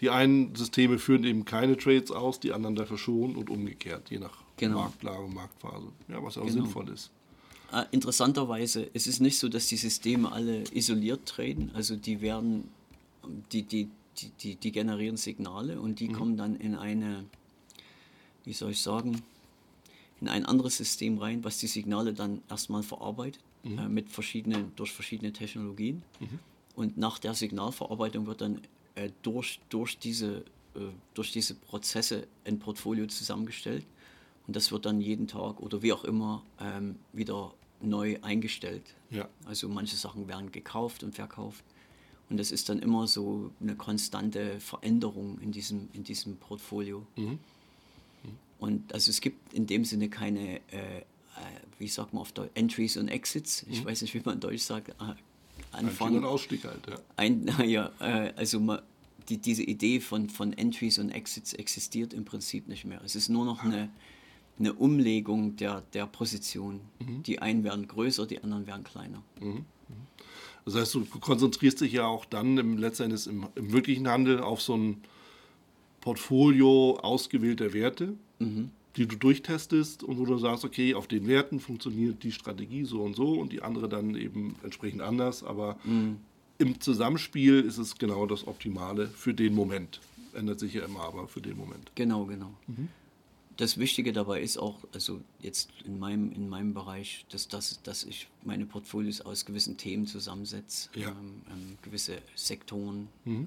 die 0.00 0.10
einen 0.10 0.54
Systeme 0.54 0.98
führen 0.98 1.24
eben 1.24 1.44
keine 1.44 1.76
Trades 1.76 2.10
aus, 2.10 2.40
die 2.40 2.52
anderen 2.52 2.76
dafür 2.76 2.98
schon 2.98 3.36
und 3.36 3.50
umgekehrt, 3.50 4.10
je 4.10 4.18
nach 4.18 4.42
Genau. 4.56 4.78
Marktlage, 4.82 5.26
Marktphase. 5.28 5.88
Ja, 6.08 6.22
was 6.22 6.38
auch 6.38 6.42
Genau. 6.46 6.62
sinnvoll 6.62 6.88
ist. 6.90 7.10
Äh, 7.74 7.86
interessanterweise, 7.90 8.88
es 8.94 9.08
ist 9.08 9.18
nicht 9.20 9.38
so, 9.38 9.48
dass 9.48 9.66
die 9.66 9.76
Systeme 9.76 10.30
alle 10.30 10.62
isoliert 10.72 11.26
traden. 11.26 11.72
Also 11.74 11.96
die 11.96 12.20
werden, 12.20 12.68
die, 13.50 13.62
die, 13.62 13.88
die, 14.16 14.30
die, 14.40 14.54
die 14.54 14.70
generieren 14.70 15.16
Signale 15.16 15.80
und 15.80 15.98
die 15.98 16.08
kommen 16.08 16.36
dann 16.36 16.54
in 16.54 16.76
eine, 16.76 17.24
wie 18.44 18.52
soll 18.52 18.70
ich 18.70 18.80
sagen, 18.80 19.22
in 20.20 20.28
ein 20.28 20.46
anderes 20.46 20.76
System 20.76 21.18
rein, 21.18 21.42
was 21.42 21.58
die 21.58 21.66
Signale 21.66 22.14
dann 22.14 22.42
erstmal 22.48 22.84
verarbeitet 22.84 23.42
äh, 23.64 23.88
mit 23.88 24.08
verschiedenen, 24.08 24.72
durch 24.76 24.92
verschiedene 24.92 25.32
Technologien. 25.32 26.02
Und 26.76 26.96
nach 26.96 27.18
der 27.18 27.34
Signalverarbeitung 27.34 28.26
wird 28.26 28.40
dann 28.40 28.60
äh, 28.94 29.10
durch, 29.22 29.58
durch, 29.68 29.98
diese, 29.98 30.44
äh, 30.76 30.92
durch 31.14 31.32
diese 31.32 31.54
Prozesse 31.54 32.28
ein 32.44 32.60
Portfolio 32.60 33.06
zusammengestellt. 33.06 33.84
Und 34.46 34.54
das 34.54 34.70
wird 34.70 34.86
dann 34.86 35.00
jeden 35.00 35.26
Tag 35.26 35.60
oder 35.60 35.82
wie 35.82 35.92
auch 35.92 36.04
immer 36.04 36.44
ähm, 36.60 36.96
wieder 37.12 37.52
neu 37.84 38.18
eingestellt. 38.22 38.94
Ja. 39.10 39.28
Also 39.46 39.68
manche 39.68 39.96
Sachen 39.96 40.28
werden 40.28 40.52
gekauft 40.52 41.02
und 41.02 41.14
verkauft. 41.14 41.64
Und 42.30 42.38
das 42.38 42.50
ist 42.50 42.68
dann 42.68 42.78
immer 42.78 43.06
so 43.06 43.50
eine 43.60 43.76
konstante 43.76 44.58
Veränderung 44.60 45.38
in 45.40 45.52
diesem, 45.52 45.88
in 45.92 46.04
diesem 46.04 46.36
Portfolio. 46.36 47.06
Und 48.58 48.92
also 48.94 49.10
es 49.10 49.20
gibt 49.20 49.52
in 49.52 49.66
dem 49.66 49.84
Sinne 49.84 50.08
keine, 50.08 50.56
äh, 50.72 50.98
äh, 50.98 51.02
wie 51.78 51.88
sagt 51.88 52.14
man 52.14 52.22
auf 52.22 52.32
Deutsch, 52.32 52.50
Entries 52.54 52.96
und 52.96 53.08
Exits. 53.08 53.66
Ich 53.68 53.84
weiß 53.84 54.02
nicht, 54.02 54.14
wie 54.14 54.22
man 54.24 54.36
in 54.36 54.40
Deutsch 54.40 54.62
sagt. 54.62 54.88
Äh, 54.88 54.92
Einstieg 55.00 55.20
Anfang, 55.72 56.16
und 56.16 56.24
Ausstieg 56.24 56.64
halt, 56.64 56.80
ja. 56.88 56.96
ein, 57.16 57.50
ja, 57.66 57.90
äh, 58.00 58.32
also 58.36 58.60
ma, 58.60 58.82
die, 59.28 59.38
diese 59.38 59.62
Idee 59.62 60.00
von, 60.00 60.28
von 60.28 60.52
Entries 60.52 60.98
und 60.98 61.10
Exits 61.10 61.52
existiert 61.52 62.12
im 62.12 62.24
Prinzip 62.24 62.68
nicht 62.68 62.84
mehr. 62.84 63.00
Es 63.04 63.16
ist 63.16 63.28
nur 63.28 63.44
noch 63.44 63.64
eine, 63.64 63.90
eine 64.58 64.72
Umlegung 64.72 65.56
der, 65.56 65.82
der 65.92 66.06
Position. 66.06 66.80
Die 67.26 67.40
einen 67.40 67.64
werden 67.64 67.88
größer, 67.88 68.26
die 68.26 68.42
anderen 68.42 68.66
werden 68.66 68.84
kleiner. 68.84 69.22
Das 70.64 70.74
heißt, 70.76 70.94
du 70.94 71.04
konzentrierst 71.04 71.80
dich 71.80 71.92
ja 71.92 72.06
auch 72.06 72.24
dann 72.24 72.56
im, 72.58 72.78
letztendlich 72.78 73.26
im, 73.26 73.46
im 73.54 73.72
wirklichen 73.72 74.08
Handel 74.08 74.40
auf 74.40 74.62
so 74.62 74.76
ein 74.76 75.02
Portfolio 76.00 76.98
ausgewählter 77.02 77.72
Werte, 77.72 78.14
die 78.96 79.06
du 79.06 79.16
durchtestest 79.16 80.02
und 80.02 80.18
wo 80.18 80.24
du 80.24 80.38
sagst, 80.38 80.64
okay, 80.64 80.94
auf 80.94 81.06
den 81.06 81.26
Werten 81.26 81.60
funktioniert 81.60 82.22
die 82.22 82.32
Strategie 82.32 82.84
so 82.84 83.02
und 83.02 83.16
so 83.16 83.32
und 83.40 83.52
die 83.52 83.62
andere 83.62 83.88
dann 83.88 84.14
eben 84.14 84.56
entsprechend 84.62 85.02
anders, 85.02 85.42
aber 85.42 85.78
im 86.58 86.80
Zusammenspiel 86.80 87.60
ist 87.60 87.78
es 87.78 87.98
genau 87.98 88.26
das 88.26 88.46
Optimale 88.46 89.08
für 89.08 89.34
den 89.34 89.54
Moment. 89.54 90.00
Ändert 90.34 90.60
sich 90.60 90.74
ja 90.74 90.84
immer, 90.84 91.00
aber 91.00 91.28
für 91.28 91.40
den 91.40 91.56
Moment. 91.56 91.90
Genau, 91.94 92.24
genau. 92.24 92.54
Das 93.56 93.78
Wichtige 93.78 94.12
dabei 94.12 94.40
ist 94.42 94.58
auch, 94.58 94.78
also 94.92 95.20
jetzt 95.40 95.70
in 95.84 95.98
meinem, 95.98 96.32
in 96.32 96.48
meinem 96.48 96.74
Bereich, 96.74 97.24
dass, 97.30 97.46
dass, 97.46 97.80
dass 97.82 98.02
ich 98.04 98.28
meine 98.42 98.66
Portfolios 98.66 99.20
aus 99.20 99.44
gewissen 99.44 99.76
Themen 99.76 100.06
zusammensetze, 100.06 100.88
Ja. 100.94 101.10
ähm, 101.10 101.42
ähm, 101.50 101.78
gewisse 101.82 102.20
Sektoren, 102.34 103.08
äh, 103.26 103.44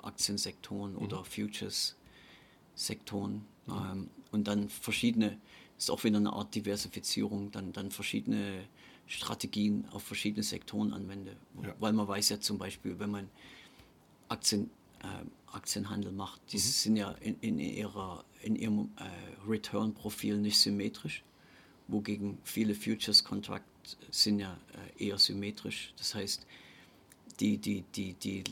Aktiensektoren 0.00 0.94
oder 0.96 1.24
Futures-Sektoren 1.24 3.44
ähm, 3.68 4.10
und 4.30 4.46
dann 4.46 4.68
verschiedene, 4.68 5.38
ist 5.76 5.90
auch 5.90 6.04
wieder 6.04 6.18
eine 6.18 6.32
Art 6.32 6.54
Diversifizierung, 6.54 7.50
dann, 7.50 7.72
dann 7.72 7.90
verschiedene 7.90 8.62
Strategien 9.06 9.86
auf 9.90 10.04
verschiedene 10.04 10.44
Sektoren 10.44 10.92
anwende. 10.92 11.34
Ja. 11.62 11.74
Weil 11.80 11.94
man 11.94 12.06
weiß 12.06 12.28
ja 12.28 12.38
zum 12.40 12.58
Beispiel, 12.58 12.98
wenn 12.98 13.10
man 13.10 13.28
Aktien, 14.28 14.70
äh, 15.02 15.24
Aktienhandel 15.52 16.12
macht, 16.12 16.40
die 16.52 16.58
sind 16.58 16.96
ja 16.96 17.10
in, 17.20 17.36
in, 17.40 17.58
ihrer, 17.58 18.24
in 18.42 18.56
ihrem 18.56 18.90
äh, 18.96 19.48
Return-Profil 19.48 20.38
nicht 20.38 20.58
symmetrisch, 20.60 21.22
wogegen 21.88 22.38
viele 22.44 22.74
Futures-Contracts 22.74 23.96
sind 24.10 24.40
ja 24.40 24.58
äh, 24.98 25.06
eher 25.06 25.18
symmetrisch. 25.18 25.92
Das 25.96 26.14
heißt, 26.14 26.46
die, 27.40 27.56
die, 27.58 27.82
die, 27.94 28.14
die, 28.14 28.44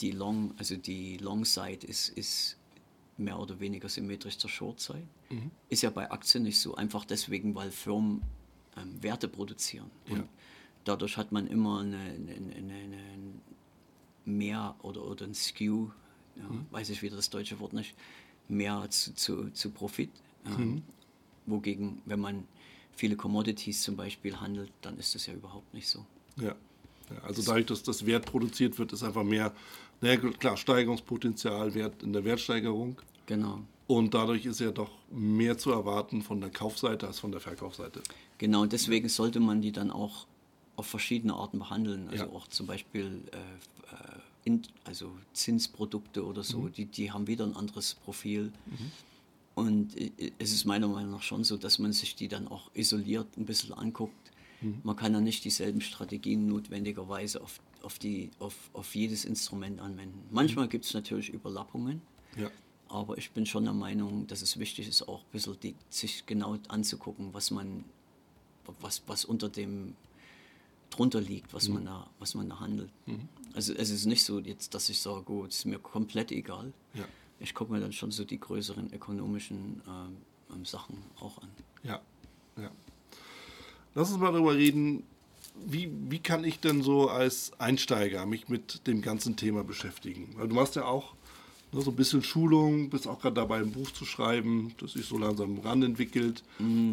die 0.00 0.10
Long, 0.10 0.54
also 0.58 0.76
die 0.76 1.16
Long 1.18 1.44
Side 1.44 1.86
ist, 1.86 2.08
ist 2.10 2.56
mehr 3.18 3.38
oder 3.38 3.58
weniger 3.60 3.88
symmetrisch 3.88 4.36
zur 4.38 4.50
Short 4.50 4.80
Side. 4.80 5.06
Ist 5.68 5.82
ja 5.82 5.90
bei 5.90 6.10
Aktien 6.10 6.42
nicht 6.44 6.58
so, 6.58 6.74
einfach 6.74 7.04
deswegen, 7.04 7.54
weil 7.54 7.70
Firmen 7.70 8.22
ähm, 8.76 9.02
Werte 9.02 9.28
produzieren. 9.28 9.90
Und 10.08 10.18
Ja. 10.18 10.28
dadurch 10.84 11.16
hat 11.16 11.32
man 11.32 11.46
immer 11.46 11.80
eine, 11.80 11.98
eine, 11.98 12.34
eine, 12.56 12.74
eine 12.74 12.98
mehr 14.24 14.74
oder, 14.82 15.04
oder 15.04 15.24
ein 15.26 15.34
Skew, 15.34 15.88
ja, 16.36 16.44
weiß 16.70 16.90
ich 16.90 17.02
wieder 17.02 17.16
das 17.16 17.30
deutsche 17.30 17.58
Wort 17.60 17.72
nicht, 17.72 17.94
mehr 18.48 18.86
zu, 18.90 19.14
zu, 19.14 19.50
zu 19.50 19.70
Profit. 19.70 20.10
Ähm, 20.46 20.82
Wogegen, 21.46 22.02
wenn 22.06 22.20
man 22.20 22.44
viele 22.96 23.14
Commodities 23.16 23.82
zum 23.82 23.96
Beispiel 23.96 24.40
handelt, 24.40 24.70
dann 24.82 24.98
ist 24.98 25.14
das 25.14 25.26
ja 25.26 25.34
überhaupt 25.34 25.72
nicht 25.74 25.88
so. 25.88 26.04
Ja. 26.36 26.54
Ja, 27.08 27.22
also 27.22 27.40
dadurch, 27.42 27.66
dass 27.66 27.84
das 27.84 28.04
Wert 28.04 28.26
produziert 28.26 28.78
wird, 28.80 28.92
ist 28.92 29.04
einfach 29.04 29.22
mehr, 29.22 29.52
naja, 30.00 30.16
klar, 30.16 30.56
Steigerungspotenzial, 30.56 31.72
Wert 31.74 32.02
in 32.02 32.12
der 32.12 32.24
Wertsteigerung. 32.24 33.00
Genau. 33.26 33.60
Und 33.86 34.14
dadurch 34.14 34.44
ist 34.44 34.58
ja 34.58 34.72
doch 34.72 34.90
mehr 35.12 35.56
zu 35.56 35.70
erwarten 35.70 36.22
von 36.22 36.40
der 36.40 36.50
Kaufseite 36.50 37.06
als 37.06 37.20
von 37.20 37.30
der 37.30 37.40
Verkaufsseite. 37.40 38.02
Genau, 38.38 38.62
und 38.62 38.72
deswegen 38.72 39.08
sollte 39.08 39.38
man 39.38 39.62
die 39.62 39.70
dann 39.70 39.92
auch 39.92 40.26
auf 40.74 40.86
verschiedene 40.86 41.34
Arten 41.34 41.60
behandeln. 41.60 42.08
Also 42.08 42.24
Ja. 42.24 42.30
auch 42.30 42.48
zum 42.48 42.66
Beispiel 42.66 43.22
äh, 43.30 43.36
in, 44.46 44.62
also 44.84 45.10
Zinsprodukte 45.32 46.24
oder 46.24 46.42
so, 46.44 46.58
Mhm. 46.60 46.72
die, 46.72 46.84
die 46.86 47.10
haben 47.12 47.26
wieder 47.26 47.44
ein 47.44 47.56
anderes 47.56 47.94
Profil. 47.94 48.52
Und 49.56 49.96
äh, 50.00 50.10
es 50.38 50.52
ist 50.52 50.64
meiner 50.64 50.86
Meinung 50.88 51.10
nach 51.12 51.22
schon 51.22 51.42
so, 51.44 51.56
dass 51.56 51.78
man 51.78 51.92
sich 51.92 52.14
die 52.14 52.28
dann 52.28 52.46
auch 52.48 52.70
isoliert 52.74 53.26
ein 53.36 53.44
bisschen 53.44 53.72
anguckt. 53.74 54.14
Mhm. 54.60 54.80
Man 54.84 54.94
kann 54.96 55.12
ja 55.12 55.20
nicht 55.20 55.44
dieselben 55.44 55.80
Strategien 55.80 56.46
notwendigerweise 56.46 57.42
auf, 57.42 57.60
auf, 57.82 57.98
die, 57.98 58.30
auf, 58.38 58.54
auf 58.72 58.94
jedes 58.94 59.24
Instrument 59.24 59.80
anwenden. 59.80 60.22
Manchmal 60.30 60.68
gibt 60.68 60.84
es 60.84 60.94
natürlich 60.94 61.28
Überlappungen. 61.30 62.00
Ja. 62.36 62.50
Aber 62.88 63.18
ich 63.18 63.32
bin 63.32 63.46
schon 63.46 63.64
der 63.64 63.72
Meinung, 63.74 64.28
dass 64.28 64.42
es 64.42 64.58
wichtig 64.60 64.86
ist, 64.86 65.08
auch 65.08 65.20
ein 65.24 65.30
bisschen 65.32 65.58
die, 65.60 65.74
sich 65.90 66.24
genau 66.24 66.56
anzugucken, 66.68 67.34
was 67.34 67.50
man, 67.50 67.84
was, 68.80 69.02
was 69.08 69.24
unter 69.24 69.48
dem 69.48 69.94
drunter 70.90 71.20
liegt, 71.20 71.52
was, 71.52 71.68
man, 71.68 71.84
da, 71.84 72.08
was 72.20 72.36
man 72.36 72.48
da 72.48 72.60
handelt. 72.60 72.90
Also 73.56 73.72
es 73.72 73.88
ist 73.88 74.04
nicht 74.04 74.22
so 74.22 74.38
jetzt, 74.38 74.74
dass 74.74 74.90
ich 74.90 75.00
sage, 75.00 75.22
gut, 75.22 75.50
es 75.50 75.60
ist 75.60 75.64
mir 75.64 75.78
komplett 75.78 76.30
egal. 76.30 76.74
Ja. 76.92 77.06
Ich 77.40 77.54
gucke 77.54 77.72
mir 77.72 77.80
dann 77.80 77.92
schon 77.92 78.10
so 78.10 78.22
die 78.24 78.38
größeren 78.38 78.92
ökonomischen 78.92 79.80
ähm, 79.88 80.16
ähm, 80.54 80.64
Sachen 80.66 80.98
auch 81.18 81.40
an. 81.40 81.48
Ja, 81.82 82.02
ja. 82.58 82.70
Lass 83.94 84.10
uns 84.10 84.20
mal 84.20 84.30
darüber 84.30 84.54
reden, 84.54 85.04
wie, 85.64 85.90
wie 86.10 86.18
kann 86.18 86.44
ich 86.44 86.60
denn 86.60 86.82
so 86.82 87.08
als 87.08 87.50
Einsteiger 87.58 88.26
mich 88.26 88.50
mit 88.50 88.86
dem 88.86 89.00
ganzen 89.00 89.36
Thema 89.36 89.64
beschäftigen? 89.64 90.34
Weil 90.36 90.48
du 90.48 90.54
machst 90.54 90.76
ja 90.76 90.84
auch 90.84 91.14
ne, 91.72 91.80
so 91.80 91.92
ein 91.92 91.96
bisschen 91.96 92.22
Schulung, 92.22 92.90
bist 92.90 93.08
auch 93.08 93.20
gerade 93.22 93.36
dabei, 93.36 93.60
ein 93.60 93.72
Buch 93.72 93.90
zu 93.90 94.04
schreiben, 94.04 94.74
das 94.76 94.92
sich 94.92 95.06
so 95.06 95.16
langsam 95.16 95.60
ranentwickelt. 95.60 96.42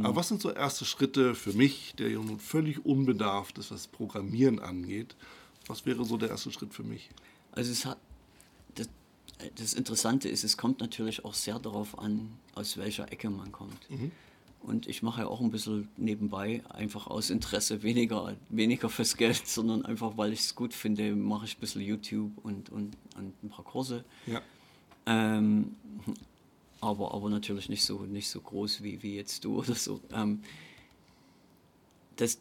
Aber 0.01 0.15
was 0.15 0.29
sind 0.29 0.41
so 0.41 0.49
erste 0.49 0.85
Schritte 0.85 1.35
für 1.35 1.51
mich, 1.51 1.93
der 1.97 2.09
ja 2.09 2.19
nun 2.19 2.39
völlig 2.39 2.85
unbedarft 2.85 3.57
ist, 3.57 3.69
was 3.69 3.87
Programmieren 3.87 4.59
angeht? 4.59 5.17
Was 5.67 5.85
wäre 5.85 6.03
so 6.05 6.17
der 6.17 6.29
erste 6.29 6.51
Schritt 6.51 6.73
für 6.73 6.83
mich? 6.83 7.09
Also 7.51 7.71
es 7.71 7.85
hat 7.85 7.97
das, 8.75 8.89
das 9.55 9.73
Interessante 9.73 10.29
ist, 10.29 10.43
es 10.43 10.57
kommt 10.57 10.79
natürlich 10.79 11.23
auch 11.25 11.33
sehr 11.33 11.59
darauf 11.59 11.97
an, 11.99 12.33
aus 12.55 12.77
welcher 12.77 13.11
Ecke 13.11 13.29
man 13.29 13.51
kommt. 13.51 13.77
Und 14.61 14.87
ich 14.87 15.03
mache 15.03 15.21
ja 15.21 15.27
auch 15.27 15.41
ein 15.41 15.51
bisschen 15.51 15.89
nebenbei, 15.97 16.63
einfach 16.69 17.07
aus 17.07 17.29
Interesse, 17.29 17.83
weniger, 17.83 18.35
weniger 18.49 18.87
fürs 18.89 19.17
Geld, 19.17 19.45
sondern 19.47 19.83
einfach, 19.85 20.15
weil 20.15 20.31
ich 20.31 20.39
es 20.39 20.55
gut 20.55 20.73
finde, 20.73 21.15
mache 21.15 21.45
ich 21.45 21.57
ein 21.57 21.59
bisschen 21.59 21.81
YouTube 21.81 22.31
und, 22.43 22.69
und, 22.69 22.95
und 23.17 23.43
ein 23.43 23.49
paar 23.49 23.65
Kurse. 23.65 24.05
Ja, 24.25 24.41
Ähm, 25.05 25.75
aber, 26.79 27.13
aber 27.13 27.29
natürlich 27.29 27.67
nicht 27.69 27.83
so, 27.83 27.99
nicht 28.05 28.29
so 28.29 28.39
groß 28.39 28.83
wie, 28.83 29.03
wie 29.03 29.15
jetzt 29.15 29.43
du 29.43 29.57
oder 29.59 29.75
so. 29.75 29.99
Ähm, 30.13 30.41
das, 32.15 32.39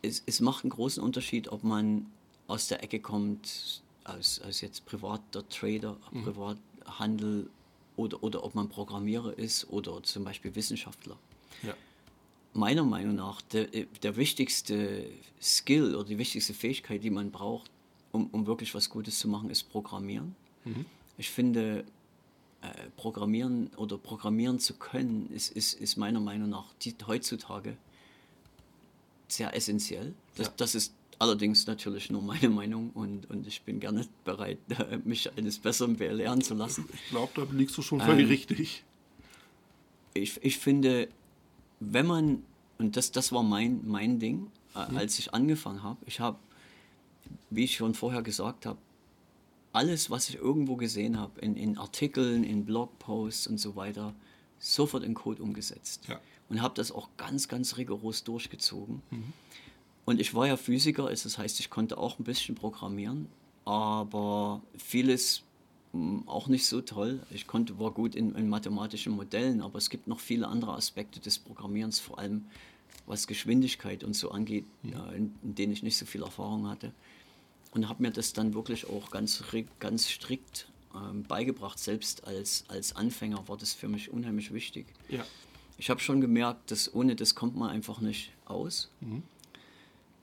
es, 0.00 0.22
es 0.24 0.40
macht 0.40 0.64
einen 0.64 0.70
großen 0.70 1.02
Unterschied, 1.02 1.48
ob 1.48 1.64
man 1.64 2.06
aus 2.48 2.66
der 2.66 2.82
Ecke 2.82 2.98
kommt, 2.98 3.82
als, 4.04 4.40
als 4.40 4.60
jetzt 4.62 4.84
privater 4.86 5.48
Trader, 5.48 5.96
Privathandel 6.24 7.48
oder, 7.96 8.22
oder 8.22 8.42
ob 8.42 8.54
man 8.54 8.68
Programmierer 8.68 9.38
ist 9.38 9.68
oder 9.70 10.02
zum 10.02 10.24
Beispiel 10.24 10.54
Wissenschaftler. 10.54 11.16
ja, 11.62 11.74
Meiner 12.54 12.84
Meinung 12.84 13.14
nach 13.16 13.40
der, 13.42 13.66
der 13.66 14.16
wichtigste 14.16 15.04
Skill 15.40 15.94
oder 15.94 16.04
die 16.08 16.18
wichtigste 16.18 16.54
Fähigkeit, 16.54 17.04
die 17.04 17.10
man 17.10 17.30
braucht, 17.30 17.70
um, 18.12 18.28
um 18.28 18.46
wirklich 18.46 18.74
was 18.74 18.88
Gutes 18.88 19.18
zu 19.18 19.28
machen, 19.28 19.50
ist 19.50 19.64
Programmieren. 19.70 20.34
Ich 21.18 21.30
finde, 21.30 21.84
äh, 22.62 22.68
Programmieren 22.96 23.68
oder 23.76 23.96
Programmieren 23.98 24.58
zu 24.58 24.74
können, 24.74 25.30
ist, 25.34 25.50
ist, 25.52 25.74
ist 25.74 25.96
meiner 25.96 26.20
Meinung 26.20 26.48
nach 26.50 26.66
die, 26.82 26.94
heutzutage 27.06 27.76
sehr 29.28 29.54
essentiell. 29.54 30.14
Das, 30.36 30.46
Ja. 30.48 30.52
das 30.56 30.74
ist 30.74 30.94
allerdings 31.18 31.66
natürlich 31.66 32.10
nur 32.10 32.22
meine 32.22 32.48
Meinung 32.48 32.90
und, 32.90 33.28
und 33.30 33.46
ich 33.46 33.62
bin 33.62 33.80
gerne 33.80 34.06
bereit, 34.24 34.58
äh, 34.68 34.98
mich 35.04 35.30
eines 35.36 35.58
Besseren 35.58 35.96
belehren 35.96 36.40
zu 36.40 36.54
lassen. 36.54 36.88
ich 36.92 37.10
glaube, 37.10 37.32
da 37.34 37.46
liegst 37.52 37.76
du 37.76 37.82
schon 37.82 38.00
völlig 38.00 38.24
Ähm, 38.24 38.30
richtig. 38.30 38.84
ich, 40.14 40.42
ich 40.42 40.58
finde, 40.58 41.08
wenn 41.80 42.06
man, 42.06 42.42
und 42.78 42.96
das, 42.96 43.10
das 43.12 43.32
war 43.32 43.42
mein, 43.42 43.80
mein 43.84 44.18
Ding, 44.18 44.50
äh, 44.74 44.78
als 44.78 45.18
ich 45.18 45.34
angefangen 45.34 45.82
habe, 45.82 45.98
ich 46.06 46.20
habe, 46.20 46.38
wie 47.50 47.64
ich 47.64 47.76
schon 47.76 47.94
vorher 47.94 48.22
gesagt 48.22 48.66
habe, 48.66 48.78
alles, 49.72 50.10
was 50.10 50.28
ich 50.28 50.36
irgendwo 50.36 50.76
gesehen 50.76 51.18
habe, 51.18 51.40
in, 51.40 51.56
in 51.56 51.78
Artikeln, 51.78 52.42
in 52.42 52.64
Blogposts 52.64 53.46
und 53.46 53.58
so 53.58 53.76
weiter, 53.76 54.14
sofort 54.58 55.04
in 55.04 55.14
Code 55.14 55.42
umgesetzt. 55.42 56.08
Ja. 56.08 56.20
Und 56.48 56.62
habe 56.62 56.74
das 56.74 56.90
auch 56.90 57.10
ganz, 57.18 57.48
ganz 57.48 57.76
rigoros 57.76 58.24
durchgezogen. 58.24 59.02
Und 60.08 60.22
ich 60.22 60.32
war 60.32 60.46
ja 60.46 60.56
Physiker, 60.56 61.06
also 61.06 61.24
das 61.28 61.36
heißt, 61.36 61.60
ich 61.60 61.68
konnte 61.68 61.98
auch 61.98 62.18
ein 62.18 62.24
bisschen 62.24 62.54
programmieren, 62.54 63.26
aber 63.66 64.62
vieles 64.78 65.42
mh, 65.92 66.22
auch 66.24 66.48
nicht 66.48 66.64
so 66.64 66.80
toll. 66.80 67.20
Ich 67.30 67.46
konnte, 67.46 67.78
war 67.78 67.90
gut 67.90 68.14
in, 68.14 68.34
in 68.34 68.48
mathematischen 68.48 69.12
Modellen, 69.14 69.60
aber 69.60 69.76
es 69.76 69.90
gibt 69.90 70.06
noch 70.06 70.18
viele 70.18 70.48
andere 70.48 70.72
Aspekte 70.72 71.20
des 71.20 71.38
Programmierens, 71.38 72.00
vor 72.00 72.18
allem 72.18 72.46
was 73.04 73.26
Geschwindigkeit 73.26 74.02
und 74.02 74.14
so 74.14 74.30
angeht, 74.30 74.64
äh, 74.82 75.14
in, 75.14 75.34
in 75.42 75.54
denen 75.54 75.74
ich 75.74 75.82
nicht 75.82 75.98
so 75.98 76.06
viel 76.06 76.22
Erfahrung 76.22 76.70
hatte. 76.70 76.94
Und 77.72 77.90
habe 77.90 78.02
mir 78.02 78.10
das 78.10 78.32
dann 78.32 78.54
wirklich 78.54 78.88
auch 78.88 79.10
ganz, 79.10 79.44
ganz 79.78 80.08
strikt 80.08 80.70
ähm, 80.94 81.24
beigebracht. 81.24 81.78
Selbst 81.78 82.26
als, 82.26 82.64
als 82.68 82.96
Anfänger 82.96 83.46
war 83.46 83.58
das 83.58 83.74
für 83.74 83.88
mich 83.88 84.10
unheimlich 84.10 84.54
wichtig. 84.54 84.86
Ja, 85.10 85.26
Ich 85.76 85.90
habe 85.90 86.00
schon 86.00 86.22
gemerkt, 86.22 86.70
dass 86.70 86.94
ohne 86.94 87.14
das 87.14 87.34
kommt 87.34 87.56
man 87.56 87.68
einfach 87.68 88.00
nicht 88.00 88.32
aus. 88.46 88.88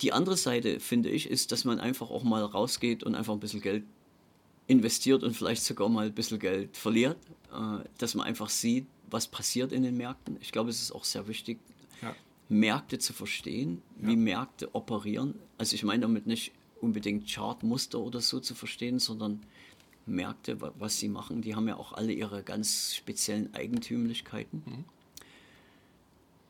Die 0.01 0.11
andere 0.13 0.35
Seite, 0.37 0.79
finde 0.79 1.09
ich, 1.09 1.29
ist, 1.29 1.51
dass 1.51 1.63
man 1.65 1.79
einfach 1.79 2.09
auch 2.09 2.23
mal 2.23 2.43
rausgeht 2.43 3.03
und 3.03 3.15
einfach 3.15 3.33
ein 3.33 3.39
bisschen 3.39 3.61
Geld 3.61 3.83
investiert 4.67 5.23
und 5.23 5.35
vielleicht 5.35 5.63
sogar 5.63 5.87
mal 5.89 6.07
ein 6.07 6.13
bisschen 6.13 6.39
Geld 6.39 6.75
verliert. 6.75 7.17
Äh, 7.53 7.87
dass 7.97 8.15
man 8.15 8.25
einfach 8.27 8.49
sieht, 8.49 8.87
was 9.09 9.27
passiert 9.27 9.71
in 9.71 9.83
den 9.83 9.95
Märkten. 9.95 10.37
Ich 10.41 10.51
glaube, 10.51 10.69
es 10.69 10.81
ist 10.81 10.91
auch 10.91 11.03
sehr 11.05 11.27
wichtig, 11.27 11.59
ja, 12.01 12.13
Märkte 12.49 12.99
zu 12.99 13.13
verstehen, 13.13 13.81
wie 13.97 14.15
Märkte 14.17 14.73
operieren. 14.75 15.35
Also 15.57 15.75
ich 15.75 15.83
meine 15.83 16.01
damit 16.01 16.27
nicht 16.27 16.51
unbedingt 16.81 17.27
Chartmuster 17.31 17.99
oder 17.99 18.19
so 18.21 18.39
zu 18.39 18.53
verstehen, 18.55 18.99
sondern 18.99 19.41
Märkte, 20.05 20.59
wa- 20.61 20.73
was 20.77 20.99
sie 20.99 21.07
machen, 21.07 21.41
die 21.41 21.55
haben 21.55 21.67
ja 21.67 21.77
auch 21.77 21.93
alle 21.93 22.11
ihre 22.11 22.43
ganz 22.43 22.93
speziellen 22.95 23.53
Eigentümlichkeiten. 23.55 24.61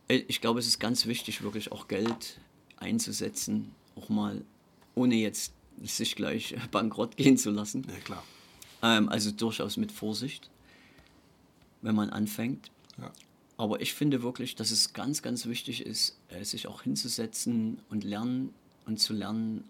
Äh, 0.07 0.23
Ich 0.27 0.41
glaube, 0.41 0.59
es 0.59 0.67
ist 0.67 0.79
ganz 0.79 1.05
wichtig, 1.05 1.43
wirklich 1.43 1.71
auch 1.71 1.87
Geld 1.87 2.39
einzusetzen, 2.77 3.71
auch 3.95 4.09
mal 4.09 4.43
ohne 4.95 5.15
jetzt 5.15 5.53
sich 5.83 6.15
gleich 6.15 6.55
bankrott 6.71 7.17
gehen 7.17 7.37
zu 7.37 7.51
lassen. 7.51 7.85
ja 7.87 7.99
klar. 7.99 8.23
Ähm, 8.81 9.09
also 9.09 9.31
durchaus 9.31 9.77
mit 9.77 9.91
Vorsicht, 9.91 10.49
wenn 11.81 11.95
man 11.95 12.09
anfängt. 12.09 12.71
Ja. 12.97 13.11
Aber 13.57 13.81
ich 13.81 13.93
finde 13.93 14.21
wirklich, 14.21 14.55
dass 14.55 14.71
es 14.71 14.93
ganz, 14.93 15.21
ganz 15.21 15.45
wichtig 15.45 15.85
ist, 15.85 16.17
äh, 16.29 16.43
sich 16.43 16.67
auch 16.67 16.81
hinzusetzen 16.81 17.79
und 17.89 18.03
lernen 18.03 18.53
und 18.85 18.99
zu 18.99 19.13
lernen, 19.13 19.63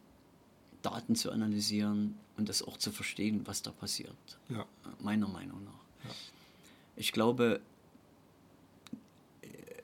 Daten 0.81 1.15
zu 1.15 1.31
analysieren 1.31 2.15
und 2.37 2.49
das 2.49 2.61
auch 2.61 2.77
zu 2.77 2.91
verstehen, 2.91 3.41
was 3.45 3.61
da 3.61 3.71
passiert. 3.71 4.15
Ja. 4.49 4.61
Äh, 4.61 5.03
Meiner 5.03 5.27
Meinung 5.27 5.63
nach. 5.63 5.71
Ich 6.95 7.11
glaube, 7.11 7.61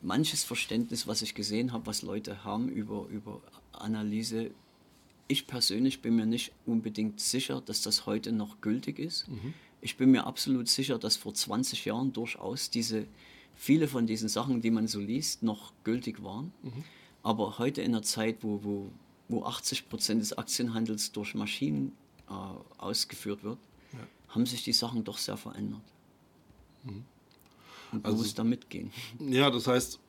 manches 0.02 0.44
Verständnis, 0.44 1.08
was 1.08 1.22
ich 1.22 1.36
gesehen 1.36 1.74
habe, 1.74 1.86
was 1.86 2.02
Leute 2.02 2.44
haben 2.44 2.70
über, 2.70 3.08
über 3.10 3.42
Analyse, 3.72 4.52
ich 5.28 5.48
persönlich 5.48 6.02
bin 6.02 6.16
mir 6.18 6.26
nicht 6.26 6.52
unbedingt 6.66 7.20
sicher, 7.22 7.62
dass 7.62 7.82
das 7.82 8.06
heute 8.06 8.32
noch 8.34 8.60
gültig 8.60 9.00
ist. 9.00 9.28
Ich 9.80 9.96
bin 9.96 10.12
mir 10.12 10.26
absolut 10.28 10.68
sicher, 10.68 11.00
dass 11.00 11.16
vor 11.16 11.34
20 11.34 11.86
Jahren 11.86 12.12
durchaus 12.12 12.70
diese 12.70 13.08
viele 13.56 13.88
von 13.88 14.06
diesen 14.08 14.28
Sachen, 14.28 14.62
die 14.62 14.72
man 14.72 14.88
so 14.88 15.00
liest, 15.00 15.42
noch 15.44 15.72
gültig 15.84 16.22
waren. 16.24 16.52
Aber 17.24 17.60
heute 17.60 17.82
in 17.82 17.94
einer 17.94 18.02
Zeit, 18.04 18.38
wo, 18.42 18.62
wo, 18.64 18.92
wo 19.30 19.44
80 19.46 19.88
Prozent 19.88 20.22
des 20.22 20.34
Aktienhandels 20.38 21.12
durch 21.14 21.34
Maschinen 21.34 21.94
äh, 22.28 22.34
ausgeführt 22.78 23.44
wird, 23.44 23.60
haben 24.30 24.46
sich 24.46 24.64
die 24.64 24.74
Sachen 24.74 25.04
doch 25.04 25.18
sehr 25.18 25.38
verändert. 25.38 25.84
Und 27.92 28.04
man 28.04 28.12
Also- 28.12 28.24
muss 28.24 28.34
da 28.34 28.44
mitgehen. 28.44 28.92
Ja, 29.20 29.50
das 29.50 29.68
heißt, 29.68 30.00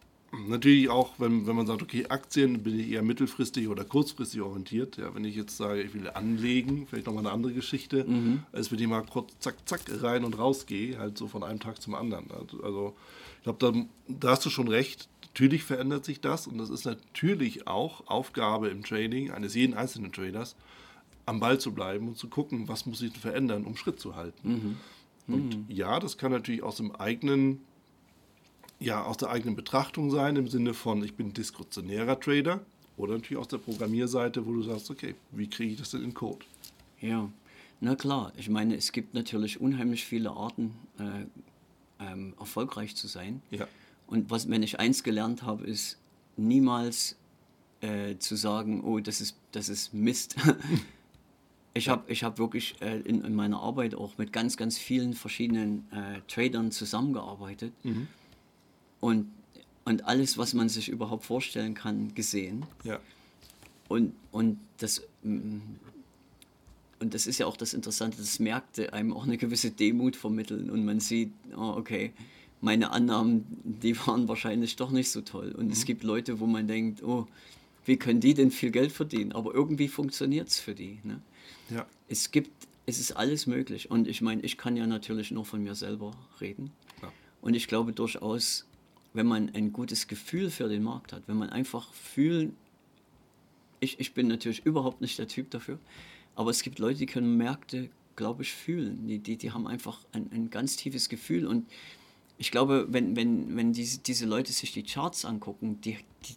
natürlich 0.48 0.88
auch, 0.88 1.12
wenn, 1.18 1.46
wenn 1.46 1.56
man 1.56 1.66
sagt, 1.66 1.82
okay, 1.82 2.06
Aktien 2.08 2.62
bin 2.62 2.78
ich 2.78 2.90
eher 2.90 3.02
mittelfristig 3.02 3.68
oder 3.68 3.84
kurzfristig 3.84 4.40
orientiert. 4.40 4.96
Ja, 4.96 5.14
wenn 5.14 5.24
ich 5.24 5.36
jetzt 5.36 5.56
sage, 5.56 5.82
ich 5.82 5.94
will 5.94 6.08
anlegen, 6.08 6.86
vielleicht 6.88 7.06
nochmal 7.06 7.26
eine 7.26 7.34
andere 7.34 7.52
Geschichte, 7.52 8.04
mhm. 8.04 8.42
als 8.52 8.72
wenn 8.72 8.78
ich 8.78 8.86
mal 8.86 9.02
kurz 9.02 9.38
zack, 9.40 9.56
zack 9.68 9.82
rein 10.02 10.24
und 10.24 10.38
raus 10.38 10.66
gehe, 10.66 10.98
halt 10.98 11.18
so 11.18 11.28
von 11.28 11.42
einem 11.42 11.60
Tag 11.60 11.82
zum 11.82 11.94
anderen. 11.94 12.30
Also, 12.30 12.62
also 12.62 12.96
ich 13.38 13.44
glaube, 13.44 13.58
da, 13.58 13.86
da 14.08 14.30
hast 14.30 14.46
du 14.46 14.50
schon 14.50 14.68
recht. 14.68 15.08
Natürlich 15.34 15.64
verändert 15.64 16.04
sich 16.04 16.20
das 16.20 16.46
und 16.46 16.58
das 16.58 16.70
ist 16.70 16.84
natürlich 16.84 17.66
auch 17.66 18.06
Aufgabe 18.06 18.68
im 18.68 18.84
Trading 18.84 19.30
eines 19.30 19.54
jeden 19.54 19.74
einzelnen 19.74 20.12
Traders, 20.12 20.56
am 21.24 21.40
Ball 21.40 21.58
zu 21.58 21.72
bleiben 21.72 22.08
und 22.08 22.18
zu 22.18 22.28
gucken, 22.28 22.68
was 22.68 22.84
muss 22.86 23.00
ich 23.00 23.12
denn 23.12 23.20
verändern, 23.20 23.64
um 23.64 23.76
Schritt 23.76 23.98
zu 23.98 24.16
halten. 24.16 24.76
Mhm. 25.26 25.34
Und 25.34 25.56
mhm. 25.56 25.64
ja, 25.68 26.00
das 26.00 26.18
kann 26.18 26.32
natürlich 26.32 26.62
aus 26.62 26.76
dem 26.76 26.94
eigenen 26.94 27.60
ja, 28.82 29.04
aus 29.04 29.16
der 29.16 29.30
eigenen 29.30 29.56
Betrachtung 29.56 30.10
sein, 30.10 30.36
im 30.36 30.48
Sinne 30.48 30.74
von, 30.74 31.02
ich 31.04 31.14
bin 31.14 31.32
diskretionärer 31.32 32.18
Trader, 32.18 32.60
oder 32.96 33.14
natürlich 33.14 33.40
aus 33.40 33.48
der 33.48 33.58
Programmierseite, 33.58 34.44
wo 34.46 34.52
du 34.52 34.62
sagst, 34.62 34.90
okay, 34.90 35.14
wie 35.30 35.48
kriege 35.48 35.72
ich 35.72 35.78
das 35.78 35.90
denn 35.90 36.02
in 36.04 36.14
Code? 36.14 36.44
Ja, 37.00 37.28
na 37.80 37.96
klar. 37.96 38.32
Ich 38.36 38.48
meine, 38.48 38.76
es 38.76 38.92
gibt 38.92 39.14
natürlich 39.14 39.60
unheimlich 39.60 40.04
viele 40.04 40.30
Arten, 40.30 40.74
äh, 40.98 42.04
ähm, 42.04 42.34
erfolgreich 42.38 42.94
zu 42.94 43.06
sein. 43.06 43.40
Ja. 43.50 43.66
Und 44.06 44.30
was, 44.30 44.48
wenn 44.50 44.62
ich 44.62 44.78
eins 44.78 45.02
gelernt 45.02 45.42
habe, 45.42 45.64
ist 45.64 45.98
niemals 46.36 47.16
äh, 47.80 48.16
zu 48.18 48.36
sagen, 48.36 48.84
oh, 48.84 49.00
das 49.00 49.20
ist, 49.20 49.36
das 49.52 49.68
ist 49.68 49.94
Mist. 49.94 50.36
ich 51.74 51.88
habe 51.88 52.10
ich 52.12 52.24
hab 52.24 52.38
wirklich 52.38 52.76
äh, 52.80 53.00
in, 53.00 53.24
in, 53.24 53.34
meiner 53.34 53.60
Arbeit 53.60 53.94
auch 53.94 54.18
mit 54.18 54.32
ganz, 54.32 54.56
ganz 54.56 54.76
vielen 54.76 55.14
verschiedenen 55.14 55.86
äh, 55.92 56.20
Tradern 56.28 56.72
zusammengearbeitet. 56.72 57.72
Mhm 57.84 58.08
und, 59.02 59.26
und 59.84 60.04
alles, 60.04 60.38
was 60.38 60.54
man 60.54 60.68
sich 60.68 60.88
überhaupt 60.88 61.24
vorstellen 61.24 61.74
kann, 61.74 62.14
gesehen. 62.14 62.64
Ja. 62.84 63.00
Und, 63.88 64.14
und, 64.30 64.60
das, 64.78 65.02
mm, 65.24 65.58
und 67.00 67.12
das 67.12 67.26
ist 67.26 67.38
ja 67.38 67.46
auch 67.46 67.56
das 67.56 67.74
Interessante, 67.74 68.18
dass 68.18 68.38
Märkte 68.38 68.92
einem 68.92 69.12
auch 69.12 69.24
eine 69.24 69.36
gewisse 69.36 69.72
Demut 69.72 70.14
vermitteln 70.14 70.70
und 70.70 70.84
man 70.84 71.00
sieht, 71.00 71.32
oh, 71.56 71.74
okay, 71.76 72.12
meine 72.60 72.92
Annahmen, 72.92 73.44
die 73.64 73.98
waren 74.06 74.28
wahrscheinlich 74.28 74.76
doch 74.76 74.92
nicht 74.92 75.10
so 75.10 75.20
toll. 75.20 75.50
Und 75.50 75.66
mhm. 75.66 75.72
es 75.72 75.84
gibt 75.84 76.04
Leute, 76.04 76.38
wo 76.38 76.46
man 76.46 76.68
denkt, 76.68 77.02
oh, 77.02 77.26
wie 77.84 77.96
können 77.96 78.20
die 78.20 78.34
denn 78.34 78.52
viel 78.52 78.70
Geld 78.70 78.92
verdienen? 78.92 79.32
Aber 79.32 79.52
irgendwie 79.52 79.88
funktioniert 79.88 80.46
es 80.46 80.60
für 80.60 80.76
die. 80.76 81.00
Ne? 81.02 81.20
Ja. 81.70 81.86
Es 82.06 82.30
gibt, 82.30 82.68
es 82.86 83.00
ist 83.00 83.16
alles 83.16 83.48
möglich. 83.48 83.90
Und 83.90 84.06
ich 84.06 84.20
meine, 84.20 84.42
ich 84.42 84.56
kann 84.56 84.76
ja 84.76 84.86
natürlich 84.86 85.32
nur 85.32 85.44
von 85.44 85.60
mir 85.60 85.74
selber 85.74 86.12
reden. 86.40 86.70
Ja. 87.02 87.12
Und 87.40 87.54
ich 87.54 87.66
glaube 87.66 87.92
durchaus, 87.92 88.64
wenn 89.14 89.26
man 89.26 89.50
ein 89.54 89.72
gutes 89.72 90.08
Gefühl 90.08 90.50
für 90.50 90.68
den 90.68 90.82
Markt 90.82 91.12
hat, 91.12 91.24
wenn 91.26 91.36
man 91.36 91.50
einfach 91.50 91.92
fühlen, 91.92 92.56
ich, 93.80 93.98
ich 94.00 94.14
bin 94.14 94.28
natürlich 94.28 94.64
überhaupt 94.64 95.00
nicht 95.00 95.18
der 95.18 95.28
Typ 95.28 95.50
dafür, 95.50 95.78
aber 96.34 96.50
es 96.50 96.62
gibt 96.62 96.78
Leute, 96.78 96.98
die 96.98 97.06
können 97.06 97.36
Märkte, 97.36 97.90
glaube 98.16 98.42
ich, 98.42 98.52
fühlen. 98.52 99.06
Die, 99.06 99.18
die, 99.18 99.36
die 99.36 99.50
haben 99.50 99.66
einfach 99.66 99.98
ein, 100.12 100.30
ein 100.32 100.50
ganz 100.50 100.76
tiefes 100.76 101.08
Gefühl 101.08 101.46
und 101.46 101.66
ich 102.38 102.50
glaube, 102.50 102.86
wenn, 102.90 103.14
wenn, 103.14 103.56
wenn 103.56 103.72
diese, 103.72 103.98
diese 103.98 104.26
Leute 104.26 104.52
sich 104.52 104.72
die 104.72 104.82
Charts 104.82 105.24
angucken, 105.24 105.80
die, 105.82 105.98
die, 106.26 106.36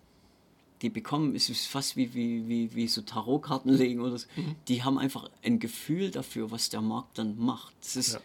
die 0.81 0.89
bekommen, 0.89 1.35
es 1.35 1.49
ist 1.49 1.65
fast 1.65 1.95
wie, 1.95 2.13
wie, 2.13 2.47
wie, 2.47 2.75
wie 2.75 2.87
so 2.87 3.01
Tarotkarten 3.01 3.73
legen 3.73 4.01
oder 4.01 4.17
so, 4.17 4.27
mhm. 4.35 4.55
die 4.67 4.83
haben 4.83 4.97
einfach 4.97 5.29
ein 5.43 5.59
Gefühl 5.59 6.11
dafür, 6.11 6.51
was 6.51 6.69
der 6.69 6.81
Markt 6.81 7.17
dann 7.17 7.37
macht. 7.37 7.73
Das 7.81 7.95
ist, 7.95 8.13
ja 8.15 8.19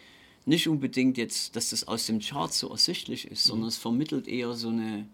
nicht 0.47 0.69
unbedingt 0.69 1.19
jetzt, 1.19 1.57
dass 1.57 1.71
das 1.71 1.87
aus 1.87 2.07
dem 2.07 2.21
Chart 2.21 2.53
so 2.53 2.69
ersichtlich 2.71 3.31
ist, 3.31 3.45
sondern 3.45 3.65
mhm. 3.65 3.69
es 3.69 3.77
vermittelt 3.77 4.27
eher 4.27 4.55
so, 4.55 4.69
eine, 4.69 5.07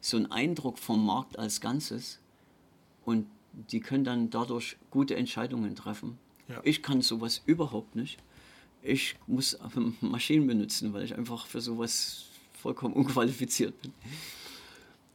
so 0.00 0.16
einen 0.16 0.30
Eindruck 0.30 0.78
vom 0.78 1.04
Markt 1.04 1.38
als 1.38 1.60
Ganzes. 1.60 2.20
Und 3.04 3.26
die 3.70 3.80
können 3.80 4.04
dann 4.04 4.30
dadurch 4.30 4.76
gute 4.90 5.16
Entscheidungen 5.16 5.74
treffen. 5.74 6.18
Ja. 6.48 6.60
Ich 6.64 6.82
kann 6.82 7.02
sowas 7.02 7.42
überhaupt 7.46 7.94
nicht. 7.96 8.18
Ich 8.82 9.16
muss 9.26 9.58
Maschinen 10.00 10.46
benutzen, 10.46 10.92
weil 10.92 11.04
ich 11.04 11.14
einfach 11.14 11.46
für 11.46 11.60
sowas 11.60 12.26
vollkommen 12.54 12.94
unqualifiziert 12.94 13.80
bin. 13.82 13.92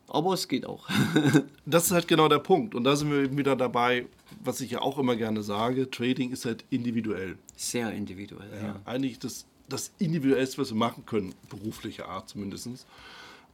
Aber 0.09 0.33
es 0.33 0.47
geht 0.47 0.65
auch. 0.65 0.87
das 1.65 1.85
ist 1.85 1.91
halt 1.91 2.07
genau 2.07 2.27
der 2.27 2.39
Punkt. 2.39 2.75
Und 2.75 2.83
da 2.83 2.95
sind 2.95 3.11
wir 3.11 3.23
eben 3.23 3.37
wieder 3.37 3.55
dabei, 3.55 4.07
was 4.43 4.59
ich 4.61 4.71
ja 4.71 4.81
auch 4.81 4.97
immer 4.97 5.15
gerne 5.15 5.43
sage, 5.43 5.89
Trading 5.89 6.31
ist 6.31 6.45
halt 6.45 6.65
individuell. 6.69 7.37
Sehr 7.55 7.91
individuell, 7.91 8.49
ja. 8.55 8.67
ja. 8.67 8.75
Eigentlich 8.85 9.19
das, 9.19 9.45
das 9.67 9.91
Individuellste, 9.99 10.57
was 10.57 10.71
wir 10.71 10.77
machen 10.77 11.05
können, 11.05 11.35
beruflicher 11.49 12.07
Art 12.09 12.29
zumindest. 12.29 12.87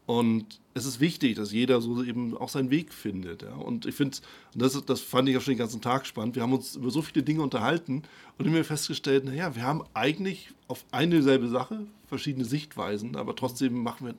Und 0.06 0.60
es 0.76 0.86
ist 0.86 1.00
wichtig, 1.00 1.36
dass 1.36 1.52
jeder 1.52 1.82
so 1.82 2.04
eben 2.04 2.38
auch 2.38 2.50
seinen 2.50 2.70
Weg 2.70 2.94
findet. 2.94 3.42
Ja. 3.42 3.56
Und 3.56 3.86
ich 3.86 3.96
finde, 3.96 4.18
das, 4.54 4.86
das 4.86 5.02
fand 5.02 5.28
ich 5.28 5.36
auch 5.36 5.42
schon 5.42 5.56
den 5.56 5.60
ganzen 5.60 5.82
Tag 5.82 6.06
spannend, 6.06 6.36
wir 6.36 6.44
haben 6.44 6.54
uns 6.54 6.76
über 6.76 6.92
so 6.92 7.02
viele 7.02 7.24
Dinge 7.24 7.42
unterhalten 7.42 8.04
und 8.38 8.46
haben 8.46 8.64
festgestellt, 8.64 9.26
naja, 9.26 9.56
wir 9.56 9.64
haben 9.64 9.84
eigentlich 9.94 10.50
auf 10.68 10.86
eine 10.92 11.24
selbe 11.24 11.48
Sache 11.48 11.88
verschiedene 12.08 12.46
Sichtweisen, 12.46 13.16
aber 13.16 13.36
trotzdem 13.36 13.82
machen 13.82 14.08
wir 14.08 14.16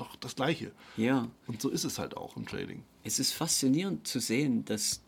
doch 0.00 0.16
das 0.16 0.36
Gleiche. 0.36 0.72
Ja. 0.96 1.28
Und 1.46 1.60
so 1.60 1.68
ist 1.68 1.84
es 1.84 1.98
halt 1.98 2.16
auch 2.16 2.36
im 2.36 2.46
Trading. 2.46 2.82
Es 3.04 3.18
ist 3.18 3.32
faszinierend 3.32 4.06
zu 4.06 4.20
sehen, 4.20 4.64
dass, 4.64 5.00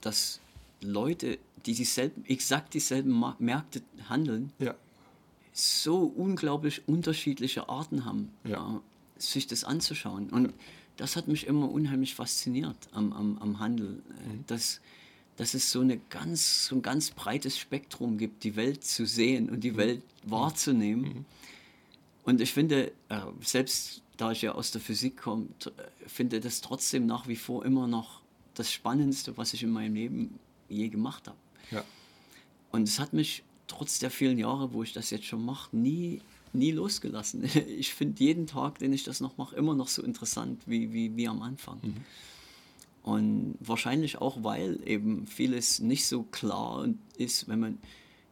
dass 0.00 0.40
Leute, 0.80 1.38
die 1.64 1.74
dieselben, 1.74 2.24
exakt 2.26 2.74
dieselben 2.74 3.22
Märkte 3.38 3.82
handeln, 4.08 4.52
ja. 4.58 4.74
so 5.52 6.00
unglaublich 6.04 6.86
unterschiedliche 6.88 7.68
Arten 7.68 8.04
haben, 8.04 8.30
ja. 8.44 8.80
sich 9.16 9.46
das 9.46 9.64
anzuschauen. 9.64 10.30
Und 10.30 10.52
das 10.96 11.16
hat 11.16 11.28
mich 11.28 11.46
immer 11.46 11.70
unheimlich 11.70 12.14
fasziniert 12.14 12.76
am, 12.92 13.12
am, 13.12 13.38
am 13.38 13.58
Handel, 13.60 13.90
mhm. 13.90 14.44
dass, 14.46 14.80
dass 15.36 15.54
es 15.54 15.70
so, 15.70 15.80
eine 15.80 15.98
ganz, 16.10 16.66
so 16.66 16.76
ein 16.76 16.82
ganz 16.82 17.10
breites 17.10 17.58
Spektrum 17.58 18.18
gibt, 18.18 18.44
die 18.44 18.56
Welt 18.56 18.84
zu 18.84 19.06
sehen 19.06 19.50
und 19.50 19.64
die 19.64 19.72
mhm. 19.72 19.76
Welt 19.76 20.02
wahrzunehmen. 20.24 21.02
Mhm. 21.02 21.24
Und 22.24 22.40
ich 22.40 22.52
finde, 22.52 22.92
äh, 23.08 23.20
selbst 23.40 24.01
da 24.16 24.32
ich 24.32 24.42
ja 24.42 24.52
aus 24.52 24.70
der 24.70 24.80
Physik 24.80 25.16
komme, 25.16 25.46
finde 26.06 26.40
das 26.40 26.60
trotzdem 26.60 27.06
nach 27.06 27.28
wie 27.28 27.36
vor 27.36 27.64
immer 27.64 27.86
noch 27.86 28.20
das 28.54 28.70
Spannendste, 28.70 29.36
was 29.36 29.54
ich 29.54 29.62
in 29.62 29.70
meinem 29.70 29.94
Leben 29.94 30.38
je 30.68 30.88
gemacht 30.88 31.26
habe. 31.26 31.38
Ja. 31.70 31.84
Und 32.70 32.88
es 32.88 32.98
hat 32.98 33.12
mich 33.12 33.42
trotz 33.66 33.98
der 33.98 34.10
vielen 34.10 34.38
Jahre, 34.38 34.72
wo 34.72 34.82
ich 34.82 34.92
das 34.92 35.10
jetzt 35.10 35.24
schon 35.24 35.44
mache, 35.44 35.74
nie, 35.74 36.20
nie 36.52 36.72
losgelassen. 36.72 37.44
Ich 37.66 37.94
finde 37.94 38.22
jeden 38.22 38.46
Tag, 38.46 38.78
den 38.78 38.92
ich 38.92 39.04
das 39.04 39.20
noch 39.20 39.38
mache, 39.38 39.56
immer 39.56 39.74
noch 39.74 39.88
so 39.88 40.02
interessant 40.02 40.62
wie, 40.66 40.92
wie, 40.92 41.16
wie 41.16 41.28
am 41.28 41.42
Anfang. 41.42 41.78
Mhm. 41.82 42.04
Und 43.02 43.54
wahrscheinlich 43.60 44.18
auch, 44.18 44.44
weil 44.44 44.78
eben 44.86 45.26
vieles 45.26 45.80
nicht 45.80 46.06
so 46.06 46.22
klar 46.22 46.86
ist, 47.16 47.48
wenn 47.48 47.58
man 47.58 47.78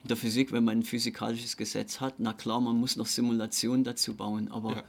in 0.03 0.09
der 0.09 0.17
Physik, 0.17 0.53
wenn 0.53 0.65
man 0.65 0.79
ein 0.79 0.83
physikalisches 0.85 1.57
Gesetz 1.57 2.01
hat, 2.01 2.15
na 2.19 2.33
klar, 2.33 2.61
man 2.61 2.77
muss 2.77 2.97
noch 2.97 3.07
Simulationen 3.07 3.85
dazu 3.85 4.15
bauen, 4.15 4.51
aber 4.51 4.77
ja 4.77 4.85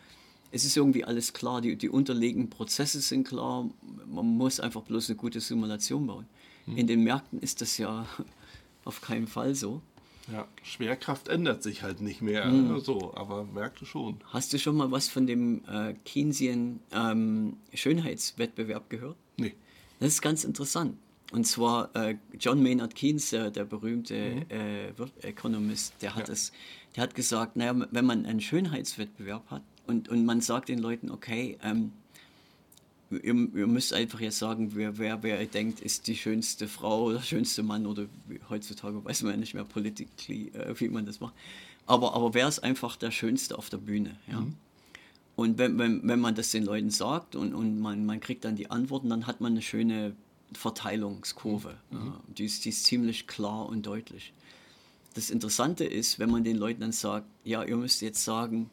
es 0.51 0.65
ist 0.65 0.75
irgendwie 0.75 1.05
alles 1.05 1.33
klar, 1.33 1.61
die, 1.61 1.75
die 1.75 1.89
unterliegenden 1.89 2.49
Prozesse 2.49 2.99
sind 3.01 3.27
klar, 3.27 3.69
man 4.05 4.25
muss 4.25 4.59
einfach 4.59 4.81
bloß 4.81 5.09
eine 5.09 5.17
gute 5.17 5.39
Simulation 5.39 6.07
bauen. 6.07 6.25
Mhm. 6.65 6.77
In 6.77 6.87
den 6.87 7.03
Märkten 7.03 7.39
ist 7.39 7.61
das 7.61 7.77
ja 7.77 8.05
auf 8.85 9.01
keinen 9.01 9.27
Fall 9.27 9.55
so. 9.55 9.81
Ja, 10.31 10.47
Schwerkraft 10.61 11.27
ändert 11.27 11.63
sich 11.63 11.83
halt 11.83 11.99
nicht 11.99 12.21
mehr, 12.21 12.45
mhm. 12.45 12.79
so, 12.79 13.13
aber 13.15 13.43
Märkte 13.43 13.85
schon. 13.85 14.17
Hast 14.27 14.53
du 14.53 14.59
schon 14.59 14.77
mal 14.77 14.91
was 14.91 15.07
von 15.07 15.25
dem 15.25 15.63
äh, 15.67 15.95
Keynesian 16.05 16.79
ähm, 16.93 17.57
Schönheitswettbewerb 17.73 18.89
gehört? 18.89 19.17
Nee. 19.37 19.55
Das 19.99 20.09
ist 20.09 20.21
ganz 20.21 20.43
interessant. 20.43 20.97
Und 21.31 21.45
zwar 21.45 21.95
äh, 21.95 22.15
John 22.39 22.61
Maynard 22.61 22.93
Keynes, 22.93 23.31
äh, 23.33 23.51
der 23.51 23.63
berühmte 23.63 24.15
mhm. 24.15 24.45
äh, 24.49 25.27
Economist, 25.27 25.93
der 26.01 26.15
hat, 26.15 26.27
ja. 26.27 26.33
es, 26.33 26.51
der 26.95 27.03
hat 27.03 27.15
gesagt, 27.15 27.55
naja, 27.55 27.87
wenn 27.91 28.05
man 28.05 28.25
einen 28.25 28.41
Schönheitswettbewerb 28.41 29.49
hat, 29.49 29.63
und, 29.91 30.09
und 30.09 30.25
man 30.25 30.41
sagt 30.41 30.69
den 30.69 30.79
Leuten, 30.79 31.11
okay, 31.11 31.57
ähm, 31.63 31.91
ihr, 33.11 33.35
ihr, 33.35 33.67
müsst 33.67 33.93
einfach 33.93 34.19
jetzt 34.19 34.39
sagen, 34.39 34.71
wer, 34.73 34.97
wer, 34.97 35.21
wer 35.21 35.39
ihr 35.41 35.47
denkt, 35.47 35.81
ist 35.81 36.07
die 36.07 36.15
schönste 36.15 36.67
Frau 36.67 37.03
oder 37.03 37.21
schönste 37.21 37.61
Mann 37.61 37.85
oder 37.85 38.05
heutzutage 38.49 39.03
weiß 39.03 39.23
man 39.23 39.33
ja 39.33 39.37
nicht 39.37 39.53
mehr 39.53 39.65
politically, 39.65 40.47
äh, 40.49 40.73
wie 40.79 40.87
man 40.87 41.05
das 41.05 41.19
macht. 41.19 41.33
Aber, 41.85 42.13
aber 42.13 42.33
wer 42.33 42.47
ist 42.47 42.59
einfach 42.59 42.95
der 42.95 43.11
Schönste 43.11 43.57
auf 43.57 43.69
der 43.69 43.77
Bühne? 43.77 44.15
Ja? 44.27 44.41
Mhm. 44.41 44.55
Und 45.35 45.57
wenn, 45.57 45.77
wenn, 45.77 46.07
wenn 46.07 46.19
man 46.19 46.35
das 46.35 46.51
den 46.51 46.63
Leuten 46.63 46.89
sagt 46.89 47.35
und, 47.35 47.53
und 47.53 47.79
man, 47.79 48.05
man 48.05 48.19
kriegt 48.19 48.45
dann 48.45 48.55
die 48.55 48.69
Antworten, 48.69 49.09
dann 49.09 49.27
hat 49.27 49.41
man 49.41 49.53
eine 49.53 49.61
schöne 49.61 50.15
Verteilungskurve. 50.53 51.75
Mhm. 51.89 51.97
Ja, 51.97 52.19
die, 52.37 52.45
ist, 52.45 52.65
die 52.65 52.69
ist 52.69 52.85
ziemlich 52.85 53.27
klar 53.27 53.67
und 53.67 53.85
deutlich. 53.85 54.33
Das 55.13 55.29
Interessante 55.29 55.83
ist, 55.83 56.19
wenn 56.19 56.29
man 56.29 56.43
den 56.43 56.57
Leuten 56.57 56.81
dann 56.81 56.91
sagt, 56.93 57.27
ja, 57.43 57.63
ihr 57.63 57.75
müsst 57.75 58.01
jetzt 58.01 58.23
sagen, 58.23 58.69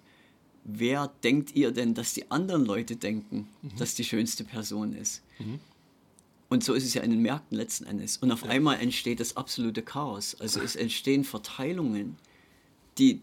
wer 0.68 1.10
denkt 1.24 1.56
ihr 1.56 1.72
denn, 1.72 1.94
dass 1.94 2.12
die 2.12 2.30
anderen 2.30 2.64
Leute 2.64 2.96
denken, 2.96 3.48
mhm. 3.62 3.76
dass 3.78 3.94
die 3.94 4.04
schönste 4.04 4.44
Person 4.44 4.92
ist? 4.92 5.22
Mhm. 5.38 5.58
Und 6.50 6.64
so 6.64 6.74
ist 6.74 6.84
es 6.84 6.94
ja 6.94 7.02
in 7.02 7.10
den 7.10 7.20
Märkten 7.20 7.56
letzten 7.56 7.84
Endes. 7.84 8.18
Und 8.18 8.30
auf 8.30 8.42
ja. 8.42 8.50
einmal 8.50 8.80
entsteht 8.80 9.20
das 9.20 9.36
absolute 9.36 9.82
Chaos. 9.82 10.34
Also 10.40 10.60
es 10.60 10.76
entstehen 10.76 11.24
Verteilungen, 11.24 12.16
die, 12.96 13.20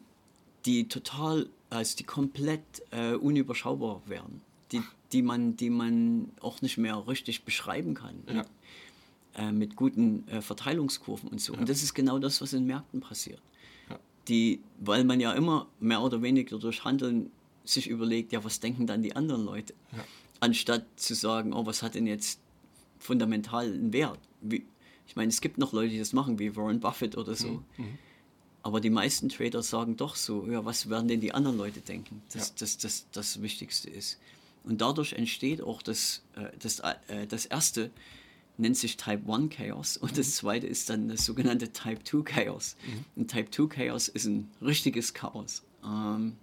die 0.66 0.88
total, 0.88 1.48
also 1.70 1.96
die 1.98 2.04
komplett 2.04 2.62
äh, 2.92 3.14
unüberschaubar 3.14 4.02
werden. 4.06 4.42
Die, 4.72 4.82
die 5.12 5.22
man, 5.22 5.56
die 5.56 5.70
man 5.70 6.32
auch 6.42 6.62
nicht 6.62 6.78
mehr 6.78 7.08
richtig 7.08 7.44
beschreiben 7.44 7.94
kann. 7.94 8.16
Ja. 8.28 8.34
Mit, 8.34 8.48
äh, 9.36 9.52
mit 9.52 9.76
guten 9.76 10.28
äh, 10.28 10.42
Verteilungskurven 10.42 11.30
und 11.30 11.42
so. 11.42 11.54
Und 11.54 11.70
das 11.70 11.84
ist 11.84 11.94
genau 11.94 12.20
das, 12.20 12.42
was 12.42 12.54
in 12.54 12.66
Märkten 12.66 13.02
passiert. 13.02 13.42
Ja. 14.28 14.30
Die, 14.30 14.62
weil 14.80 15.04
man 15.04 15.20
ja 15.20 15.34
immer 15.34 15.68
mehr 15.80 16.02
oder 16.02 16.22
weniger 16.22 16.58
durch 16.58 16.84
Handeln 16.84 17.32
sich 17.64 17.88
überlegt, 17.90 18.32
ja, 18.32 18.44
was 18.44 18.60
denken 18.60 18.88
dann 18.88 19.02
die 19.02 19.16
anderen 19.16 19.46
Leute? 19.46 19.74
Anstatt 20.40 20.86
zu 20.96 21.14
sagen, 21.16 21.54
oh, 21.54 21.66
was 21.66 21.82
hat 21.82 21.96
denn 21.96 22.08
jetzt 22.08 22.40
fundamental 23.00 23.66
einen 23.66 23.94
Wert? 23.94 24.20
Wie, 24.42 24.66
ich 25.08 25.16
meine, 25.16 25.30
es 25.30 25.42
gibt 25.42 25.58
noch 25.58 25.74
Leute, 25.74 25.90
die 25.90 26.00
das 26.00 26.14
machen, 26.14 26.40
wie 26.40 26.56
Warren 26.56 26.80
Buffett 26.80 27.18
oder 27.18 27.36
so. 27.36 27.64
Aber 28.64 28.82
die 28.82 28.90
meisten 28.90 29.30
Trader 29.30 29.62
sagen 29.62 29.96
doch 29.96 30.16
so, 30.16 30.48
ja, 30.48 30.66
was 30.66 30.90
werden 30.90 31.08
denn 31.08 31.22
die 31.22 31.32
anderen 31.34 31.58
Leute 31.58 31.82
denken? 31.82 32.24
Das, 32.34 32.50
Ja. 32.50 32.54
das, 32.60 32.78
das, 32.78 33.06
das 33.12 33.42
Wichtigste 33.42 33.90
ist. 33.92 34.18
Und 34.64 34.82
dadurch 34.82 35.14
entsteht 35.14 35.62
auch 35.62 35.84
das, 35.84 36.24
äh, 36.36 36.50
das, 36.60 36.80
äh, 36.80 37.28
das 37.28 37.46
erste, 37.46 37.92
nennt 38.58 38.78
sich 38.78 38.98
Type 38.98 39.32
1 39.32 39.54
Chaos 39.56 39.98
und 39.98 40.18
das 40.18 40.36
zweite 40.36 40.68
ist 40.68 40.90
dann 40.90 41.10
das 41.10 41.26
sogenannte 41.26 41.72
Type 41.72 42.04
2 42.04 42.22
Chaos. 42.24 42.76
Und 43.16 43.30
Type 43.32 43.52
2 43.52 43.68
Chaos 43.68 44.08
ist 44.08 44.26
ein 44.26 44.50
richtiges 44.62 45.14
Chaos. 45.14 45.64
Ähm, 45.84 46.34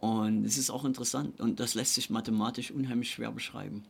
und 0.00 0.44
es 0.44 0.58
ist 0.58 0.70
auch 0.70 0.84
interessant 0.84 1.40
und 1.40 1.60
das 1.60 1.74
lässt 1.74 1.94
sich 1.94 2.10
mathematisch 2.10 2.70
unheimlich 2.70 3.10
schwer 3.10 3.30
beschreiben. 3.30 3.84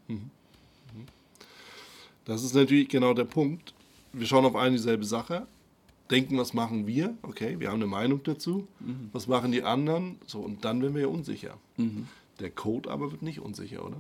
Das 2.25 2.45
ist 2.45 2.55
natürlich 2.55 2.89
genau 2.89 3.15
der 3.15 3.25
Punkt. 3.25 3.73
Wir 4.13 4.27
schauen 4.27 4.45
auf 4.45 4.55
eine 4.55 4.77
dieselbe 4.77 5.05
Sache, 5.05 5.47
denken, 6.11 6.37
was 6.37 6.53
machen 6.53 6.87
wir? 6.87 7.17
Okay, 7.23 7.59
wir 7.59 7.69
haben 7.69 7.77
eine 7.77 7.87
Meinung 7.87 8.23
dazu. 8.23 8.69
Was 9.13 9.27
machen 9.27 9.53
die 9.53 9.63
anderen? 9.63 10.19
So, 10.27 10.41
und 10.41 10.65
dann 10.65 10.83
werden 10.83 10.95
wir 10.95 11.03
ja 11.03 11.09
unsicher. 11.09 11.57
Der 12.41 12.51
Code 12.51 12.91
aber 12.91 13.11
wird 13.11 13.23
nicht 13.23 13.41
unsicher, 13.41 13.85
oder? 13.85 13.97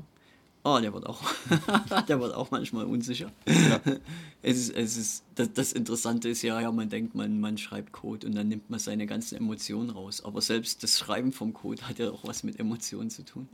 Oh, 0.64 0.78
der 0.80 0.92
wird 0.94 1.06
auch, 1.06 1.20
der 2.08 2.20
wird 2.20 2.34
auch 2.34 2.50
manchmal 2.50 2.84
unsicher. 2.86 3.30
Es 4.44 4.58
ist, 4.58 4.74
es 4.76 4.96
ist, 4.96 5.24
das, 5.36 5.52
das 5.52 5.72
Interessante 5.72 6.28
ist 6.28 6.42
ja, 6.42 6.60
ja, 6.60 6.72
man 6.72 6.88
denkt, 6.88 7.14
man, 7.14 7.38
man 7.38 7.58
schreibt 7.58 7.92
Code 7.92 8.26
und 8.26 8.34
dann 8.34 8.48
nimmt 8.48 8.70
man 8.70 8.80
seine 8.80 9.06
ganzen 9.06 9.36
Emotionen 9.36 9.90
raus. 9.90 10.24
Aber 10.24 10.40
selbst 10.40 10.82
das 10.82 10.98
Schreiben 10.98 11.30
vom 11.30 11.52
Code 11.52 11.82
hat 11.88 12.00
ja 12.00 12.10
auch 12.10 12.24
was 12.24 12.42
mit 12.42 12.58
Emotionen 12.58 13.08
zu 13.08 13.24
tun. 13.24 13.46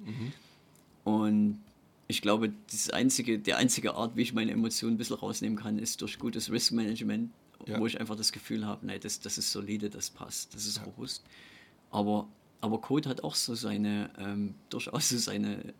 Und 1.05 1.61
ich 2.07 2.23
glaube, 2.23 2.55
das 2.71 2.89
einzige, 2.89 3.39
der 3.39 3.59
einzige 3.59 3.97
Art, 3.97 4.17
wie 4.17 4.23
ich 4.23 4.33
meine 4.33 4.51
Emotionen 4.53 4.95
ein 4.95 4.99
bisschen 4.99 5.17
rausnehmen 5.17 5.59
kann, 5.59 5.79
ist 5.79 6.01
durch 6.01 6.19
gutes 6.19 6.51
Risk 6.51 6.73
Management, 6.73 7.31
Ja. 7.67 7.79
wo 7.79 7.87
ich 7.87 8.01
einfach 8.01 8.17
das 8.17 8.33
Gefühl 8.33 8.65
habe, 8.67 8.87
nee, 8.87 8.99
das, 8.99 9.21
das 9.21 9.37
ist 9.37 9.53
solide, 9.53 9.91
das 9.91 10.09
passt, 10.09 10.55
das 10.55 10.65
ist 10.65 10.81
robust. 10.87 11.23
Aber, 11.91 12.27
aber 12.63 12.81
Code 12.81 13.11
hat 13.11 13.23
auch 13.25 13.35
so 13.35 13.55
seine, 13.55 14.09
ähm, 14.19 14.55
durchaus 14.71 15.11
so 15.11 15.19
seine 15.19 15.75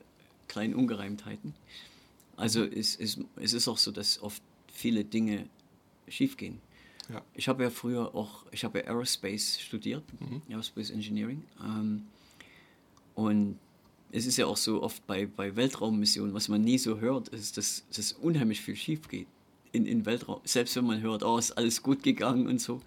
kleinen 0.49 0.75
Ungereimtheiten. 0.75 1.55
Also 2.37 2.65
es, 2.65 2.97
es, 2.97 3.19
es 3.37 3.53
ist 3.53 3.69
auch 3.69 3.79
so, 3.79 3.91
dass 3.91 4.23
oft 4.23 4.43
viele 4.73 5.05
Dinge 5.05 5.49
schiefgehen. 6.09 6.61
Ja. 7.09 7.23
Ich 7.35 7.49
habe 7.49 7.63
ja 7.63 7.71
früher 7.71 8.15
auch, 8.15 8.45
ich 8.53 8.65
habe 8.65 8.81
ja 8.81 8.87
Aerospace 8.87 9.61
studiert, 9.61 10.05
Aerospace 10.49 10.91
Engineering. 10.91 11.43
Ähm, 11.63 12.03
und 13.15 13.59
es 14.13 14.27
ist 14.27 14.37
ja 14.37 14.47
auch 14.47 14.57
so 14.57 14.83
oft 14.83 15.07
bei, 15.07 15.27
bei 15.27 15.57
Weltraummissionen, 15.57 16.35
was 16.35 16.49
man 16.49 16.63
nie 16.63 16.79
so 16.79 17.01
hört, 17.01 17.29
ist, 17.29 17.57
dass, 17.57 17.85
dass 17.95 18.13
unheimlich 18.13 18.61
viel 18.61 18.77
schief 18.77 19.09
geht 19.09 19.27
in, 19.73 19.87
in 19.87 20.07
Weltraum. 20.07 20.41
Selbst 20.45 20.77
wenn 20.77 20.87
man 20.87 21.01
hört, 21.01 21.23
oh, 21.23 21.39
ist 21.39 21.53
alles 21.53 21.83
gut 21.83 22.03
gegangen 22.03 22.47
und 22.47 22.61
so. 22.61 22.81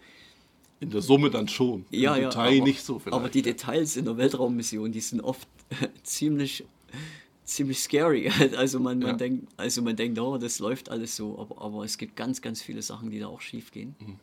In 0.80 0.90
der 0.90 1.02
Summe 1.02 1.30
dann 1.30 1.48
schon. 1.48 1.86
Ja, 1.92 2.16
Im 2.16 2.24
ja, 2.24 2.30
Detail 2.30 2.58
aber, 2.58 2.66
nicht 2.66 2.82
so 2.82 2.98
vielleicht. 2.98 3.16
aber 3.16 3.30
die 3.30 3.44
Details 3.44 3.98
in 3.98 4.06
der 4.06 4.18
Weltraummission, 4.18 4.92
die 4.92 5.00
sind 5.00 5.22
oft 5.22 5.48
ziemlich, 6.04 6.66
ziemlich 7.56 7.80
scary. 7.80 8.30
Also 8.58 8.80
man, 8.80 9.00
man 9.00 9.10
Ja. 9.10 9.14
denkt, 9.16 9.52
also 9.58 9.82
man 9.82 9.96
denkt, 9.96 10.20
oh, 10.20 10.38
das 10.38 10.60
läuft 10.60 10.90
alles 10.90 11.16
so, 11.16 11.40
aber, 11.40 11.62
aber 11.62 11.84
es 11.86 11.98
gibt 11.98 12.16
ganz, 12.16 12.42
ganz 12.42 12.62
viele 12.62 12.82
Sachen, 12.82 13.10
die 13.10 13.20
da 13.20 13.28
auch 13.28 13.42
schief 13.42 13.72
gehen. 13.72 13.96
Mhm. 14.00 14.20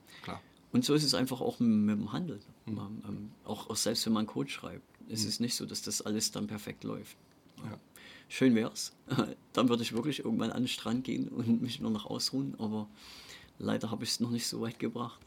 Und 0.71 0.85
so 0.85 0.93
ist 0.93 1.03
es 1.03 1.15
einfach 1.15 1.41
auch 1.41 1.61
mit, 1.61 1.99
dem 1.99 2.13
Handel. 2.13 2.41
Mhm. 2.67 2.79
Ähm, 2.79 3.03
ähm, 3.09 3.31
auch, 3.45 3.71
auch 3.71 3.77
selbst 3.77 4.05
wenn 4.07 4.13
man 4.13 4.27
Code 4.27 4.51
schreibt, 4.51 4.83
ist 5.09 5.25
es 5.25 5.41
nicht 5.41 5.55
so, 5.55 5.65
dass 5.65 5.81
das 5.81 6.03
alles 6.03 6.31
dann 6.31 6.47
perfekt 6.47 6.85
läuft. 6.85 7.17
Ja. 7.65 7.79
Schön 8.29 8.55
wär's. 8.55 8.93
Dann 9.55 9.71
würde 9.71 9.83
ich 9.83 9.95
wirklich 9.95 10.19
irgendwann 10.23 10.53
an 10.53 10.63
den 10.65 10.69
Strand 10.69 11.05
gehen 11.05 11.29
und 11.29 11.63
mich 11.63 11.81
nur 11.81 11.91
noch 11.91 12.05
ausruhen, 12.05 12.55
aber 12.59 12.87
leider 13.59 13.91
habe 13.91 14.05
ich 14.05 14.11
es 14.11 14.21
noch 14.21 14.31
nicht 14.31 14.47
so 14.47 14.61
weit 14.61 14.79
gebracht. 14.79 15.19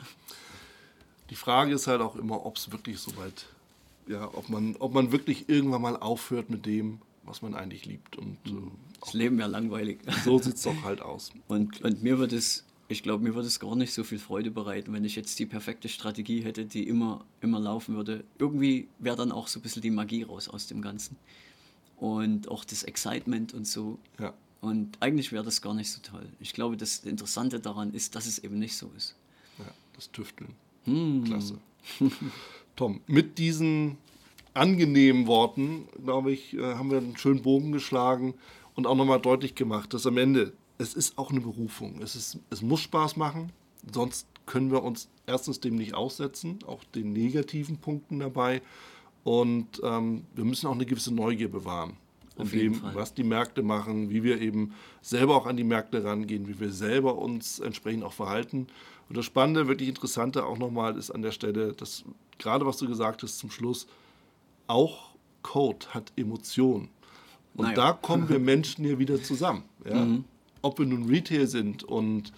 Die 1.32 1.36
Frage 1.36 1.74
ist 1.74 1.88
halt 1.88 2.02
auch 2.02 2.16
immer, 2.16 2.45
ob 2.45 2.58
es 2.58 2.72
wirklich 2.72 2.99
so 2.99 3.18
weit, 3.18 3.47
ja, 4.08 4.30
ob 4.34 4.49
man, 4.49 4.76
ob 4.78 4.93
man 4.93 5.12
wirklich 5.12 5.49
irgendwann 5.49 5.82
mal 5.82 5.97
aufhört 5.97 6.52
mit 6.52 6.68
dem, 6.68 7.02
was 7.24 7.41
man 7.41 7.53
eigentlich 7.53 7.86
liebt. 7.86 8.17
Und 8.17 8.38
äh, 8.45 8.51
Das 8.99 9.13
Leben 9.13 9.38
wäre 9.38 9.49
langweilig. 9.49 9.99
so 10.26 10.39
sieht 10.39 10.55
es 10.55 10.63
doch 10.63 10.84
halt 10.84 11.01
aus. 11.01 11.32
Und, 11.47 11.82
und 11.82 12.03
mir 12.03 12.19
wird 12.19 12.34
es, 12.34 12.65
ich 12.88 13.03
glaube, 13.03 13.24
mir 13.24 13.36
würde 13.36 13.47
es 13.47 13.59
gar 13.59 13.76
nicht 13.76 13.93
so 13.93 14.03
viel 14.03 14.19
Freude 14.19 14.51
bereiten, 14.51 14.93
wenn 14.93 15.05
ich 15.05 15.15
jetzt 15.15 15.39
die 15.39 15.45
perfekte 15.45 15.89
Strategie 15.89 16.41
hätte, 16.43 16.65
die 16.65 16.88
immer, 16.88 17.26
immer 17.41 17.59
laufen 17.59 17.95
würde. 17.95 18.24
Irgendwie 18.39 18.88
wäre 18.99 19.15
dann 19.15 19.32
auch 19.32 19.47
so 19.47 19.59
ein 19.59 19.61
bisschen 19.61 19.82
die 19.82 19.91
Magie 19.91 20.24
raus 20.24 20.47
aus 20.49 20.67
dem 20.67 20.82
Ganzen. 20.82 21.17
Und 21.97 22.49
auch 22.49 22.65
das 22.65 22.84
Excitement 22.84 23.53
und 23.53 23.67
so. 23.67 23.99
Ja. 24.19 24.34
Und 24.61 24.97
eigentlich 24.99 25.32
wäre 25.32 25.43
das 25.43 25.61
gar 25.61 25.74
nicht 25.74 25.91
so 25.91 26.01
toll. 26.01 26.28
Ich 26.39 26.53
glaube, 26.53 26.78
das 26.78 26.99
Interessante 26.99 27.59
daran 27.59 27.93
ist, 27.93 28.15
dass 28.15 28.28
es 28.28 28.39
eben 28.39 28.59
nicht 28.59 28.76
so 28.76 28.91
ist. 28.95 29.15
Ja, 29.57 29.65
das 29.95 30.11
Tüfteln. 30.11 30.53
Hm. 30.86 31.24
Klasse. 31.24 31.59
Tom, 32.76 33.01
mit 33.07 33.38
diesen 33.38 33.97
angenehmen 34.54 35.28
Worten, 35.28 35.88
glaube 36.04 36.32
ich, 36.32 36.54
äh, 36.54 36.76
haben 36.76 36.91
wir 36.91 36.97
einen 36.97 37.18
schönen 37.18 37.41
Bogen 37.41 37.72
geschlagen 37.72 38.34
und 38.76 38.88
auch 38.88 38.95
nochmal 38.95 39.20
deutlich 39.20 39.56
gemacht, 39.56 39.93
dass 39.93 40.06
am 40.06 40.18
Ende, 40.18 40.54
es 40.78 40.93
ist 40.93 41.18
auch 41.18 41.32
eine 41.32 41.41
Berufung. 41.41 42.02
Es, 42.02 42.16
ist, 42.16 42.39
es 42.49 42.62
muss 42.62 42.82
Spaß 42.82 43.16
machen, 43.16 43.52
sonst 43.93 44.28
können 44.45 44.72
wir 44.72 44.84
uns 44.84 45.10
erstens 45.28 45.60
dem 45.60 45.76
nicht 45.76 45.93
aussetzen, 45.93 46.60
auch 46.68 46.84
den 46.84 47.14
negativen 47.14 47.78
Punkten 47.78 48.20
dabei. 48.20 48.62
Und 49.24 49.82
ähm, 49.84 50.26
wir 50.34 50.45
müssen 50.45 50.68
auch 50.68 50.74
eine 50.74 50.86
gewisse 50.86 51.14
Neugier 51.14 51.49
bewahren. 51.49 51.97
Auf 52.38 52.54
in 52.54 52.60
dem, 52.60 52.74
Fall. 52.76 52.95
was 52.95 53.14
die 53.14 53.24
Märkte 53.24 53.62
machen, 53.62 54.10
wie 54.10 54.24
wir 54.24 54.41
eben 54.41 54.74
selber 55.02 55.36
auch 55.36 55.45
an 55.45 55.58
die 55.58 55.64
Märkte 55.64 56.04
rangehen, 56.04 56.47
wie 56.47 56.60
wir 56.60 56.72
selber 56.72 57.18
uns 57.18 57.60
entsprechend 57.60 58.04
auch 58.04 58.14
verhalten. 58.14 58.68
Und 59.10 59.18
das 59.18 59.26
Spannende, 59.26 59.68
wirklich 59.68 59.89
Interessante 59.89 60.45
auch 60.45 60.58
nochmal 60.58 60.97
ist 60.97 61.12
an 61.12 61.22
der 61.22 61.32
Stelle, 61.32 61.74
dass 61.74 62.04
gerade 62.39 62.66
was 62.66 62.78
du 62.78 62.88
gesagt 62.88 63.22
hast 63.22 63.38
zum 63.38 63.52
Schluss, 63.52 63.86
auch 64.68 65.12
Code 65.41 65.88
hat 65.89 66.12
Emotionen. 66.16 66.89
Und 67.55 67.66
Naja. 67.66 67.76
da 67.76 67.93
kommen 67.93 68.30
wir 68.30 68.39
Menschen 68.39 68.86
hier 68.86 68.99
wieder 68.99 69.22
zusammen. 69.22 69.64
Ja? 69.86 70.05
Mhm. 70.05 70.26
Ob 70.62 70.80
wir 70.80 70.86
nun 70.86 71.09
Retail 71.09 71.47
sind 71.47 71.84
und 71.84 72.32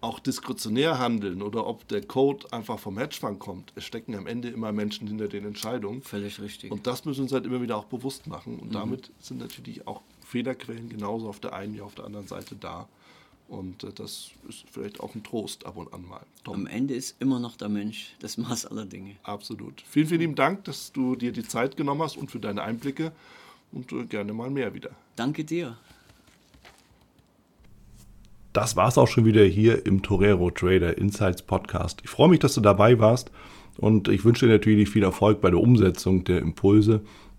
auch 0.00 0.20
diskretionär 0.20 0.98
handeln 0.98 1.42
oder 1.42 1.66
ob 1.66 1.88
der 1.88 2.02
Code 2.02 2.46
einfach 2.52 2.78
vom 2.78 2.98
Hedgefonds 2.98 3.40
kommt, 3.40 3.72
es 3.74 3.84
stecken 3.84 4.14
am 4.14 4.26
Ende 4.26 4.48
immer 4.48 4.70
Menschen 4.72 5.08
hinter 5.08 5.26
den 5.26 5.44
Entscheidungen. 5.44 6.02
Völlig 6.02 6.40
richtig. 6.40 6.70
Und 6.70 6.86
das 6.86 7.04
müssen 7.04 7.18
wir 7.18 7.22
uns 7.24 7.32
halt 7.32 7.46
immer 7.46 7.60
wieder 7.60 7.76
auch 7.76 7.86
bewusst 7.86 8.26
machen. 8.26 8.58
Und 8.58 8.74
damit 8.74 9.10
sind 9.18 9.38
natürlich 9.40 9.86
auch 9.86 10.02
Fehlerquellen 10.24 10.88
genauso 10.88 11.28
auf 11.28 11.40
der 11.40 11.54
einen 11.54 11.74
wie 11.74 11.80
auf 11.80 11.94
der 11.94 12.04
anderen 12.04 12.26
Seite 12.26 12.56
da. 12.56 12.88
Und 13.48 13.84
äh, 13.84 13.92
das 13.94 14.30
ist 14.48 14.64
vielleicht 14.70 15.00
auch 15.00 15.14
ein 15.14 15.22
Trost 15.22 15.66
ab 15.66 15.76
und 15.76 15.92
an 15.94 16.06
mal. 16.06 16.20
Tom, 16.44 16.54
Am 16.54 16.66
Ende 16.66 16.94
ist 16.94 17.16
immer 17.20 17.38
noch 17.38 17.56
der 17.56 17.68
Mensch 17.68 18.14
das 18.20 18.38
Maß 18.38 18.66
aller 18.66 18.86
Dinge. 18.86 19.16
absolut. 19.22 19.82
Vielen, 19.88 20.06
vielen 20.08 20.20
lieben 20.20 20.34
Dank, 20.34 20.64
dass 20.64 20.92
du 20.92 21.14
dir 21.16 21.32
die 21.32 21.44
Zeit 21.44 21.76
genommen 21.76 22.02
hast 22.02 22.16
und 22.16 22.30
für 22.30 22.40
deine 22.40 22.62
Einblicke. 22.62 23.12
Und 23.72 23.92
äh, 23.92 24.04
gerne 24.04 24.32
mal 24.32 24.50
mehr 24.50 24.74
wieder. 24.74 24.90
Danke 25.16 25.44
dir. 25.44 25.76
Das 28.52 28.74
war's 28.74 28.96
auch 28.96 29.08
schon 29.08 29.26
wieder 29.26 29.44
hier 29.44 29.84
im 29.84 30.02
Torero 30.02 30.50
Trader 30.50 30.96
Insights 30.96 31.42
Podcast. 31.42 32.00
Ich 32.04 32.10
freue 32.10 32.28
mich, 32.30 32.38
dass 32.38 32.54
du 32.54 32.60
dabei 32.62 32.98
warst 32.98 33.30
und 33.76 34.08
ich 34.08 34.24
wünsche 34.24 34.46
dir 34.46 34.52
natürlich 34.52 34.88
viel 34.88 35.02
Erfolg 35.02 35.40
bei 35.42 35.50
der 35.50 35.60
Umsetzung 35.60 36.24
der 36.24 36.38
Impulse. 36.38 37.02